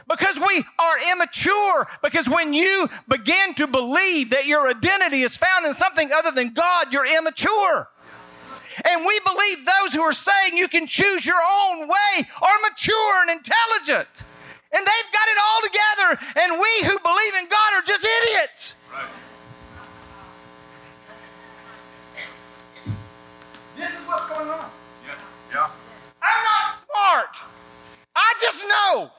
Because 0.10 0.40
we 0.40 0.64
are 0.80 1.12
immature. 1.12 1.88
Because 2.02 2.28
when 2.28 2.52
you 2.52 2.90
begin 3.08 3.54
to 3.56 3.68
believe 3.68 4.32
that 4.32 4.48
your 4.48 4.68
identity 4.68 5.22
is 5.22 5.38
found 5.38 5.68
in 5.68 5.76
something 5.76 6.10
other 6.12 6.32
than 6.32 6.54
God, 6.54 6.92
you're 6.92 7.06
immature. 7.06 7.88
And 8.84 9.06
we 9.06 9.20
believe 9.28 9.64
those 9.64 9.94
who 9.94 10.02
are 10.02 10.12
saying 10.12 10.58
you 10.58 10.68
can 10.68 10.88
choose 10.88 11.24
your 11.24 11.40
own 11.40 11.82
way 11.82 12.28
are 12.42 12.58
mature 12.68 13.22
and 13.28 13.40
intelligent. 13.40 14.26
And 14.74 14.82
they've 14.82 15.12
got 15.14 15.28
it 15.30 15.38
all 15.38 15.62
together. 15.62 16.10
And 16.42 16.50
we 16.60 16.72
who 16.90 16.98
believe 17.00 17.34
in 17.40 17.48
God 17.48 17.74
are 17.78 17.86
just 17.86 18.04
idiots. 18.04 18.76
Right. 18.92 19.06
This 23.78 24.00
is 24.00 24.08
what's 24.08 24.28
going 24.28 24.50
on. 24.50 24.70
Yeah. 25.06 25.14
Yeah. 25.54 25.70
I'm 26.22 26.44
not 26.44 26.74
smart. 26.74 27.38
I 28.16 28.34
just 28.42 28.64
know 28.66 29.12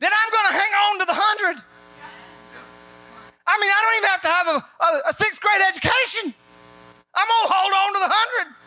that 0.00 0.12
I'm 0.12 0.30
going 0.32 0.48
to 0.52 0.56
hang 0.60 0.72
on 0.72 0.98
to 1.00 1.06
the 1.06 1.16
hundred. 1.16 1.64
I 3.46 3.58
mean, 3.60 3.70
I 3.72 3.78
don't 3.80 3.96
even 3.98 4.10
have 4.10 4.22
to 4.22 4.28
have 4.28 4.46
a, 4.46 4.58
a, 4.60 4.88
a 5.10 5.12
sixth 5.12 5.40
grade 5.40 5.62
education. 5.68 6.34
I'm 7.14 7.26
going 7.26 7.46
to 7.48 7.52
hold 7.52 7.72
on 7.72 7.88
to 7.94 8.00
the 8.04 8.12
hundred. 8.12 8.59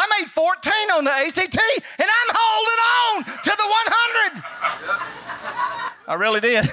I 0.00 0.18
made 0.18 0.30
14 0.30 0.72
on 0.96 1.04
the 1.04 1.10
ACT, 1.10 1.58
and 1.98 2.08
I'm 2.08 2.34
holding 2.34 2.80
on 2.96 3.24
to 3.44 3.50
the 3.50 3.66
100. 3.76 4.44
I 6.08 6.14
really 6.14 6.40
did. 6.40 6.66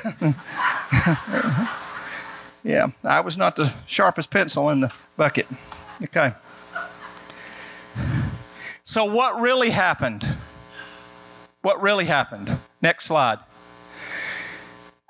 yeah, 2.63 2.87
I 3.03 3.19
was 3.19 3.37
not 3.37 3.57
the 3.57 3.73
sharpest 3.85 4.29
pencil 4.29 4.69
in 4.69 4.79
the 4.79 4.93
bucket. 5.17 5.45
Okay. 6.01 6.31
So, 8.85 9.03
what 9.03 9.41
really 9.41 9.71
happened? 9.71 10.25
What 11.63 11.81
really 11.81 12.05
happened? 12.05 12.57
Next 12.81 13.03
slide. 13.07 13.39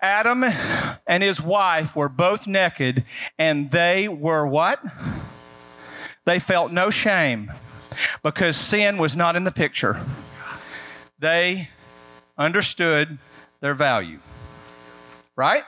Adam 0.02 0.44
and 1.06 1.22
his 1.22 1.40
wife 1.40 1.96
were 1.96 2.10
both 2.10 2.48
naked, 2.48 3.06
and 3.38 3.70
they 3.70 4.08
were 4.08 4.48
what? 4.48 4.84
They 6.26 6.40
felt 6.40 6.72
no 6.72 6.90
shame 6.90 7.52
because 8.24 8.56
sin 8.56 8.98
was 8.98 9.16
not 9.16 9.36
in 9.36 9.44
the 9.44 9.52
picture. 9.52 10.02
They 11.20 11.70
understood 12.38 13.18
their 13.62 13.74
value. 13.74 14.20
Right? 15.36 15.64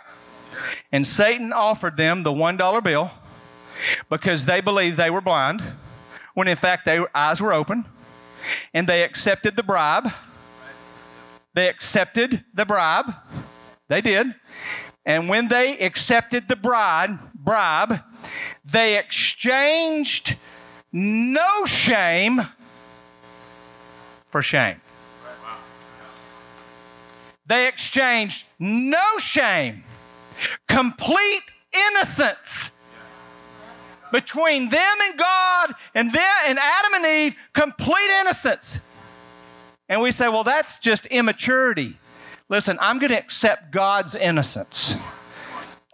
And 0.92 1.06
Satan 1.06 1.54
offered 1.54 1.98
them 1.98 2.24
the 2.24 2.32
$1 2.32 2.84
bill 2.84 3.12
because 4.10 4.46
they 4.46 4.62
believed 4.62 4.98
they 4.98 5.10
were 5.10 5.22
blind, 5.22 5.62
when 6.34 6.48
in 6.48 6.58
fact 6.58 6.86
their 6.86 7.16
eyes 7.16 7.42
were 7.42 7.54
open, 7.54 7.86
and 8.74 8.88
they 8.88 9.04
accepted 9.04 9.56
the 9.56 9.64
bribe. 9.64 10.12
They 11.54 11.68
accepted 11.68 12.44
the 12.54 12.66
bribe. 12.66 13.14
They 13.88 14.02
did. 14.02 14.36
And 15.06 15.30
when 15.30 15.48
they 15.48 15.78
accepted 15.80 16.48
the 16.48 16.56
bride, 16.56 17.18
bribe, 17.34 18.02
they 18.64 18.98
exchanged 18.98 20.38
no 20.92 21.66
shame 21.66 22.42
for 24.28 24.42
shame. 24.42 24.82
They 27.46 27.68
exchanged 27.68 28.46
no 28.60 29.04
shame, 29.18 29.84
complete 30.68 31.42
innocence 31.74 32.80
between 34.12 34.70
them 34.70 34.96
and 35.08 35.18
God 35.18 35.74
and 35.96 36.12
them 36.12 36.34
and 36.48 36.60
Adam 36.60 36.94
and 36.96 37.06
Eve, 37.06 37.36
complete 37.54 38.10
innocence. 38.22 38.82
And 39.88 40.02
we 40.02 40.12
say, 40.12 40.28
well, 40.30 40.44
that's 40.44 40.78
just 40.78 41.08
immaturity. 41.08 41.98
Listen, 42.50 42.78
I'm 42.80 43.00
going 43.00 43.12
to 43.12 43.18
accept 43.18 43.72
God's 43.72 44.16
innocence. 44.16 44.96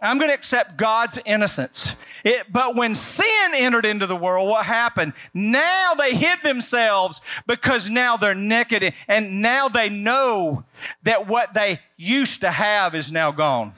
I'm 0.00 0.18
going 0.18 0.28
to 0.28 0.34
accept 0.34 0.76
God's 0.76 1.18
innocence. 1.24 1.96
It, 2.22 2.52
but 2.52 2.76
when 2.76 2.94
sin 2.94 3.52
entered 3.54 3.86
into 3.86 4.06
the 4.06 4.16
world, 4.16 4.48
what 4.48 4.66
happened? 4.66 5.14
Now 5.32 5.94
they 5.94 6.14
hid 6.14 6.42
themselves 6.42 7.20
because 7.46 7.88
now 7.88 8.16
they're 8.16 8.34
naked 8.34 8.92
and 9.08 9.40
now 9.40 9.68
they 9.68 9.88
know 9.88 10.64
that 11.04 11.26
what 11.26 11.54
they 11.54 11.80
used 11.96 12.42
to 12.42 12.50
have 12.50 12.94
is 12.94 13.10
now 13.10 13.30
gone. 13.30 13.72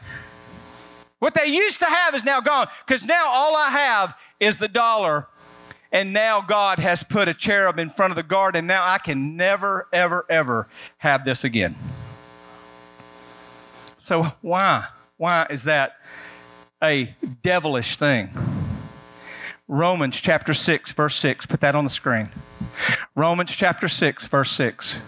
What 1.20 1.34
they 1.34 1.46
used 1.46 1.80
to 1.80 1.86
have 1.86 2.14
is 2.14 2.24
now 2.24 2.40
gone 2.40 2.68
because 2.86 3.04
now 3.04 3.26
all 3.28 3.56
I 3.56 3.70
have 3.70 4.16
is 4.40 4.58
the 4.58 4.68
dollar 4.68 5.28
and 5.92 6.12
now 6.12 6.40
God 6.40 6.78
has 6.78 7.02
put 7.02 7.28
a 7.28 7.34
cherub 7.34 7.78
in 7.78 7.90
front 7.90 8.10
of 8.10 8.16
the 8.16 8.22
garden. 8.22 8.66
Now 8.66 8.82
I 8.84 8.98
can 8.98 9.36
never, 9.36 9.86
ever, 9.92 10.26
ever 10.28 10.68
have 10.98 11.24
this 11.24 11.44
again. 11.44 11.76
So, 13.98 14.24
why? 14.40 14.86
Why 15.16 15.46
is 15.50 15.64
that 15.64 15.97
a 16.82 17.14
devilish 17.42 17.96
thing. 17.96 18.30
Romans 19.66 20.20
chapter 20.20 20.54
6, 20.54 20.92
verse 20.92 21.16
6. 21.16 21.46
Put 21.46 21.60
that 21.60 21.74
on 21.74 21.84
the 21.84 21.90
screen. 21.90 22.30
Romans 23.14 23.54
chapter 23.54 23.88
6, 23.88 24.26
verse 24.26 24.50
6. 24.52 25.00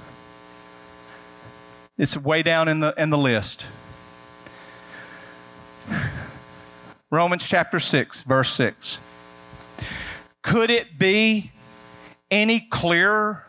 It's 1.97 2.17
way 2.17 2.43
down 2.43 2.69
in 2.69 2.81
the, 2.81 2.95
in 2.97 3.11
the 3.11 3.19
list. 3.19 3.65
Romans 7.11 7.47
chapter 7.47 7.79
6, 7.79 8.23
verse 8.23 8.53
6. 8.53 9.01
Could 10.43 10.71
it 10.71 10.99
be 10.99 11.53
any 12.31 12.61
clearer? 12.61 13.45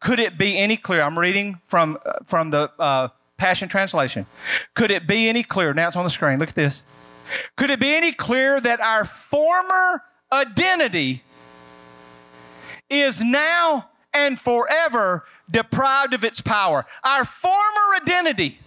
Could 0.00 0.18
it 0.18 0.38
be 0.38 0.58
any 0.58 0.76
clearer? 0.76 1.02
I'm 1.02 1.18
reading 1.18 1.60
from, 1.66 1.98
from 2.24 2.50
the 2.50 2.70
uh, 2.78 3.08
Passion 3.36 3.68
Translation. 3.68 4.26
Could 4.74 4.90
it 4.90 5.06
be 5.06 5.28
any 5.28 5.42
clearer? 5.42 5.74
Now 5.74 5.86
it's 5.86 5.96
on 5.96 6.04
the 6.04 6.10
screen. 6.10 6.38
Look 6.38 6.50
at 6.50 6.54
this. 6.54 6.82
Could 7.56 7.70
it 7.70 7.80
be 7.80 7.94
any 7.94 8.12
clearer 8.12 8.60
that 8.60 8.80
our 8.80 9.04
former 9.04 10.02
identity 10.32 11.22
is 12.88 13.24
now 13.24 13.88
and 14.12 14.38
forever 14.38 15.24
deprived 15.50 16.14
of 16.14 16.22
its 16.22 16.40
power? 16.40 16.84
Our 17.02 17.24
former 17.24 17.96
identity, 18.00 18.58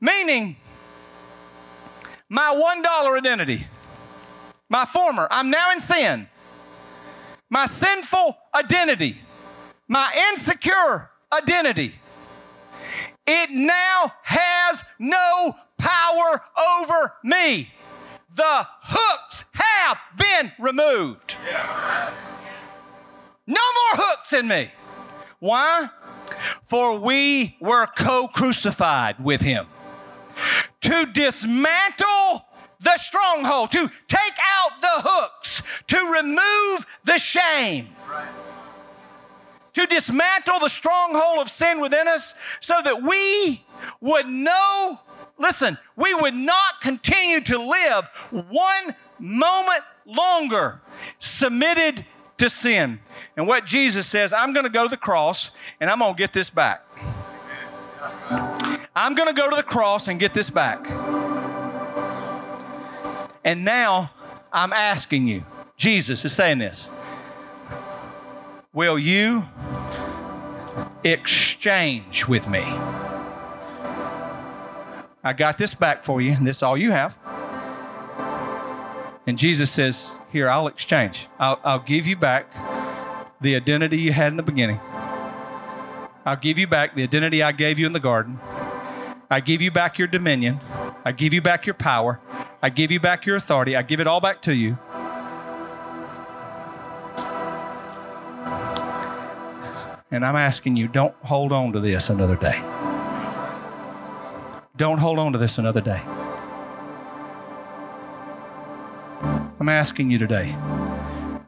meaning 0.00 0.56
my 2.28 2.54
$1 2.84 3.18
identity, 3.18 3.66
my 4.68 4.84
former, 4.84 5.28
I'm 5.30 5.50
now 5.50 5.72
in 5.72 5.80
sin, 5.80 6.28
my 7.50 7.66
sinful 7.66 8.38
identity, 8.54 9.18
my 9.88 10.12
insecure 10.30 11.10
identity 11.32 11.94
it 13.26 13.50
now 13.50 14.12
has 14.22 14.84
no 14.98 15.56
power 15.78 16.42
over 16.80 17.12
me. 17.22 17.70
The 18.34 18.66
hooks 18.82 19.44
have 19.52 19.98
been 20.16 20.52
removed. 20.58 21.36
No 23.46 23.60
more 23.60 24.04
hooks 24.06 24.32
in 24.32 24.48
me. 24.48 24.70
Why? 25.38 25.88
For 26.62 26.98
we 26.98 27.56
were 27.60 27.86
co 27.86 28.28
crucified 28.28 29.22
with 29.22 29.40
him. 29.40 29.66
To 30.82 31.06
dismantle 31.06 32.44
the 32.80 32.96
stronghold, 32.96 33.70
to 33.72 33.90
take 34.08 34.38
out 34.42 34.80
the 34.80 35.08
hooks, 35.08 35.62
to 35.86 35.96
remove 35.96 36.86
the 37.04 37.18
shame. 37.18 37.88
Right 38.10 38.28
to 39.74 39.86
dismantle 39.86 40.58
the 40.60 40.68
stronghold 40.68 41.40
of 41.40 41.50
sin 41.50 41.80
within 41.80 42.08
us 42.08 42.34
so 42.60 42.74
that 42.84 43.02
we 43.02 43.62
would 44.00 44.26
know, 44.26 45.00
listen, 45.38 45.76
we 45.96 46.14
would 46.14 46.34
not 46.34 46.80
continue 46.80 47.40
to 47.40 47.58
live 47.58 48.08
one 48.48 48.94
moment 49.18 49.82
longer 50.06 50.80
submitted 51.18 52.04
to 52.38 52.50
sin. 52.50 52.98
And 53.36 53.46
what 53.46 53.64
Jesus 53.64 54.06
says, 54.06 54.32
I'm 54.32 54.52
going 54.52 54.64
to 54.64 54.72
go 54.72 54.84
to 54.84 54.88
the 54.88 54.96
cross 54.96 55.50
and 55.80 55.90
I'm 55.90 55.98
going 55.98 56.14
to 56.14 56.18
get 56.18 56.32
this 56.32 56.50
back. 56.50 56.86
I'm 58.96 59.14
going 59.14 59.28
to 59.28 59.34
go 59.34 59.50
to 59.50 59.56
the 59.56 59.62
cross 59.62 60.08
and 60.08 60.20
get 60.20 60.34
this 60.34 60.50
back. 60.50 60.88
And 63.44 63.64
now 63.64 64.10
I'm 64.52 64.72
asking 64.72 65.28
you, 65.28 65.44
Jesus 65.76 66.24
is 66.24 66.32
saying 66.32 66.58
this. 66.58 66.88
Will 68.74 68.98
you 68.98 69.44
exchange 71.04 72.26
with 72.26 72.48
me? 72.48 72.64
I 75.22 75.32
got 75.32 75.58
this 75.58 75.76
back 75.76 76.02
for 76.02 76.20
you, 76.20 76.32
and 76.32 76.44
this 76.44 76.56
is 76.56 76.62
all 76.64 76.76
you 76.76 76.90
have. 76.90 77.16
And 79.28 79.38
Jesus 79.38 79.70
says, 79.70 80.18
Here, 80.32 80.50
I'll 80.50 80.66
exchange. 80.66 81.28
I'll, 81.38 81.60
I'll 81.62 81.78
give 81.78 82.08
you 82.08 82.16
back 82.16 82.52
the 83.40 83.54
identity 83.54 83.98
you 83.98 84.12
had 84.12 84.32
in 84.32 84.36
the 84.36 84.42
beginning. 84.42 84.80
I'll 86.26 86.36
give 86.36 86.58
you 86.58 86.66
back 86.66 86.96
the 86.96 87.04
identity 87.04 87.44
I 87.44 87.52
gave 87.52 87.78
you 87.78 87.86
in 87.86 87.92
the 87.92 88.00
garden. 88.00 88.40
I 89.30 89.38
give 89.38 89.62
you 89.62 89.70
back 89.70 90.00
your 90.00 90.08
dominion. 90.08 90.58
I 91.04 91.12
give 91.12 91.32
you 91.32 91.40
back 91.40 91.64
your 91.64 91.74
power. 91.74 92.18
I 92.60 92.70
give 92.70 92.90
you 92.90 92.98
back 92.98 93.24
your 93.24 93.36
authority. 93.36 93.76
I 93.76 93.82
give 93.82 94.00
it 94.00 94.08
all 94.08 94.20
back 94.20 94.42
to 94.42 94.54
you. 94.54 94.76
And 100.14 100.24
I'm 100.24 100.36
asking 100.36 100.76
you, 100.76 100.86
don't 100.86 101.12
hold 101.24 101.50
on 101.50 101.72
to 101.72 101.80
this 101.80 102.08
another 102.08 102.36
day. 102.36 102.56
Don't 104.76 104.98
hold 104.98 105.18
on 105.18 105.32
to 105.32 105.38
this 105.38 105.58
another 105.58 105.80
day. 105.80 106.00
I'm 109.58 109.68
asking 109.68 110.12
you 110.12 110.18
today, 110.18 110.54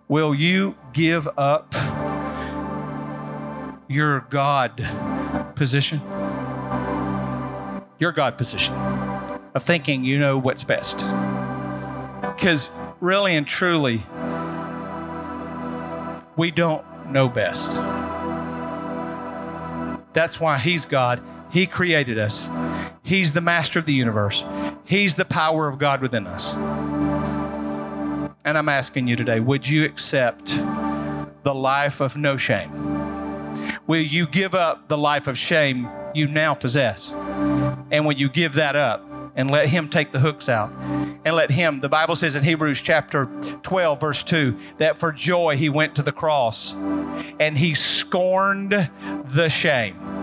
will 0.09 0.35
you 0.35 0.75
give 0.93 1.29
up 1.39 1.77
your 3.87 4.27
God 4.31 4.85
position? 5.55 6.01
Your 8.01 8.11
God 8.11 8.37
position 8.37 8.75
of 9.55 9.63
thinking 9.63 10.05
you 10.05 10.19
know 10.19 10.39
what's 10.39 10.65
best. 10.65 10.99
Because 12.21 12.69
really 12.99 13.37
and 13.37 13.47
truly, 13.47 14.03
we 16.37 16.51
don't 16.51 16.85
know 17.13 17.29
best. 17.29 17.81
That's 20.17 20.41
why 20.41 20.57
He's 20.57 20.87
God. 20.87 21.23
He 21.53 21.67
created 21.67 22.19
us. 22.19 22.49
He's 23.03 23.35
the 23.35 23.43
master 23.43 23.79
of 23.79 23.85
the 23.85 23.93
universe. 23.93 24.47
He's 24.87 25.15
the 25.15 25.27
power 25.27 25.69
of 25.69 25.79
God 25.79 26.01
within 26.01 26.27
us. 26.27 26.55
And 28.47 28.57
I'm 28.57 28.71
asking 28.71 29.09
you 29.09 29.17
today 29.17 29.41
would 29.41 29.69
you 29.69 29.85
accept 29.85 30.57
the 31.43 31.55
life 31.55 32.01
of 32.01 32.17
no 32.17 32.39
shame? 32.39 32.73
Will 33.87 34.01
you 34.01 34.27
give 34.27 34.55
up 34.55 34.89
the 34.89 34.97
life 34.97 35.27
of 35.27 35.37
shame 35.37 35.87
you 36.15 36.27
now 36.27 36.55
possess? 36.55 37.13
And 37.91 38.07
will 38.07 38.17
you 38.17 38.31
give 38.31 38.55
that 38.55 38.75
up 38.75 39.05
and 39.37 39.51
let 39.51 39.69
Him 39.69 39.89
take 39.89 40.13
the 40.13 40.21
hooks 40.21 40.49
out? 40.49 40.73
And 41.25 41.37
let 41.37 41.51
Him, 41.51 41.81
the 41.81 41.89
Bible 41.89 42.17
says 42.17 42.37
in 42.37 42.43
Hebrews 42.43 42.81
chapter 42.81 43.27
12, 43.63 44.01
verse 44.01 44.23
2, 44.25 44.57
that 44.79 44.99
for 44.99 45.13
joy 45.13 45.57
He 45.57 45.69
went 45.69 45.95
to 45.97 46.03
the 46.03 46.13
cross 46.13 46.73
and 47.39 47.57
He 47.57 47.75
scorned 47.75 48.91
the 49.27 49.49
shame. 49.49 50.17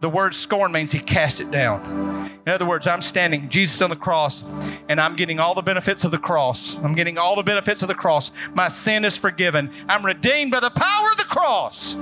The 0.00 0.08
word 0.08 0.34
scorn 0.34 0.72
means 0.72 0.92
he 0.92 0.98
cast 0.98 1.40
it 1.40 1.50
down. 1.50 2.30
In 2.46 2.52
other 2.52 2.64
words, 2.64 2.86
I'm 2.86 3.02
standing, 3.02 3.50
Jesus 3.50 3.82
on 3.82 3.90
the 3.90 3.96
cross, 3.96 4.42
and 4.88 4.98
I'm 4.98 5.14
getting 5.14 5.38
all 5.38 5.54
the 5.54 5.60
benefits 5.60 6.04
of 6.04 6.10
the 6.10 6.18
cross. 6.18 6.76
I'm 6.76 6.94
getting 6.94 7.18
all 7.18 7.36
the 7.36 7.42
benefits 7.42 7.82
of 7.82 7.88
the 7.88 7.94
cross. 7.94 8.30
My 8.54 8.68
sin 8.68 9.04
is 9.04 9.18
forgiven. 9.18 9.70
I'm 9.90 10.04
redeemed 10.04 10.52
by 10.52 10.60
the 10.60 10.70
power 10.70 11.10
of 11.10 11.18
the 11.18 11.24
cross. 11.24 11.92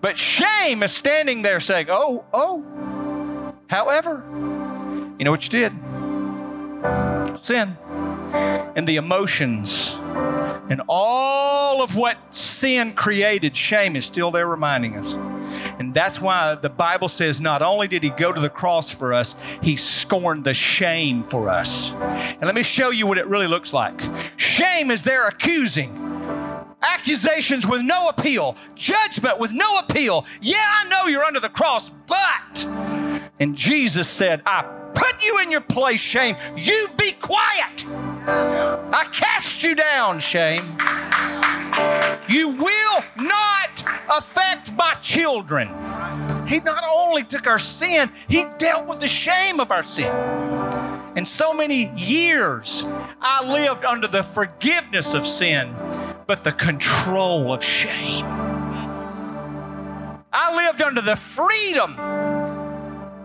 But 0.00 0.18
shame 0.18 0.82
is 0.82 0.90
standing 0.90 1.42
there 1.42 1.60
saying, 1.60 1.86
Oh, 1.90 2.24
oh. 2.32 3.54
However, 3.68 4.24
you 5.18 5.24
know 5.24 5.30
what 5.30 5.44
you 5.44 5.50
did? 5.50 5.72
Sin. 7.38 7.76
And 8.76 8.86
the 8.86 8.96
emotions 8.96 9.96
and 10.68 10.82
all 10.88 11.82
of 11.82 11.94
what 11.94 12.18
sin 12.34 12.92
created, 12.92 13.56
shame 13.56 13.94
is 13.96 14.04
still 14.04 14.30
there 14.30 14.46
reminding 14.46 14.96
us. 14.96 15.14
And 15.78 15.94
that's 15.94 16.20
why 16.20 16.56
the 16.56 16.68
Bible 16.68 17.08
says 17.08 17.40
not 17.40 17.62
only 17.62 17.86
did 17.86 18.02
he 18.02 18.10
go 18.10 18.32
to 18.32 18.40
the 18.40 18.50
cross 18.50 18.90
for 18.90 19.14
us, 19.14 19.36
he 19.62 19.76
scorned 19.76 20.44
the 20.44 20.54
shame 20.54 21.22
for 21.22 21.48
us. 21.48 21.92
And 21.92 22.42
let 22.42 22.54
me 22.54 22.62
show 22.62 22.90
you 22.90 23.06
what 23.06 23.18
it 23.18 23.26
really 23.26 23.46
looks 23.46 23.72
like. 23.72 24.00
Shame 24.36 24.90
is 24.90 25.02
there 25.02 25.28
accusing, 25.28 25.96
accusations 26.82 27.66
with 27.66 27.82
no 27.82 28.08
appeal, 28.08 28.56
judgment 28.74 29.38
with 29.38 29.52
no 29.52 29.78
appeal. 29.78 30.26
Yeah, 30.40 30.56
I 30.60 30.88
know 30.88 31.06
you're 31.06 31.24
under 31.24 31.40
the 31.40 31.48
cross, 31.48 31.90
but. 31.90 32.66
And 33.38 33.54
Jesus 33.54 34.08
said, 34.08 34.42
I 34.46 34.64
put 34.96 35.24
you 35.24 35.38
in 35.40 35.50
your 35.50 35.60
place, 35.60 36.00
shame. 36.00 36.36
You 36.56 36.88
be 36.98 37.12
quiet. 37.12 37.84
I 38.26 39.06
cast 39.12 39.62
you 39.62 39.74
down, 39.76 40.18
shame. 40.18 40.64
You 42.28 42.48
will 42.48 43.04
not 43.16 43.70
affect 44.10 44.72
my 44.72 44.94
children. 44.94 45.68
He 46.48 46.60
not 46.60 46.82
only 46.92 47.22
took 47.22 47.46
our 47.46 47.58
sin, 47.58 48.10
He 48.28 48.44
dealt 48.58 48.86
with 48.86 49.00
the 49.00 49.08
shame 49.08 49.60
of 49.60 49.70
our 49.70 49.82
sin. 49.82 50.12
And 51.16 51.26
so 51.26 51.54
many 51.54 51.90
years 51.96 52.84
I 53.20 53.46
lived 53.46 53.84
under 53.84 54.06
the 54.06 54.22
forgiveness 54.22 55.14
of 55.14 55.26
sin, 55.26 55.74
but 56.26 56.42
the 56.44 56.52
control 56.52 57.52
of 57.52 57.62
shame. 57.62 58.26
I 60.32 60.54
lived 60.54 60.82
under 60.82 61.00
the 61.00 61.16
freedom, 61.16 61.96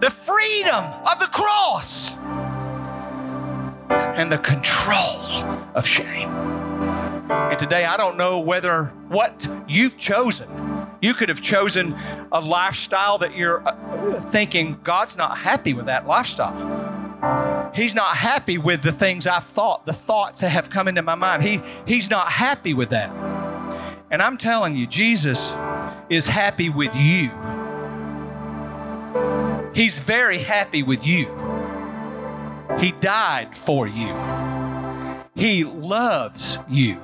the 0.02 0.10
freedom 0.10 0.84
of 1.06 1.20
the 1.20 1.28
cross, 1.28 2.12
and 3.89 4.32
the 4.32 4.38
control 4.39 5.43
of 5.76 5.86
shame. 5.86 6.30
And 7.30 7.60
today, 7.60 7.86
I 7.86 7.97
don't 7.97 8.18
know 8.18 8.39
whether 8.39 8.86
what 9.10 9.47
you've 9.68 9.97
chosen. 9.99 10.49
You 11.02 11.14
could 11.14 11.30
have 11.30 11.41
chosen 11.41 11.95
a 12.32 12.41
lifestyle 12.41 13.20
that 13.20 13.36
you're 13.36 13.68
uh, 13.68 14.20
thinking 14.20 14.80
God's 14.84 15.18
not 15.18 15.38
happy 15.38 15.74
with 15.74 15.86
that 15.86 16.08
lifestyle. 16.08 17.72
He's 17.74 17.93
not 17.93 18.16
happy 18.16 18.58
with 18.58 18.82
the 18.82 18.91
things 18.91 19.28
I've 19.28 19.43
thought, 19.43 19.86
the 19.86 19.93
thoughts 19.93 20.41
that 20.41 20.49
have 20.49 20.72
come 20.72 20.88
into 20.88 21.04
my 21.04 21.16
mind. 21.16 21.43
He, 21.43 21.62
he's 21.86 22.10
not 22.10 22.32
happy 22.32 22.74
with 22.74 22.89
that. 22.89 23.12
And 24.10 24.22
I'm 24.22 24.38
telling 24.38 24.76
you, 24.76 24.88
Jesus 24.88 25.54
is 26.10 26.26
happy 26.26 26.70
with 26.70 26.93
you. 26.95 27.30
He's 29.74 29.99
very 29.99 30.38
happy 30.38 30.84
with 30.84 31.05
you. 31.05 31.28
He 32.80 32.91
died 32.93 33.55
for 33.55 33.88
you. 33.88 34.15
He 35.36 35.63
loves 35.63 36.57
you. 36.69 36.99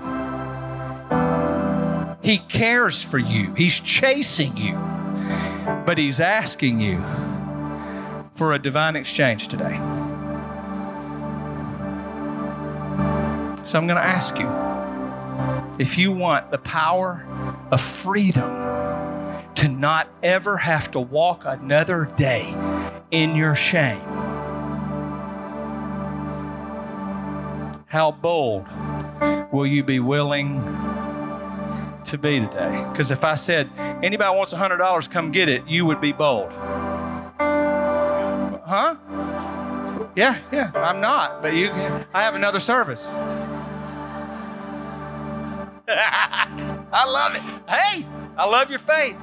He 2.21 2.39
cares 2.39 3.01
for 3.01 3.17
you. 3.17 3.53
He's 3.55 3.79
chasing 3.79 4.57
you. 4.57 4.73
But 5.85 5.97
He's 5.97 6.19
asking 6.19 6.81
you 6.81 7.01
for 8.35 8.53
a 8.53 8.59
divine 8.59 8.95
exchange 8.95 9.47
today. 9.47 9.77
So 13.63 13.77
I'm 13.77 13.87
going 13.87 13.97
to 13.97 14.03
ask 14.03 14.37
you 14.37 14.49
if 15.79 15.97
you 15.97 16.11
want 16.11 16.51
the 16.51 16.57
power 16.57 17.25
of 17.71 17.81
freedom 17.81 18.49
to 19.57 19.67
not 19.67 20.07
ever 20.21 20.55
have 20.55 20.91
to 20.91 20.99
walk 20.99 21.43
another 21.45 22.05
day 22.15 22.53
in 23.09 23.35
your 23.35 23.55
shame, 23.55 23.99
how 27.87 28.11
bold 28.21 28.67
will 29.51 29.65
you 29.65 29.83
be 29.83 29.99
willing 29.99 30.61
to 32.05 32.19
be 32.19 32.39
today? 32.39 32.85
Because 32.91 33.09
if 33.09 33.25
I 33.25 33.33
said, 33.33 33.67
anybody 34.03 34.35
wants 34.35 34.53
$100, 34.53 35.09
come 35.09 35.31
get 35.31 35.49
it, 35.49 35.65
you 35.67 35.85
would 35.85 36.01
be 36.01 36.11
bold. 36.11 36.51
Huh? 38.63 38.95
Yeah, 40.15 40.37
yeah, 40.51 40.71
I'm 40.75 41.01
not, 41.01 41.41
but 41.41 41.55
you 41.55 41.71
I 42.13 42.21
have 42.21 42.35
another 42.35 42.59
service. 42.59 43.03
I 45.87 47.05
love 47.07 47.35
it. 47.35 47.41
Hey, 47.69 48.05
I 48.37 48.47
love 48.47 48.69
your 48.69 48.79
faith. 48.79 49.17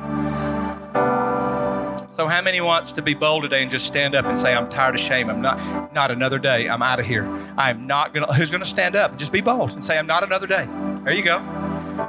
So 2.14 2.28
how 2.28 2.40
many 2.40 2.60
wants 2.60 2.92
to 2.92 3.02
be 3.02 3.12
bold 3.12 3.42
today 3.42 3.62
and 3.62 3.70
just 3.72 3.88
stand 3.88 4.14
up 4.14 4.24
and 4.26 4.38
say, 4.38 4.54
I'm 4.54 4.68
tired 4.68 4.94
of 4.94 5.00
shame. 5.00 5.28
I'm 5.28 5.42
not 5.42 5.92
not 5.92 6.12
another 6.12 6.38
day. 6.38 6.68
I'm 6.68 6.80
out 6.80 7.00
of 7.00 7.06
here. 7.06 7.26
I'm 7.56 7.88
not 7.88 8.14
gonna 8.14 8.32
who's 8.32 8.52
gonna 8.52 8.64
stand 8.64 8.94
up 8.94 9.18
just 9.18 9.32
be 9.32 9.40
bold 9.40 9.72
and 9.72 9.84
say, 9.84 9.98
I'm 9.98 10.06
not 10.06 10.22
another 10.22 10.46
day. 10.46 10.68
There 11.02 11.12
you 11.12 11.24
go. 11.24 11.40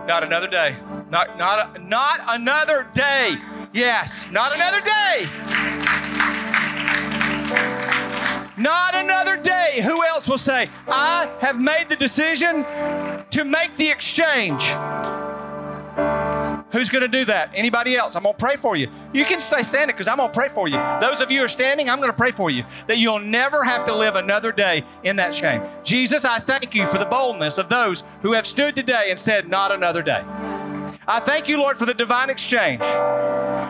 Not 0.06 0.24
another 0.24 0.48
day. 0.48 0.76
Not 1.10 1.40
not 1.40 1.82
not 1.82 2.20
another 2.28 2.88
day. 2.94 3.40
Yes, 3.74 4.30
not 4.30 4.54
another 4.54 4.80
day. 4.82 5.28
Not 8.58 8.94
another 8.94 9.38
day. 9.38 9.82
Who 9.82 10.06
else 10.06 10.30
will 10.30 10.38
say, 10.38 10.70
I 10.88 11.36
have 11.42 11.60
made 11.60 11.90
the 11.90 11.96
decision 11.96 12.64
to 13.32 13.44
make 13.44 13.76
the 13.76 13.90
exchange? 13.90 14.72
Who's 16.76 16.90
going 16.90 17.04
to 17.04 17.08
do 17.08 17.24
that? 17.26 17.52
Anybody 17.54 17.96
else? 17.96 18.18
I'm 18.18 18.24
going 18.24 18.36
to 18.36 18.38
pray 18.38 18.58
for 18.58 18.76
you. 18.76 18.90
You 19.14 19.24
can 19.24 19.40
stay 19.40 19.64
standing 19.64 19.94
because 19.94 20.10
I'm 20.10 20.18
going 20.18 20.30
to 20.30 20.38
pray 20.38 20.50
for 20.50 20.68
you. 20.68 20.76
Those 21.00 21.22
of 21.22 21.32
you 21.32 21.40
who 21.40 21.46
are 21.46 21.48
standing, 21.48 21.90
I'm 21.90 22.00
going 22.00 22.12
to 22.12 22.18
pray 22.18 22.32
for 22.32 22.50
you 22.50 22.66
that 22.88 22.98
you'll 22.98 23.20
never 23.20 23.64
have 23.64 23.86
to 23.86 23.96
live 23.96 24.18
another 24.18 24.52
day 24.52 24.84
in 25.04 25.16
that 25.16 25.34
shame. 25.34 25.62
Jesus, 25.86 26.26
I 26.26 26.40
thank 26.40 26.76
you 26.76 26.86
for 26.86 26.98
the 26.98 27.06
boldness 27.06 27.58
of 27.58 27.70
those 27.70 28.04
who 28.22 28.34
have 28.34 28.46
stood 28.46 28.76
today 28.76 29.08
and 29.10 29.18
said, 29.18 29.48
Not 29.48 29.72
another 29.72 30.02
day. 30.02 30.22
I 31.08 31.22
thank 31.22 31.48
you, 31.48 31.60
Lord, 31.60 31.78
for 31.78 31.86
the 31.86 31.94
divine 31.94 32.30
exchange. 32.30 32.82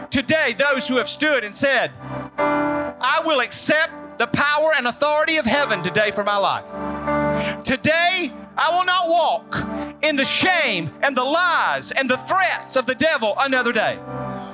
Today, 0.09 0.55
those 0.57 0.87
who 0.87 0.97
have 0.97 1.07
stood 1.07 1.43
and 1.43 1.53
said, 1.53 1.91
I 2.39 3.21
will 3.23 3.41
accept 3.41 4.17
the 4.17 4.27
power 4.27 4.73
and 4.75 4.87
authority 4.87 5.37
of 5.37 5.45
heaven 5.45 5.83
today 5.83 6.09
for 6.09 6.23
my 6.23 6.37
life. 6.37 7.63
Today, 7.63 8.33
I 8.57 8.75
will 8.75 8.85
not 8.85 9.09
walk 9.09 10.03
in 10.03 10.15
the 10.15 10.25
shame 10.25 10.91
and 11.01 11.15
the 11.15 11.23
lies 11.23 11.91
and 11.91 12.09
the 12.09 12.17
threats 12.17 12.75
of 12.75 12.85
the 12.85 12.95
devil 12.95 13.33
another 13.39 13.73
day. 13.73 13.99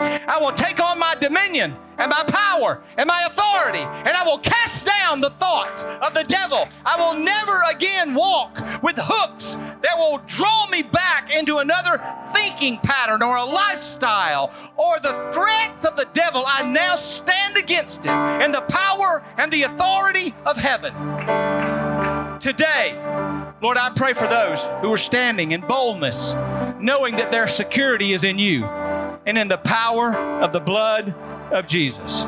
I 0.01 0.39
will 0.39 0.53
take 0.53 0.79
on 0.79 0.97
my 0.97 1.15
dominion 1.15 1.75
and 1.97 2.09
my 2.09 2.23
power 2.23 2.81
and 2.97 3.07
my 3.07 3.23
authority, 3.23 3.83
and 3.83 4.09
I 4.09 4.23
will 4.23 4.39
cast 4.39 4.87
down 4.87 5.21
the 5.21 5.29
thoughts 5.29 5.83
of 5.83 6.13
the 6.15 6.23
devil. 6.23 6.67
I 6.83 6.97
will 6.97 7.23
never 7.23 7.61
again 7.69 8.15
walk 8.15 8.57
with 8.81 8.95
hooks 8.97 9.55
that 9.55 9.95
will 9.97 10.19
draw 10.25 10.67
me 10.69 10.81
back 10.81 11.29
into 11.31 11.57
another 11.57 12.01
thinking 12.29 12.77
pattern 12.77 13.21
or 13.21 13.35
a 13.35 13.45
lifestyle 13.45 14.51
or 14.77 14.99
the 14.99 15.29
threats 15.31 15.85
of 15.85 15.95
the 15.95 16.07
devil. 16.13 16.43
I 16.47 16.63
now 16.63 16.95
stand 16.95 17.57
against 17.57 18.05
it 18.05 18.43
in 18.43 18.51
the 18.51 18.61
power 18.61 19.23
and 19.37 19.51
the 19.51 19.63
authority 19.63 20.33
of 20.45 20.57
heaven. 20.57 20.93
Today, 22.39 22.97
Lord, 23.61 23.77
I 23.77 23.91
pray 23.91 24.13
for 24.13 24.25
those 24.27 24.59
who 24.81 24.91
are 24.91 24.97
standing 24.97 25.51
in 25.51 25.61
boldness, 25.61 26.33
knowing 26.79 27.15
that 27.17 27.29
their 27.29 27.45
security 27.45 28.11
is 28.11 28.23
in 28.23 28.39
you 28.39 28.65
and 28.65 29.37
in 29.37 29.47
the 29.49 29.59
power 29.59 30.15
of 30.15 30.51
the 30.51 30.59
blood 30.59 31.13
of 31.51 31.67
Jesus. 31.67 32.23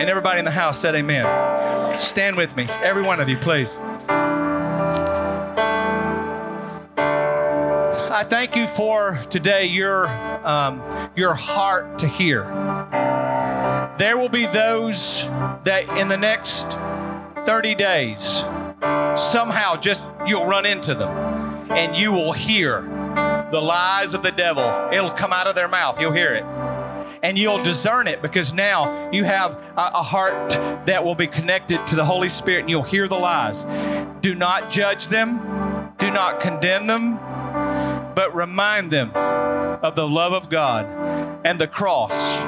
And 0.00 0.08
everybody 0.08 0.38
in 0.38 0.44
the 0.44 0.52
house 0.52 0.78
said, 0.78 0.94
Amen. 0.94 1.98
Stand 1.98 2.36
with 2.36 2.56
me, 2.56 2.68
every 2.82 3.02
one 3.02 3.18
of 3.18 3.28
you, 3.28 3.36
please. 3.38 3.76
I 8.12 8.24
thank 8.28 8.54
you 8.54 8.68
for 8.68 9.18
today 9.30 9.66
your 9.66 10.06
um, 10.46 10.80
your 11.16 11.34
heart 11.34 11.98
to 11.98 12.06
hear. 12.06 12.44
There 13.98 14.16
will 14.16 14.28
be 14.28 14.46
those 14.46 15.24
that 15.64 15.88
in 15.98 16.06
the 16.06 16.16
next 16.16 16.78
30 17.46 17.74
days 17.74 18.44
somehow 19.16 19.76
just 19.76 20.02
you'll 20.26 20.46
run 20.46 20.66
into 20.66 20.94
them 20.94 21.10
and 21.70 21.96
you 21.96 22.12
will 22.12 22.32
hear 22.32 22.82
the 23.50 23.60
lies 23.60 24.14
of 24.14 24.22
the 24.22 24.32
devil. 24.32 24.64
It'll 24.92 25.10
come 25.10 25.32
out 25.32 25.46
of 25.46 25.54
their 25.54 25.68
mouth. 25.68 26.00
You'll 26.00 26.12
hear 26.12 26.34
it. 26.34 26.44
And 27.22 27.38
you'll 27.38 27.62
discern 27.62 28.06
it 28.06 28.22
because 28.22 28.52
now 28.52 29.10
you 29.10 29.24
have 29.24 29.54
a, 29.76 29.90
a 29.94 30.02
heart 30.02 30.50
that 30.86 31.04
will 31.04 31.14
be 31.14 31.26
connected 31.26 31.86
to 31.88 31.96
the 31.96 32.04
Holy 32.04 32.28
Spirit 32.28 32.60
and 32.60 32.70
you'll 32.70 32.82
hear 32.82 33.08
the 33.08 33.18
lies. 33.18 33.64
Do 34.20 34.34
not 34.34 34.70
judge 34.70 35.08
them, 35.08 35.92
do 35.98 36.10
not 36.10 36.40
condemn 36.40 36.86
them, 36.86 37.16
but 38.14 38.34
remind 38.34 38.90
them 38.90 39.12
of 39.14 39.94
the 39.94 40.06
love 40.06 40.32
of 40.32 40.48
God 40.48 40.86
and 41.44 41.58
the 41.60 41.66
cross 41.66 42.38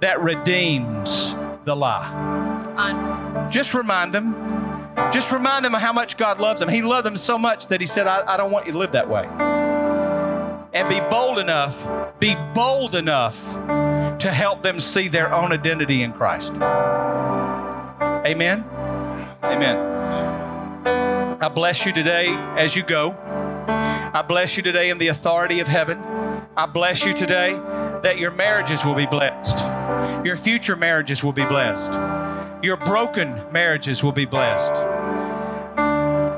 that 0.00 0.20
redeems 0.20 1.34
the 1.64 1.74
lie. 1.74 3.17
Just 3.50 3.74
remind 3.74 4.12
them. 4.12 4.34
Just 5.12 5.32
remind 5.32 5.64
them 5.64 5.74
of 5.74 5.80
how 5.80 5.92
much 5.92 6.16
God 6.16 6.40
loves 6.40 6.60
them. 6.60 6.68
He 6.68 6.82
loved 6.82 7.06
them 7.06 7.16
so 7.16 7.38
much 7.38 7.68
that 7.68 7.80
He 7.80 7.86
said, 7.86 8.06
I, 8.06 8.34
I 8.34 8.36
don't 8.36 8.50
want 8.50 8.66
you 8.66 8.72
to 8.72 8.78
live 8.78 8.92
that 8.92 9.08
way. 9.08 9.26
And 10.72 10.88
be 10.88 11.00
bold 11.08 11.38
enough, 11.38 11.88
be 12.20 12.36
bold 12.54 12.94
enough 12.94 13.54
to 14.18 14.30
help 14.32 14.62
them 14.62 14.80
see 14.80 15.08
their 15.08 15.32
own 15.32 15.52
identity 15.52 16.02
in 16.02 16.12
Christ. 16.12 16.52
Amen. 18.26 18.64
Amen. 19.42 19.76
I 21.40 21.48
bless 21.48 21.86
you 21.86 21.92
today 21.92 22.28
as 22.56 22.74
you 22.74 22.82
go. 22.82 23.16
I 23.68 24.22
bless 24.26 24.56
you 24.56 24.62
today 24.62 24.90
in 24.90 24.98
the 24.98 25.08
authority 25.08 25.60
of 25.60 25.68
heaven. 25.68 26.02
I 26.56 26.66
bless 26.66 27.06
you 27.06 27.14
today 27.14 27.52
that 28.02 28.18
your 28.18 28.30
marriages 28.30 28.84
will 28.84 28.94
be 28.94 29.06
blessed. 29.06 29.60
Your 30.24 30.36
future 30.36 30.76
marriages 30.76 31.22
will 31.22 31.32
be 31.32 31.44
blessed. 31.44 31.90
Your 32.60 32.76
broken 32.76 33.40
marriages 33.52 34.02
will 34.02 34.12
be 34.12 34.24
blessed. 34.24 34.72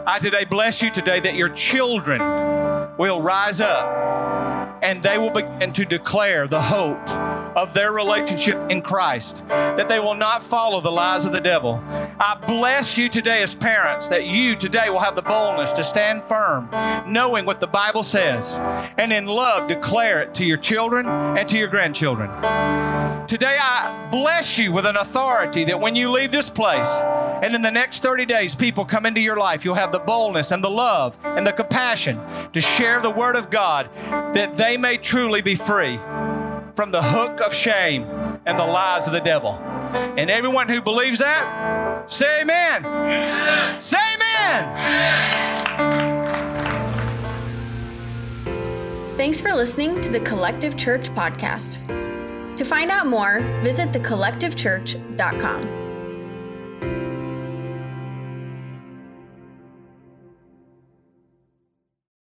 I 0.06 0.18
today 0.20 0.44
bless 0.44 0.82
you 0.82 0.90
today 0.90 1.18
that 1.20 1.34
your 1.34 1.48
children 1.48 2.20
will 2.98 3.22
rise 3.22 3.62
up 3.62 4.78
and 4.82 5.02
they 5.02 5.16
will 5.16 5.30
begin 5.30 5.72
to 5.72 5.84
declare 5.86 6.46
the 6.46 6.60
hope 6.60 7.08
of 7.56 7.74
their 7.74 7.92
relationship 7.92 8.70
in 8.70 8.82
Christ, 8.82 9.44
that 9.48 9.88
they 9.88 10.00
will 10.00 10.14
not 10.14 10.42
follow 10.42 10.80
the 10.80 10.90
lies 10.90 11.24
of 11.24 11.32
the 11.32 11.40
devil. 11.40 11.82
I 12.20 12.42
bless 12.46 12.96
you 12.96 13.08
today 13.08 13.42
as 13.42 13.54
parents 13.54 14.08
that 14.08 14.26
you 14.26 14.56
today 14.56 14.90
will 14.90 15.00
have 15.00 15.16
the 15.16 15.22
boldness 15.22 15.72
to 15.72 15.82
stand 15.82 16.24
firm, 16.24 16.68
knowing 17.06 17.44
what 17.44 17.60
the 17.60 17.66
Bible 17.66 18.02
says, 18.02 18.52
and 18.98 19.12
in 19.12 19.26
love 19.26 19.68
declare 19.68 20.22
it 20.22 20.34
to 20.34 20.44
your 20.44 20.58
children 20.58 21.06
and 21.06 21.48
to 21.48 21.58
your 21.58 21.68
grandchildren. 21.68 22.30
Today, 23.30 23.58
I 23.60 24.08
bless 24.10 24.58
you 24.58 24.72
with 24.72 24.86
an 24.86 24.96
authority 24.96 25.62
that 25.62 25.78
when 25.78 25.94
you 25.94 26.10
leave 26.10 26.32
this 26.32 26.50
place 26.50 26.90
and 27.44 27.54
in 27.54 27.62
the 27.62 27.70
next 27.70 28.02
30 28.02 28.26
days 28.26 28.56
people 28.56 28.84
come 28.84 29.06
into 29.06 29.20
your 29.20 29.36
life, 29.36 29.64
you'll 29.64 29.76
have 29.76 29.92
the 29.92 30.00
boldness 30.00 30.50
and 30.50 30.64
the 30.64 30.70
love 30.70 31.16
and 31.22 31.46
the 31.46 31.52
compassion 31.52 32.20
to 32.52 32.60
share 32.60 33.00
the 33.00 33.10
Word 33.10 33.36
of 33.36 33.48
God 33.48 33.88
that 34.34 34.56
they 34.56 34.76
may 34.76 34.96
truly 34.96 35.42
be 35.42 35.54
free 35.54 36.00
from 36.74 36.90
the 36.90 37.02
hook 37.02 37.40
of 37.40 37.54
shame 37.54 38.04
and 38.46 38.58
the 38.58 38.64
lies 38.64 39.06
of 39.06 39.12
the 39.12 39.20
devil. 39.20 39.52
And 40.16 40.30
everyone 40.30 40.68
who 40.68 40.80
believes 40.80 41.18
that, 41.18 42.10
say 42.10 42.42
amen. 42.42 43.82
Say 43.82 43.98
amen. 44.14 45.10
Thanks 49.16 49.40
for 49.40 49.52
listening 49.52 50.00
to 50.00 50.10
the 50.10 50.20
Collective 50.20 50.76
Church 50.76 51.10
podcast. 51.10 51.86
To 52.56 52.64
find 52.64 52.90
out 52.90 53.06
more, 53.06 53.40
visit 53.62 53.90
thecollectivechurch.com. 53.92 55.79